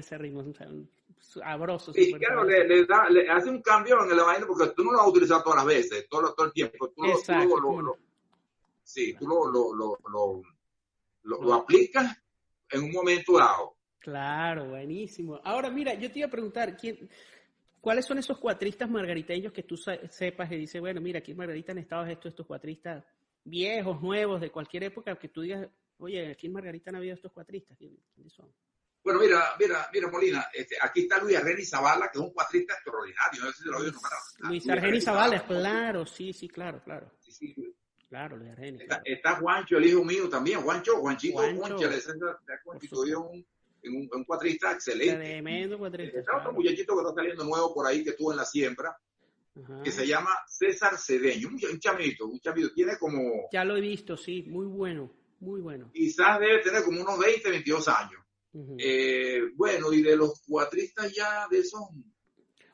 Ese 0.00 0.18
ritmo 0.18 0.44
sabroso. 1.18 1.92
Sí, 1.92 2.12
claro, 2.14 2.44
le, 2.44 2.66
le, 2.66 2.86
da, 2.86 3.08
le, 3.08 3.28
hace 3.28 3.50
un 3.50 3.62
cambio 3.62 4.04
en 4.04 4.10
el 4.10 4.24
vaina 4.24 4.46
porque 4.46 4.72
tú 4.74 4.84
no 4.84 4.92
lo 4.92 4.98
vas 4.98 5.06
a 5.06 5.10
utilizar 5.10 5.42
todas 5.42 5.58
las 5.58 5.66
veces, 5.66 6.08
todo, 6.08 6.34
todo 6.34 6.46
el 6.46 6.52
tiempo. 6.52 6.88
Tú 6.90 7.04
Exacto. 7.04 7.48
Lo, 7.48 7.54
tú 7.56 7.60
lo, 7.60 7.82
lo, 7.82 7.98
sí, 8.82 9.14
tú 9.18 9.26
lo, 9.26 9.50
lo, 9.50 9.74
lo, 9.74 9.98
lo, 10.08 10.42
lo, 11.22 11.42
lo 11.42 11.54
aplicas 11.54 12.20
en 12.70 12.84
un 12.84 12.92
momento 12.92 13.38
dado. 13.38 13.76
Claro, 13.98 14.70
buenísimo. 14.70 15.40
Ahora, 15.44 15.70
mira, 15.70 15.94
yo 15.94 16.10
te 16.10 16.20
iba 16.20 16.28
a 16.28 16.30
preguntar, 16.30 16.76
¿quién, 16.76 17.08
¿cuáles 17.80 18.06
son 18.06 18.18
esos 18.18 18.38
cuatristas 18.38 18.88
margariteños 18.88 19.52
que 19.52 19.62
tú 19.62 19.76
sepas 19.76 20.50
y 20.50 20.56
dices, 20.56 20.80
bueno, 20.80 21.00
mira, 21.00 21.18
aquí 21.18 21.32
en 21.32 21.36
Margarita 21.36 21.72
han 21.72 21.78
estado 21.78 22.06
estos, 22.06 22.30
estos 22.30 22.46
cuatristas 22.46 23.04
viejos, 23.44 24.00
nuevos, 24.00 24.40
de 24.40 24.50
cualquier 24.50 24.84
época, 24.84 25.16
que 25.16 25.28
tú 25.28 25.42
digas, 25.42 25.68
oye, 25.98 26.30
aquí 26.30 26.46
en 26.46 26.54
Margarita 26.54 26.90
han 26.90 26.96
habido 26.96 27.14
estos 27.14 27.32
cuatristas, 27.32 27.76
¿quiénes 27.76 28.32
son? 28.32 28.50
Bueno, 29.02 29.20
mira, 29.20 29.54
mira, 29.58 29.88
mira, 29.92 30.10
Molina, 30.10 30.48
este, 30.52 30.76
aquí 30.80 31.00
está 31.02 31.18
Luis 31.18 31.36
Argeni 31.36 31.64
Zavala, 31.64 32.10
que 32.10 32.18
es 32.18 32.24
un 32.24 32.32
cuatrista 32.32 32.74
extraordinario. 32.74 33.44
No 33.44 33.52
sé 33.52 33.62
si 33.62 33.68
lo 33.68 33.78
oído 33.78 33.92
nombrar. 33.92 34.18
Luis 34.40 34.68
Argeni 34.68 35.00
Zavala, 35.00 35.46
claro, 35.46 36.06
sí, 36.06 36.32
sí, 36.32 36.48
claro, 36.48 36.82
claro. 36.84 37.10
Sí, 37.18 37.32
sí. 37.32 37.74
Claro, 38.08 38.36
Luis 38.36 38.50
Argeni. 38.50 38.82
Está, 38.82 39.00
claro. 39.00 39.02
está, 39.06 39.36
Juancho, 39.36 39.78
el 39.78 39.86
hijo 39.86 40.04
mío 40.04 40.28
también, 40.28 40.60
Juancho, 40.60 40.96
Juanchito, 40.96 41.38
Juancho. 41.38 41.60
Juancho, 41.60 41.92
se, 41.92 42.00
se 42.00 42.12
ha 42.12 42.62
constituido 42.62 43.20
un, 43.22 43.46
un, 43.84 44.10
un, 44.12 44.24
cuatrista 44.24 44.72
excelente. 44.72 45.14
Tremendo 45.16 45.78
cuatrista. 45.78 46.18
Está 46.18 46.36
otro 46.36 46.52
muchachito 46.52 46.94
que 46.94 47.00
está 47.00 47.14
saliendo 47.14 47.44
nuevo 47.44 47.72
por 47.72 47.86
ahí, 47.86 48.04
que 48.04 48.10
estuvo 48.10 48.32
en 48.32 48.36
la 48.36 48.44
siembra, 48.44 48.98
Ajá. 49.62 49.82
que 49.82 49.90
se 49.90 50.06
llama 50.06 50.30
César 50.46 50.98
Cedeño, 50.98 51.48
un, 51.48 51.54
un 51.54 51.78
chamito, 51.78 52.26
un 52.26 52.40
chamito, 52.40 52.70
tiene 52.74 52.98
como... 52.98 53.48
Ya 53.50 53.64
lo 53.64 53.76
he 53.76 53.80
visto, 53.80 54.16
sí, 54.16 54.42
muy 54.42 54.66
bueno, 54.66 55.10
muy 55.40 55.60
bueno. 55.62 55.90
Quizás 55.94 56.38
debe 56.38 56.58
tener 56.58 56.82
como 56.84 57.00
unos 57.00 57.18
20, 57.18 57.48
22 57.48 57.88
años. 57.88 58.20
Uh 58.52 58.58
-huh. 58.58 58.76
eh, 58.78 59.42
bueno, 59.54 59.92
y 59.92 60.02
de 60.02 60.16
los 60.16 60.42
cuatristas 60.46 61.12
ya 61.14 61.46
de 61.48 61.58
esos... 61.58 61.82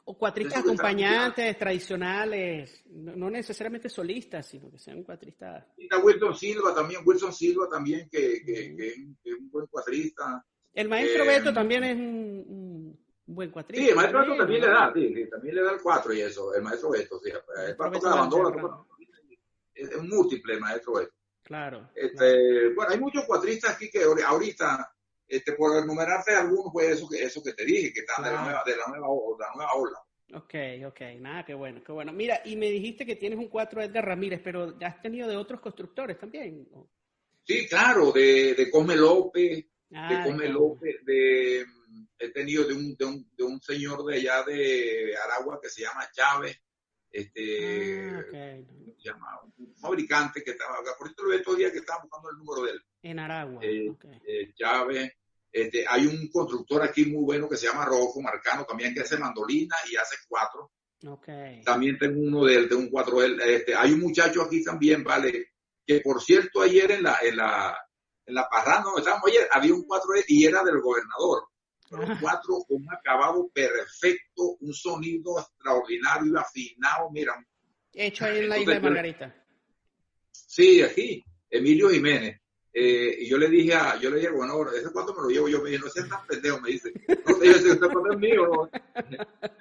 O 0.08 0.16
cuatristas 0.16 0.58
acompañantes 0.60 1.58
tradicionales, 1.58 2.84
no, 2.86 3.16
no, 3.16 3.28
necesariamente 3.28 3.88
solistas, 3.88 4.46
sino 4.46 4.70
que 4.70 4.78
sean 4.78 5.02
cuatristas. 5.02 5.66
Y 5.76 5.84
está 5.84 5.98
Wilson 5.98 6.36
Silva 6.36 6.72
también, 6.72 7.00
Wilson 7.04 7.32
Silva 7.32 7.68
también, 7.68 8.08
que, 8.08 8.40
que, 8.44 8.52
uh 8.52 8.54
-huh. 8.54 8.76
que, 8.76 8.94
que 9.22 9.30
es 9.30 9.36
un 9.36 9.50
buen 9.50 9.66
cuatrista. 9.66 10.46
El 10.72 10.88
maestro 10.88 11.24
eh, 11.24 11.26
Beto 11.26 11.52
también 11.52 11.82
es 11.82 11.96
un, 11.96 12.44
un, 12.46 13.34
buen 13.34 13.50
cuatrista. 13.50 13.82
Sí, 13.82 13.90
el 13.90 13.96
maestro 13.96 14.20
Beto 14.20 14.36
también 14.36 14.60
le 14.60 14.66
da, 14.68 14.92
sí, 14.94 15.14
sí, 15.14 15.28
también 15.28 15.54
le 15.56 15.62
da 15.62 15.72
el 15.72 15.80
cuatro 15.80 16.12
y 16.12 16.20
eso, 16.20 16.54
el 16.54 16.62
maestro 16.62 16.90
Beto, 16.90 17.18
sí, 17.18 17.30
el 17.30 17.76
maestro 17.76 17.90
toca 17.90 18.10
la 18.10 18.16
bandola, 18.16 18.84
es 19.74 19.96
un 19.96 20.08
múltiple 20.08 20.54
el 20.54 20.60
maestro 20.60 20.94
Beto. 20.94 21.14
Claro. 21.42 21.90
Este, 21.94 22.14
claro. 22.16 22.74
Bueno, 22.76 22.92
hay 22.92 23.00
muchos 23.00 23.24
cuatristas 23.24 23.74
aquí 23.74 23.90
que 23.90 24.04
ahorita 24.04 24.95
este, 25.28 25.52
por 25.52 25.76
enumerarte 25.82 26.34
algunos, 26.34 26.72
fue 26.72 26.90
eso 26.92 27.08
que, 27.08 27.22
eso 27.22 27.42
que 27.42 27.52
te 27.52 27.64
dije, 27.64 27.92
que 27.92 28.00
están 28.00 28.24
claro. 28.24 28.30
de, 28.30 28.36
la 28.36 28.44
nueva, 28.44 28.62
de, 28.64 28.76
la 28.76 28.86
nueva, 28.88 29.06
de 29.06 29.44
la 29.44 29.54
nueva 29.54 29.74
ola. 29.74 29.98
Ok, 30.34 30.54
ok, 30.86 31.00
nada, 31.20 31.44
qué 31.44 31.54
bueno, 31.54 31.82
qué 31.84 31.92
bueno. 31.92 32.12
Mira, 32.12 32.40
y 32.44 32.56
me 32.56 32.68
dijiste 32.68 33.06
que 33.06 33.14
tienes 33.14 33.38
un 33.38 33.48
4 33.48 33.82
Edgar 33.82 34.04
Ramírez, 34.04 34.40
pero 34.42 34.76
has 34.80 35.00
tenido 35.00 35.28
de 35.28 35.36
otros 35.36 35.60
constructores 35.60 36.18
también. 36.18 36.68
Sí, 37.44 37.68
claro, 37.68 38.10
de, 38.10 38.54
de 38.54 38.70
Cosme 38.70 38.96
López, 38.96 39.64
ah, 39.94 40.12
de 40.12 40.28
Cosme 40.28 40.48
López, 40.48 40.96
de, 41.04 41.64
he 42.18 42.28
tenido 42.30 42.64
de 42.64 42.74
un, 42.74 42.96
de, 42.96 43.04
un, 43.04 43.30
de 43.36 43.44
un 43.44 43.60
señor 43.60 44.04
de 44.04 44.16
allá 44.16 44.42
de 44.42 45.14
Aragua 45.16 45.60
que 45.62 45.68
se 45.68 45.82
llama 45.82 46.10
Chávez, 46.12 46.60
este, 47.08 48.10
ah, 48.10 48.24
okay. 48.26 48.66
se 48.98 49.08
llama 49.08 49.26
un 49.58 49.76
fabricante 49.76 50.42
que 50.42 50.50
estaba 50.50 50.78
acá, 50.78 50.90
por 50.98 51.06
eso 51.06 51.22
lo 51.22 51.30
ve 51.30 51.36
estos 51.36 51.56
días 51.56 51.70
que 51.70 51.78
estaba 51.78 52.02
buscando 52.02 52.30
el 52.30 52.38
número 52.38 52.62
de 52.64 52.72
él. 52.72 52.82
En 53.10 53.20
Aragua. 53.20 53.60
Eh, 53.62 53.88
okay. 53.88 54.20
eh, 54.26 54.52
Chávez. 54.54 55.12
Este, 55.52 55.86
hay 55.88 56.06
un 56.06 56.28
constructor 56.28 56.82
aquí 56.82 57.06
muy 57.06 57.24
bueno 57.24 57.48
que 57.48 57.56
se 57.56 57.66
llama 57.66 57.84
Rodolfo 57.84 58.20
Marcano, 58.20 58.64
también 58.64 58.92
que 58.92 59.00
hace 59.00 59.16
mandolina 59.16 59.76
y 59.90 59.96
hace 59.96 60.16
cuatro. 60.28 60.72
Okay. 61.06 61.62
También 61.62 61.96
tengo 61.98 62.20
uno 62.20 62.44
de, 62.44 62.66
de 62.66 62.74
un 62.74 62.90
cuatro. 62.90 63.22
Este, 63.22 63.74
hay 63.74 63.92
un 63.92 64.00
muchacho 64.00 64.42
aquí 64.42 64.64
también, 64.64 65.04
vale, 65.04 65.52
que 65.86 66.00
por 66.00 66.20
cierto 66.20 66.62
ayer 66.62 66.90
en 66.90 67.04
la, 67.04 67.18
en 67.22 67.36
la, 67.36 67.78
en 68.26 68.34
la 68.34 68.48
parranda 68.48 68.86
donde 68.86 69.02
estábamos 69.02 69.30
ayer, 69.30 69.48
había 69.52 69.72
un 69.72 69.84
cuatro 69.84 70.10
y 70.26 70.44
era 70.44 70.64
del 70.64 70.80
gobernador. 70.80 71.44
Pero 71.88 72.02
un 72.02 72.18
cuatro 72.18 72.64
con 72.66 72.82
un 72.82 72.92
acabado 72.92 73.48
perfecto, 73.54 74.56
un 74.58 74.74
sonido 74.74 75.38
extraordinario 75.38 76.32
y 76.34 76.36
afinado, 76.36 77.08
mira. 77.12 77.34
Hecho 77.92 78.24
ahí 78.24 78.40
en 78.40 78.48
la 78.48 78.58
isla 78.58 78.74
de 78.74 78.80
Margarita. 78.80 79.46
Sí, 80.32 80.82
aquí, 80.82 81.24
Emilio 81.48 81.88
Jiménez. 81.88 82.40
Eh, 82.78 83.20
y 83.20 83.26
yo 83.26 83.38
le 83.38 83.48
dije 83.48 83.72
a, 83.72 83.98
yo 83.98 84.10
le 84.10 84.18
dije, 84.18 84.30
bueno, 84.30 84.70
ese 84.70 84.92
cuánto 84.92 85.14
me 85.14 85.22
lo 85.22 85.28
llevo 85.30 85.48
yo, 85.48 85.62
me 85.62 85.70
dije, 85.70 85.82
no 85.82 85.88
seas 85.88 86.10
tan 86.10 86.26
pendejo, 86.26 86.60
me 86.60 86.72
dice, 86.72 86.92
no 87.26 87.34
sé, 87.36 87.48
ese 87.48 87.78
cuánto 87.78 88.12
es 88.12 88.18
mío, 88.18 88.46
¿no? 88.46 88.68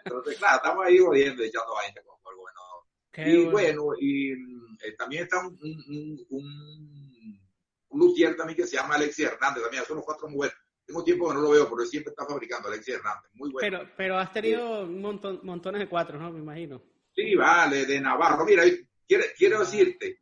Entonces, 0.03 0.37
claro, 0.37 0.57
estamos 0.57 0.85
ahí 0.85 0.97
jodiendo, 0.97 1.41
echando 1.41 1.73
vaina 1.75 2.01
con 2.05 2.33
el 2.33 2.37
gobernador. 2.37 2.83
Qué 3.13 3.29
y 3.29 3.45
bueno, 3.45 3.83
bueno 3.83 3.97
y 4.01 4.33
eh, 4.33 4.95
también 4.97 5.23
está 5.23 5.39
un, 5.47 5.57
un, 5.63 6.25
un, 6.29 7.39
un 7.87 7.99
luthier 8.01 8.35
también 8.35 8.57
que 8.57 8.67
se 8.67 8.75
llama 8.75 8.95
Alexis 8.95 9.27
Hernández, 9.27 9.63
también 9.63 9.85
son 9.85 9.95
los 9.95 10.05
cuatro 10.05 10.27
mujeres. 10.27 10.57
Tengo 10.85 11.01
tiempo 11.01 11.29
que 11.29 11.35
no 11.35 11.41
lo 11.41 11.51
veo, 11.51 11.69
pero 11.69 11.83
él 11.83 11.87
siempre 11.87 12.11
está 12.11 12.25
fabricando 12.25 12.67
Alexis 12.67 12.95
Hernández, 12.95 13.31
muy 13.35 13.49
bueno. 13.49 13.79
Pero, 13.79 13.91
pero 13.95 14.17
has 14.17 14.33
tenido 14.33 14.81
un 14.83 15.01
montón, 15.01 15.39
montones 15.43 15.79
de 15.79 15.87
cuatro, 15.87 16.19
¿no? 16.19 16.33
Me 16.33 16.39
imagino. 16.39 16.83
Sí, 17.15 17.33
vale, 17.33 17.85
de 17.85 18.01
Navarro. 18.01 18.43
Mira, 18.43 18.63
quiero, 19.07 19.23
quiero 19.37 19.59
decirte, 19.61 20.19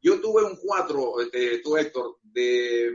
yo 0.00 0.20
tuve 0.20 0.44
un 0.44 0.56
4, 0.56 1.20
este, 1.22 1.58
tú 1.60 1.76
Héctor, 1.76 2.18
de, 2.22 2.86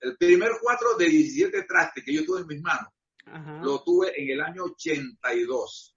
el 0.00 0.16
primer 0.18 0.52
4 0.60 0.96
de 0.96 1.06
17 1.06 1.62
trastes 1.64 2.04
que 2.04 2.14
yo 2.14 2.24
tuve 2.24 2.40
en 2.40 2.46
mis 2.46 2.62
manos, 2.62 2.92
Ajá. 3.26 3.60
lo 3.62 3.82
tuve 3.82 4.12
en 4.20 4.30
el 4.30 4.40
año 4.40 4.64
82. 4.64 5.96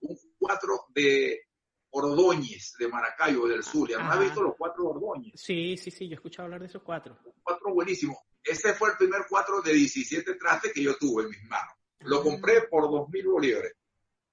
Un 0.00 0.18
4 0.38 0.86
de 0.94 1.46
Ordóñez 1.90 2.74
de 2.78 2.88
Maracayo, 2.88 3.46
del 3.46 3.62
sur. 3.62 3.88
¿Ya 3.88 3.98
no 3.98 4.10
has 4.10 4.20
visto 4.20 4.42
los 4.42 4.54
cuatro 4.58 4.88
Ordóñez? 4.90 5.32
Sí, 5.40 5.76
sí, 5.76 5.90
sí, 5.90 6.06
yo 6.06 6.12
he 6.12 6.14
escuchado 6.16 6.44
hablar 6.44 6.60
de 6.60 6.66
esos 6.66 6.82
cuatro. 6.82 7.18
cuatro 7.42 7.72
buenísimos. 7.72 8.18
Ese 8.42 8.74
fue 8.74 8.90
el 8.90 8.96
primer 8.96 9.22
cuatro 9.28 9.62
de 9.62 9.72
17 9.72 10.34
trastes 10.34 10.72
que 10.72 10.82
yo 10.82 10.96
tuve 10.96 11.24
en 11.24 11.30
mis 11.30 11.42
manos. 11.44 11.74
Lo 12.00 12.22
compré 12.22 12.62
por 12.70 12.84
2.000 12.84 13.32
bolívares 13.32 13.72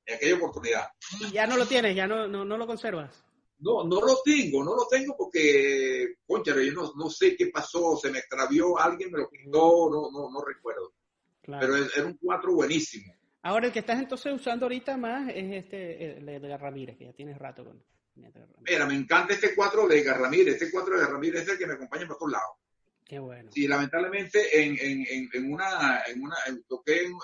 en 0.06 0.16
aquella 0.16 0.36
oportunidad. 0.36 0.88
¿Y 1.22 1.32
ya 1.32 1.48
no 1.48 1.58
lo 1.58 1.66
tienes? 1.66 1.96
¿Ya 1.96 2.06
no, 2.06 2.28
no, 2.28 2.44
no 2.44 2.58
lo 2.58 2.68
conservas? 2.68 3.24
No, 3.64 3.86
no 3.86 4.02
lo 4.02 4.22
tengo, 4.26 4.62
no 4.62 4.76
lo 4.76 4.88
tengo 4.90 5.16
porque, 5.16 6.16
concha, 6.28 6.54
yo 6.54 6.74
no, 6.74 6.94
no, 6.96 7.10
sé 7.10 7.34
qué 7.38 7.48
pasó, 7.48 7.96
se 7.96 8.12
me 8.12 8.20
extravió, 8.20 8.78
alguien 8.78 9.10
me 9.10 9.20
lo 9.20 9.30
quitó, 9.30 9.90
no, 9.90 10.12
no, 10.12 10.30
no 10.30 10.44
recuerdo. 10.44 10.94
Pero 11.42 11.78
era 11.78 12.06
un 12.06 12.18
cuatro 12.22 12.54
buenísimo. 12.54 13.14
Ahora, 13.42 13.68
el 13.68 13.74
que 13.74 13.80
estás 13.80 14.00
entonces 14.00 14.34
usando 14.34 14.66
ahorita 14.66 14.98
más 14.98 15.30
es 15.30 15.64
este, 15.64 16.18
el 16.18 16.26
de 16.26 16.58
Ramírez, 16.58 16.98
que 16.98 17.06
ya 17.06 17.14
tienes 17.14 17.38
rato 17.38 17.64
con. 17.64 17.82
Mira, 18.16 18.86
me 18.86 18.96
encanta 18.96 19.34
este 19.34 19.56
cuatro 19.56 19.88
de 19.88 20.04
Ramírez, 20.04 20.56
este 20.56 20.70
cuatro 20.70 21.00
de 21.00 21.08
Ramírez 21.08 21.44
es 21.44 21.50
el 21.50 21.58
que 21.58 21.66
me 21.66 21.74
acompaña 21.74 22.06
por 22.06 22.18
todos 22.18 22.34
lados. 22.34 22.58
Qué 23.06 23.18
bueno. 23.18 23.50
Sí, 23.52 23.68
lamentablemente 23.68 24.62
en, 24.62 24.78
en, 24.80 25.30
en, 25.34 25.52
una, 25.52 26.04
en 26.06 26.22
una, 26.22 26.36
toqué 26.68 27.06
un 27.06 27.20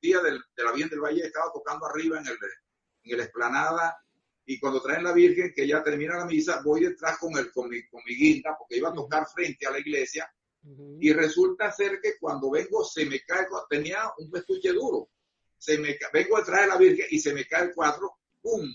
día 0.00 0.20
del, 0.20 0.40
de 0.56 0.64
la 0.64 0.72
Virgen 0.72 0.90
del 0.90 1.00
Valle, 1.00 1.26
estaba 1.26 1.52
tocando 1.52 1.86
arriba 1.86 2.18
en 2.20 2.26
el, 2.26 2.32
en 3.04 3.14
el 3.14 3.20
esplanada 3.20 4.03
y 4.46 4.58
cuando 4.58 4.82
traen 4.82 5.04
la 5.04 5.12
Virgen, 5.12 5.52
que 5.54 5.66
ya 5.66 5.82
termina 5.82 6.18
la 6.18 6.26
misa, 6.26 6.60
voy 6.62 6.82
detrás 6.82 7.18
con, 7.18 7.36
el, 7.36 7.50
con, 7.50 7.68
mi, 7.68 7.86
con 7.86 8.02
mi 8.06 8.14
guinda, 8.14 8.56
porque 8.58 8.76
iba 8.76 8.90
a 8.90 8.94
tocar 8.94 9.26
frente 9.26 9.66
a 9.66 9.70
la 9.70 9.78
iglesia, 9.78 10.30
y 10.98 11.12
resulta 11.12 11.70
ser 11.70 12.00
que 12.00 12.18
cuando 12.18 12.50
vengo 12.50 12.82
se 12.84 13.04
me 13.04 13.20
cae, 13.20 13.46
tenía 13.68 13.98
un 14.18 14.34
estuche 14.34 14.72
duro, 14.72 15.10
se 15.58 15.78
me, 15.78 15.98
vengo 16.12 16.38
detrás 16.38 16.62
de 16.62 16.66
la 16.68 16.76
Virgen 16.78 17.06
y 17.10 17.18
se 17.18 17.34
me 17.34 17.46
cae 17.46 17.64
el 17.64 17.74
cuadro, 17.74 18.18
¡pum! 18.40 18.66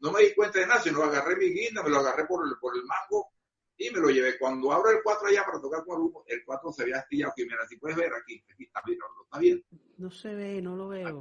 No 0.00 0.12
me 0.12 0.22
di 0.22 0.34
cuenta 0.34 0.60
de 0.60 0.66
nada, 0.66 0.80
sino 0.82 1.02
agarré 1.02 1.36
mi 1.36 1.46
guinda, 1.46 1.82
me 1.82 1.88
lo 1.88 2.00
agarré 2.00 2.26
por 2.26 2.46
el, 2.46 2.52
por 2.58 2.76
el 2.76 2.84
mango 2.84 3.28
y 3.78 3.90
me 3.90 3.98
lo 3.98 4.10
llevé. 4.10 4.38
Cuando 4.38 4.72
abro 4.72 4.90
el 4.90 4.98
4 5.02 5.28
allá 5.28 5.44
para 5.44 5.60
tocar 5.60 5.84
con 5.84 5.96
el 5.96 6.02
grupo, 6.02 6.24
el 6.26 6.44
4 6.44 6.72
se 6.72 6.84
ve 6.84 6.94
astillado. 6.94 7.32
Aquí, 7.32 7.44
mira, 7.44 7.66
si 7.66 7.76
puedes 7.78 7.96
ver 7.96 8.12
aquí, 8.12 8.42
aquí 8.52 8.64
está, 8.64 8.82
mira, 8.86 9.06
¿lo 9.16 9.24
está 9.24 9.38
bien? 9.38 9.64
No 9.96 10.10
se 10.10 10.34
ve, 10.34 10.60
no 10.60 10.76
lo 10.76 10.88
veo. 10.88 11.18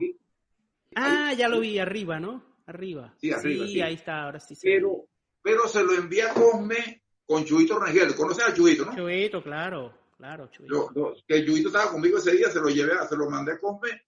ah, 0.96 1.34
ya 1.34 1.48
lo 1.48 1.62
vi, 1.62 1.80
arriba, 1.80 2.20
¿no? 2.20 2.55
Arriba. 2.66 3.14
Sí, 3.18 3.32
arriba. 3.32 3.68
Sí, 3.68 3.82
ahí 3.82 3.94
está, 3.96 4.24
ahora 4.24 4.40
sí 4.40 4.56
pero. 4.62 5.08
Pero 5.42 5.68
se 5.68 5.84
lo 5.84 5.94
envié 5.94 6.24
a 6.24 6.34
Cosme 6.34 7.04
con 7.26 7.46
Chuito 7.46 7.78
Rangel. 7.78 8.16
¿Conoces 8.16 8.46
a 8.46 8.54
Chuito, 8.54 8.86
no? 8.86 8.96
Chuito, 8.96 9.44
claro, 9.44 9.94
claro, 10.18 10.48
Chuito. 10.48 10.92
que 11.28 11.46
Chuito 11.46 11.68
estaba 11.68 11.92
conmigo 11.92 12.18
ese 12.18 12.32
día, 12.32 12.50
se 12.50 12.60
lo 12.60 12.70
llevé, 12.70 12.94
se 13.08 13.16
lo 13.16 13.30
mandé 13.30 13.52
a 13.52 13.60
Cosme 13.60 14.02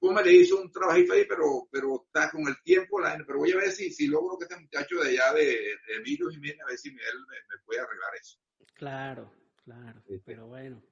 me 0.00 0.22
le 0.22 0.32
hizo 0.32 0.60
un 0.60 0.70
trabajito 0.70 1.12
ahí, 1.12 1.24
pero, 1.28 1.68
pero 1.70 2.04
está 2.06 2.30
con 2.30 2.46
el 2.46 2.60
tiempo, 2.62 3.00
la, 3.00 3.16
pero 3.26 3.38
voy 3.38 3.52
a 3.52 3.56
ver 3.56 3.70
si, 3.70 3.90
si 3.90 4.06
logro 4.06 4.38
que 4.38 4.44
este 4.44 4.58
muchacho 4.58 4.96
de 5.00 5.10
allá 5.10 5.32
de, 5.34 5.44
de 5.44 5.96
Emilio 5.96 6.28
Jiménez, 6.30 6.60
a 6.60 6.66
ver 6.66 6.78
si 6.78 6.88
él 6.88 6.96
me, 6.96 7.36
me 7.36 7.62
puede 7.64 7.80
arreglar 7.80 8.14
eso. 8.20 8.38
Claro, 8.74 9.32
claro, 9.64 10.02
pero 10.24 10.46
bueno. 10.46 10.82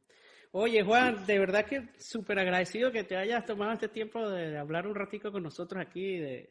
Oye, 0.52 0.82
Juan, 0.82 1.24
de 1.26 1.38
verdad 1.38 1.66
que 1.66 1.88
súper 1.98 2.38
agradecido 2.38 2.90
que 2.90 3.04
te 3.04 3.16
hayas 3.16 3.44
tomado 3.44 3.72
este 3.72 3.88
tiempo 3.88 4.28
de, 4.28 4.56
hablar 4.58 4.86
un 4.86 4.94
ratico 4.94 5.30
con 5.30 5.42
nosotros 5.42 5.84
aquí 5.86 6.18
de, 6.18 6.50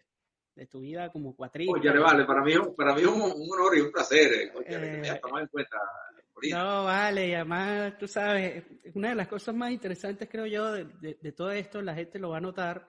de 0.56 0.68
tu 0.68 0.80
vida 0.80 1.12
como 1.12 1.36
cuatrista. 1.36 1.74
Oye, 1.78 2.00
vale, 2.00 2.26
para 2.26 2.42
mí, 2.42 2.54
para 2.76 2.96
mí 2.96 3.02
es 3.02 3.08
un, 3.08 3.22
honor 3.22 3.78
y 3.78 3.82
un 3.82 3.92
placer, 3.92 4.34
eh, 4.34 4.52
oye, 4.56 4.66
que 4.66 4.78
me 4.78 5.20
tomado 5.20 5.44
en 5.44 5.48
cuenta 5.48 5.78
no, 6.52 6.84
vale, 6.84 7.30
y 7.30 7.34
además, 7.34 7.98
tú 7.98 8.08
sabes, 8.08 8.64
una 8.94 9.10
de 9.10 9.16
las 9.16 9.28
cosas 9.28 9.56
más 9.56 9.72
interesantes, 9.72 10.28
creo 10.30 10.46
yo, 10.46 10.72
de, 10.72 11.18
de, 11.22 11.32
todo 11.32 11.52
esto, 11.52 11.82
la 11.82 11.96
gente 11.96 12.20
lo 12.20 12.30
va 12.30 12.38
a 12.38 12.42
notar, 12.42 12.88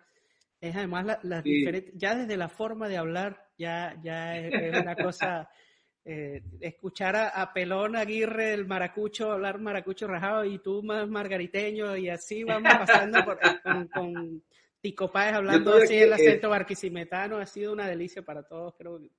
es 0.61 0.75
además 0.75 1.07
las 1.07 1.25
la 1.25 1.43
diferentes, 1.43 1.95
ya 1.97 2.15
desde 2.15 2.37
la 2.37 2.49
forma 2.49 2.89
de 2.89 2.97
hablar, 2.97 3.51
ya, 3.57 3.97
ya 4.03 4.37
es, 4.37 4.81
una 4.81 4.97
cosa, 4.97 5.49
eh, 6.05 6.43
escuchar 6.61 7.17
a, 7.17 7.53
Pelón 7.53 7.97
Aguirre, 7.97 8.53
el 8.53 8.67
maracucho, 8.67 9.31
hablar 9.31 9.61
maracucho 9.61 10.07
rajado, 10.09 10.45
y 10.45 10.59
tú 10.59 10.83
más 10.83 11.09
margariteño, 11.09 11.97
y 11.97 12.09
así 12.09 12.43
vamos 12.43 12.75
pasando 12.75 13.25
por, 13.25 13.39
con, 13.63 13.89
con 13.89 14.43
Tico 14.87 15.11
Páez 15.11 15.35
hablando 15.35 15.75
así 15.75 15.97
el 15.97 16.13
acento 16.13 16.49
barquisimetano, 16.49 17.39
ha 17.39 17.47
sido 17.47 17.73
una 17.73 17.89
delicia 17.89 18.23
para 18.23 18.45
todos, 18.45 18.73
creo 18.79 19.01
que 19.01 19.11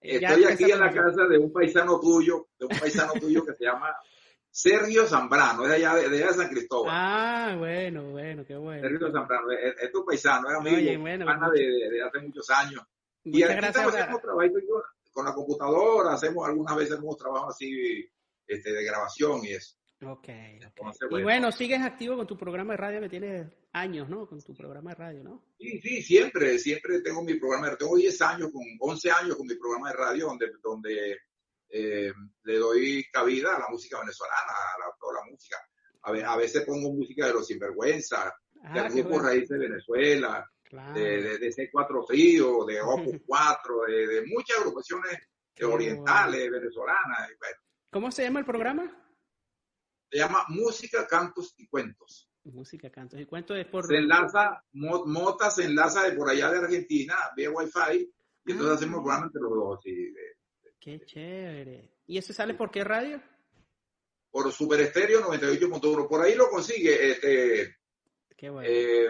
Estoy 0.00 0.44
aquí 0.44 0.70
en 0.70 0.78
la 0.78 0.92
casa 0.92 1.26
de 1.28 1.36
un 1.36 1.52
paisano 1.52 1.98
tuyo, 1.98 2.46
de 2.56 2.66
un 2.66 2.78
paisano 2.78 3.12
tuyo 3.14 3.44
que 3.44 3.54
se 3.54 3.64
llama 3.64 3.92
Sergio 4.48 5.08
Zambrano, 5.08 5.66
es 5.66 5.72
allá 5.72 5.96
de, 5.96 6.08
de 6.10 6.32
San 6.32 6.48
Cristóbal. 6.48 6.92
Ah, 6.94 7.56
bueno, 7.58 8.04
bueno, 8.04 8.44
qué 8.46 8.54
bueno. 8.54 8.82
Sergio 8.82 9.10
Zambrano, 9.10 9.50
es, 9.50 9.90
tu 9.90 10.04
paisano, 10.04 10.48
es 10.48 10.56
amigo, 10.56 10.76
Oye, 10.76 10.96
bueno, 10.96 11.26
de, 11.50 11.60
de, 11.90 12.02
hace 12.04 12.20
muchos 12.20 12.48
años. 12.50 12.80
y 13.24 13.42
aquí 13.42 13.66
estamos 13.66 13.92
haciendo 13.92 14.20
trabajo 14.20 14.54
con 15.10 15.24
la 15.24 15.34
computadora, 15.34 16.12
hacemos 16.12 16.46
algunas 16.46 16.76
veces 16.76 16.98
hemos 16.98 17.16
trabajos 17.16 17.56
así 17.56 18.08
este, 18.46 18.72
de 18.72 18.84
grabación 18.84 19.44
y 19.44 19.54
eso. 19.54 19.74
Ok, 20.02 20.28
y 21.10 21.22
bueno, 21.22 21.52
sigues 21.52 21.82
activo 21.82 22.16
con 22.16 22.26
tu 22.26 22.36
programa 22.36 22.72
de 22.72 22.78
radio 22.78 23.00
que 23.02 23.08
tienes 23.10 23.46
años, 23.72 24.08
¿no? 24.08 24.26
Con 24.26 24.40
tu 24.40 24.54
programa 24.54 24.90
de 24.90 24.96
radio, 24.96 25.22
¿no? 25.22 25.44
Sí, 25.58 25.78
sí, 25.80 26.02
siempre, 26.02 26.58
siempre 26.58 27.02
tengo 27.02 27.22
mi 27.22 27.34
programa, 27.34 27.66
de 27.66 27.72
radio. 27.72 27.86
tengo 27.86 27.96
10 27.96 28.22
años, 28.22 28.50
con 28.50 28.62
11 28.78 29.10
años 29.10 29.36
con 29.36 29.46
mi 29.46 29.56
programa 29.56 29.90
de 29.90 29.96
radio 29.96 30.26
donde, 30.28 30.52
donde 30.62 31.18
eh, 31.68 32.12
le 32.44 32.56
doy 32.56 33.04
cabida 33.12 33.56
a 33.56 33.58
la 33.58 33.68
música 33.68 34.00
venezolana, 34.00 34.52
a 34.52 34.98
toda 34.98 35.20
la 35.20 35.30
música. 35.30 35.58
A, 36.02 36.36
veces 36.36 36.64
pongo 36.64 36.94
música 36.94 37.26
de 37.26 37.34
los 37.34 37.46
sinvergüenza, 37.46 38.34
ah, 38.64 38.82
de 38.82 38.88
grupos 38.88 39.22
raíces 39.22 39.50
de 39.50 39.68
Venezuela, 39.68 40.50
de, 40.94 41.38
de, 41.38 41.48
C4 41.50 42.06
Trío, 42.06 42.64
de 42.64 42.80
Opus 42.80 43.20
4, 43.26 43.82
de, 43.86 44.06
de, 44.06 44.26
muchas 44.26 44.58
agrupaciones 44.60 45.18
orientales, 45.62 46.50
venezolanas. 46.50 47.28
¿Cómo 47.90 48.10
se 48.10 48.22
llama 48.22 48.38
el 48.40 48.46
programa? 48.46 48.99
Se 50.10 50.18
llama 50.18 50.44
Música, 50.48 51.06
Cantos 51.06 51.54
y 51.58 51.66
Cuentos. 51.68 52.28
Música, 52.44 52.90
Cantos 52.90 53.20
y 53.20 53.26
Cuentos 53.26 53.56
es 53.58 53.66
por... 53.66 53.86
Se 53.86 53.96
enlaza, 53.96 54.64
Mota 54.72 55.50
se 55.50 55.64
enlaza 55.64 56.02
de 56.02 56.16
por 56.16 56.28
allá 56.28 56.50
de 56.50 56.58
Argentina 56.58 57.16
vía 57.36 57.50
Wi-Fi 57.50 58.12
y 58.46 58.52
entonces 58.52 58.76
hacemos 58.76 58.98
ah. 58.98 59.02
programa 59.02 59.26
entre 59.26 59.42
los 59.42 59.54
dos. 59.54 59.80
Qué 60.80 61.00
chévere. 61.04 61.92
¿Y 62.06 62.18
eso 62.18 62.32
sale 62.32 62.54
por 62.54 62.70
qué 62.70 62.82
radio? 62.82 63.22
Por 64.30 64.50
Super 64.50 64.80
Estéreo 64.80 65.20
98.1. 65.22 66.08
Por 66.08 66.20
ahí 66.22 66.34
lo 66.34 66.48
consigue. 66.48 67.10
Este, 67.12 67.76
qué 68.36 68.50
bueno. 68.50 68.68
Eh, 68.68 69.08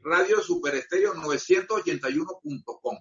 radio 0.00 0.40
Super 0.40 0.74
Estéreo 0.76 1.14
981.com. 1.14 2.98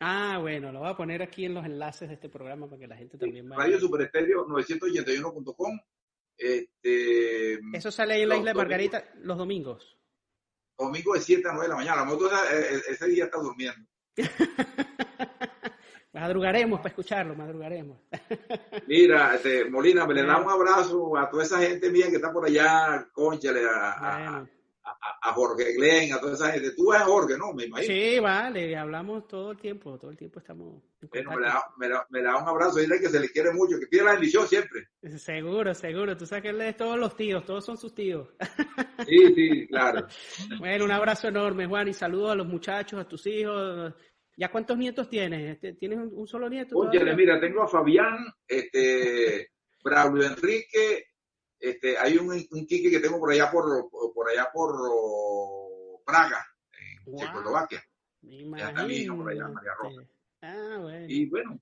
Ah, 0.00 0.38
bueno, 0.40 0.70
lo 0.72 0.80
voy 0.80 0.90
a 0.90 0.96
poner 0.96 1.22
aquí 1.22 1.46
en 1.46 1.54
los 1.54 1.64
enlaces 1.64 2.08
de 2.08 2.14
este 2.14 2.28
programa 2.28 2.68
para 2.68 2.78
que 2.78 2.86
la 2.86 2.96
gente 2.96 3.16
también 3.16 3.48
vaya. 3.48 3.62
Radio 3.62 3.80
Super 3.80 4.02
Estéreo 4.02 4.46
981.com 4.46 5.80
este, 6.38 7.60
Eso 7.72 7.90
sale 7.90 8.14
ahí 8.14 8.22
en 8.22 8.28
la 8.28 8.36
isla 8.36 8.50
de 8.50 8.56
Margarita 8.56 9.04
los 9.22 9.38
domingos. 9.38 9.98
Domingo 10.78 11.14
de 11.14 11.20
7 11.20 11.48
a 11.48 11.52
9 11.52 11.64
de 11.64 11.68
la 11.68 11.76
mañana. 11.76 12.06
Eh, 12.52 12.82
ese 12.90 13.06
día 13.06 13.24
está 13.24 13.38
durmiendo. 13.38 13.88
madrugaremos 16.20 16.78
para 16.78 16.88
escucharlo, 16.88 17.34
madrugaremos. 17.34 17.98
Mira, 18.88 19.34
este, 19.34 19.68
Molina, 19.68 20.06
me 20.06 20.14
le 20.14 20.22
da 20.24 20.38
un 20.38 20.50
abrazo 20.50 21.16
a 21.16 21.28
toda 21.28 21.44
esa 21.44 21.58
gente 21.60 21.90
mía 21.90 22.08
que 22.08 22.16
está 22.16 22.32
por 22.32 22.46
allá, 22.46 23.08
conchale, 23.12 23.60
a, 23.68 24.46
a, 24.86 25.32
Jorge 25.32 25.74
Glenn, 25.74 26.12
a 26.12 26.20
toda 26.20 26.34
esa 26.34 26.52
gente. 26.52 26.70
Tú 26.72 26.92
eres 26.92 27.06
Jorge, 27.06 27.36
¿no? 27.36 27.52
Me 27.52 27.64
imagino. 27.64 27.94
Sí, 27.94 28.18
vale, 28.20 28.76
hablamos 28.76 29.26
todo 29.26 29.52
el 29.52 29.58
tiempo, 29.58 29.98
todo 29.98 30.10
el 30.10 30.16
tiempo 30.16 30.38
estamos. 30.38 30.82
Bueno, 31.10 31.30
me 31.76 31.88
da, 31.88 32.06
me, 32.08 32.22
da, 32.22 32.36
un 32.36 32.48
abrazo, 32.48 32.78
dile 32.78 33.00
que 33.00 33.08
se 33.08 33.20
le 33.20 33.30
quiere 33.30 33.52
mucho, 33.52 33.78
que 33.78 33.86
tiene 33.86 34.06
la 34.06 34.12
bendición 34.12 34.46
siempre. 34.46 34.88
Seguro, 35.18 35.74
seguro. 35.74 36.16
Tú 36.16 36.26
sabes 36.26 36.42
que 36.42 36.50
él 36.50 36.60
es 36.60 36.76
todos 36.76 36.98
los 36.98 37.16
tíos, 37.16 37.44
todos 37.44 37.64
son 37.64 37.76
sus 37.76 37.94
tíos. 37.94 38.28
Sí, 39.06 39.34
sí, 39.34 39.66
claro. 39.68 40.06
bueno, 40.58 40.84
un 40.84 40.92
abrazo 40.92 41.28
enorme, 41.28 41.66
Juan, 41.66 41.88
y 41.88 41.92
saludos 41.92 42.30
a 42.30 42.34
los 42.36 42.46
muchachos, 42.46 43.00
a 43.00 43.08
tus 43.08 43.26
hijos. 43.26 43.92
¿Ya 44.36 44.50
cuántos 44.50 44.76
nietos 44.76 45.08
tienes? 45.08 45.54
Este, 45.54 45.74
¿Tienes 45.74 45.98
un, 45.98 46.26
solo 46.26 46.48
nieto? 46.48 46.76
Oye, 46.76 47.02
mira, 47.14 47.40
tengo 47.40 47.62
a 47.62 47.68
Fabián, 47.68 48.26
este, 48.46 49.50
Braulio 49.82 50.26
Enrique, 50.26 51.06
este, 51.58 51.96
hay 51.98 52.16
un, 52.18 52.28
un 52.28 52.66
que 52.90 53.00
tengo 53.00 53.18
por 53.18 53.32
allá 53.32 53.50
por, 53.50 53.88
por 53.90 54.28
allá 54.28 54.48
por 54.52 54.74
Praga, 56.04 56.46
en 57.06 57.16
Checoslovaquia. 57.16 57.84
por 59.16 59.30
allá, 59.30 59.48
María 59.48 59.74
Rosa. 59.74 60.02
Ah, 60.42 60.78
bueno. 60.80 61.06
Y 61.08 61.26
bueno, 61.28 61.60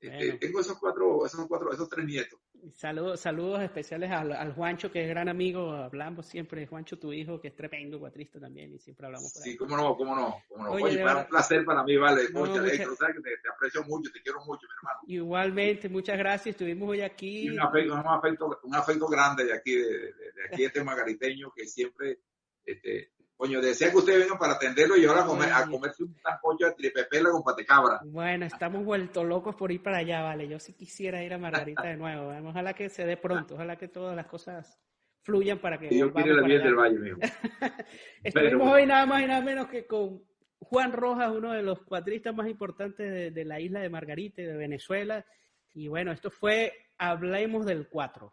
este, 0.00 0.32
tengo 0.34 0.60
esos 0.60 0.78
cuatro, 0.78 1.26
esos 1.26 1.46
cuatro, 1.46 1.72
esos 1.72 1.88
tres 1.88 2.06
nietos. 2.06 2.40
Saludos, 2.74 3.20
saludos 3.20 3.62
especiales 3.62 4.10
al, 4.10 4.32
al, 4.32 4.52
Juancho, 4.52 4.90
que 4.90 5.02
es 5.02 5.08
gran 5.08 5.28
amigo, 5.28 5.70
hablamos 5.72 6.26
siempre, 6.26 6.66
Juancho, 6.66 6.98
tu 6.98 7.12
hijo, 7.12 7.40
que 7.40 7.48
es 7.48 7.56
tremendo 7.56 7.98
cuatrista 7.98 8.40
también, 8.40 8.74
y 8.74 8.78
siempre 8.78 9.06
hablamos 9.06 9.32
por 9.32 9.42
ahí. 9.42 9.50
Sí, 9.50 9.56
cómo 9.56 9.76
no, 9.76 9.96
cómo 9.96 10.14
no, 10.16 10.36
cómo 10.48 10.64
no. 10.64 10.70
Oye, 10.72 11.04
un 11.04 11.26
placer 11.26 11.64
para 11.64 11.82
mí, 11.84 11.96
vale. 11.96 12.30
No, 12.32 12.40
mucha... 12.40 12.62
que 12.62 12.70
te, 12.70 12.78
te, 12.78 13.48
aprecio 13.54 13.84
mucho, 13.84 14.10
te 14.12 14.20
quiero 14.20 14.40
mucho, 14.44 14.66
mi 14.66 14.74
hermano. 14.78 15.00
Igualmente, 15.06 15.88
muchas 15.88 16.18
gracias, 16.18 16.54
estuvimos 16.54 16.88
hoy 16.88 17.02
aquí. 17.02 17.50
un, 17.50 17.60
afecto, 17.60 17.94
un, 17.94 18.06
afecto, 18.06 18.60
un 18.62 18.74
afecto 18.74 19.06
grande 19.06 19.44
de 19.44 19.54
aquí, 19.54 19.74
de, 19.74 19.84
de, 19.84 20.32
de 20.32 20.44
aquí, 20.50 20.64
este 20.64 20.82
magariteño, 20.82 21.52
que 21.54 21.66
siempre 21.66 22.20
este, 22.64 23.12
Coño, 23.36 23.60
desea 23.60 23.90
que 23.90 23.98
ustedes 23.98 24.20
vengan 24.20 24.38
para 24.38 24.54
atenderlo 24.54 24.96
y 24.96 25.04
ahora 25.04 25.22
a, 25.22 25.26
comer, 25.26 25.52
a 25.52 25.66
comerse 25.66 26.04
un 26.04 26.16
sancocho 26.22 26.66
de 26.66 26.72
tripepela 26.72 27.30
con 27.30 27.42
patecabra. 27.42 28.00
Bueno, 28.04 28.46
estamos 28.46 28.82
vueltos 28.82 29.26
locos 29.26 29.54
por 29.54 29.70
ir 29.70 29.82
para 29.82 29.98
allá, 29.98 30.22
vale. 30.22 30.48
Yo 30.48 30.58
sí 30.58 30.72
quisiera 30.72 31.22
ir 31.22 31.34
a 31.34 31.38
Margarita 31.38 31.82
de 31.82 31.96
nuevo. 31.96 32.32
Ojalá 32.48 32.72
que 32.72 32.88
se 32.88 33.04
dé 33.04 33.18
pronto, 33.18 33.54
ojalá 33.54 33.76
que 33.76 33.88
todas 33.88 34.16
las 34.16 34.26
cosas 34.26 34.80
fluyan 35.20 35.58
para 35.58 35.78
que. 35.78 35.94
Yo 35.94 36.10
quiero 36.12 36.40
la 36.40 36.48
del 36.48 36.74
valle, 36.74 36.98
mijo. 36.98 37.18
Estuvimos 38.24 38.72
hoy 38.72 38.86
nada 38.86 39.04
más 39.04 39.22
y 39.22 39.26
nada 39.26 39.42
menos 39.42 39.68
que 39.68 39.86
con 39.86 40.22
Juan 40.58 40.92
Rojas, 40.92 41.30
uno 41.30 41.52
de 41.52 41.62
los 41.62 41.82
cuatristas 41.82 42.34
más 42.34 42.48
importantes 42.48 43.10
de, 43.10 43.30
de 43.30 43.44
la 43.44 43.60
isla 43.60 43.80
de 43.80 43.90
Margarita 43.90 44.40
y 44.40 44.46
de 44.46 44.56
Venezuela. 44.56 45.26
Y 45.74 45.88
bueno, 45.88 46.10
esto 46.10 46.30
fue 46.30 46.72
Hablemos 46.98 47.66
del 47.66 47.88
4. 47.88 48.32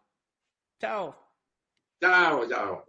Chao. 0.80 1.14
Chao, 2.00 2.48
chao. 2.48 2.86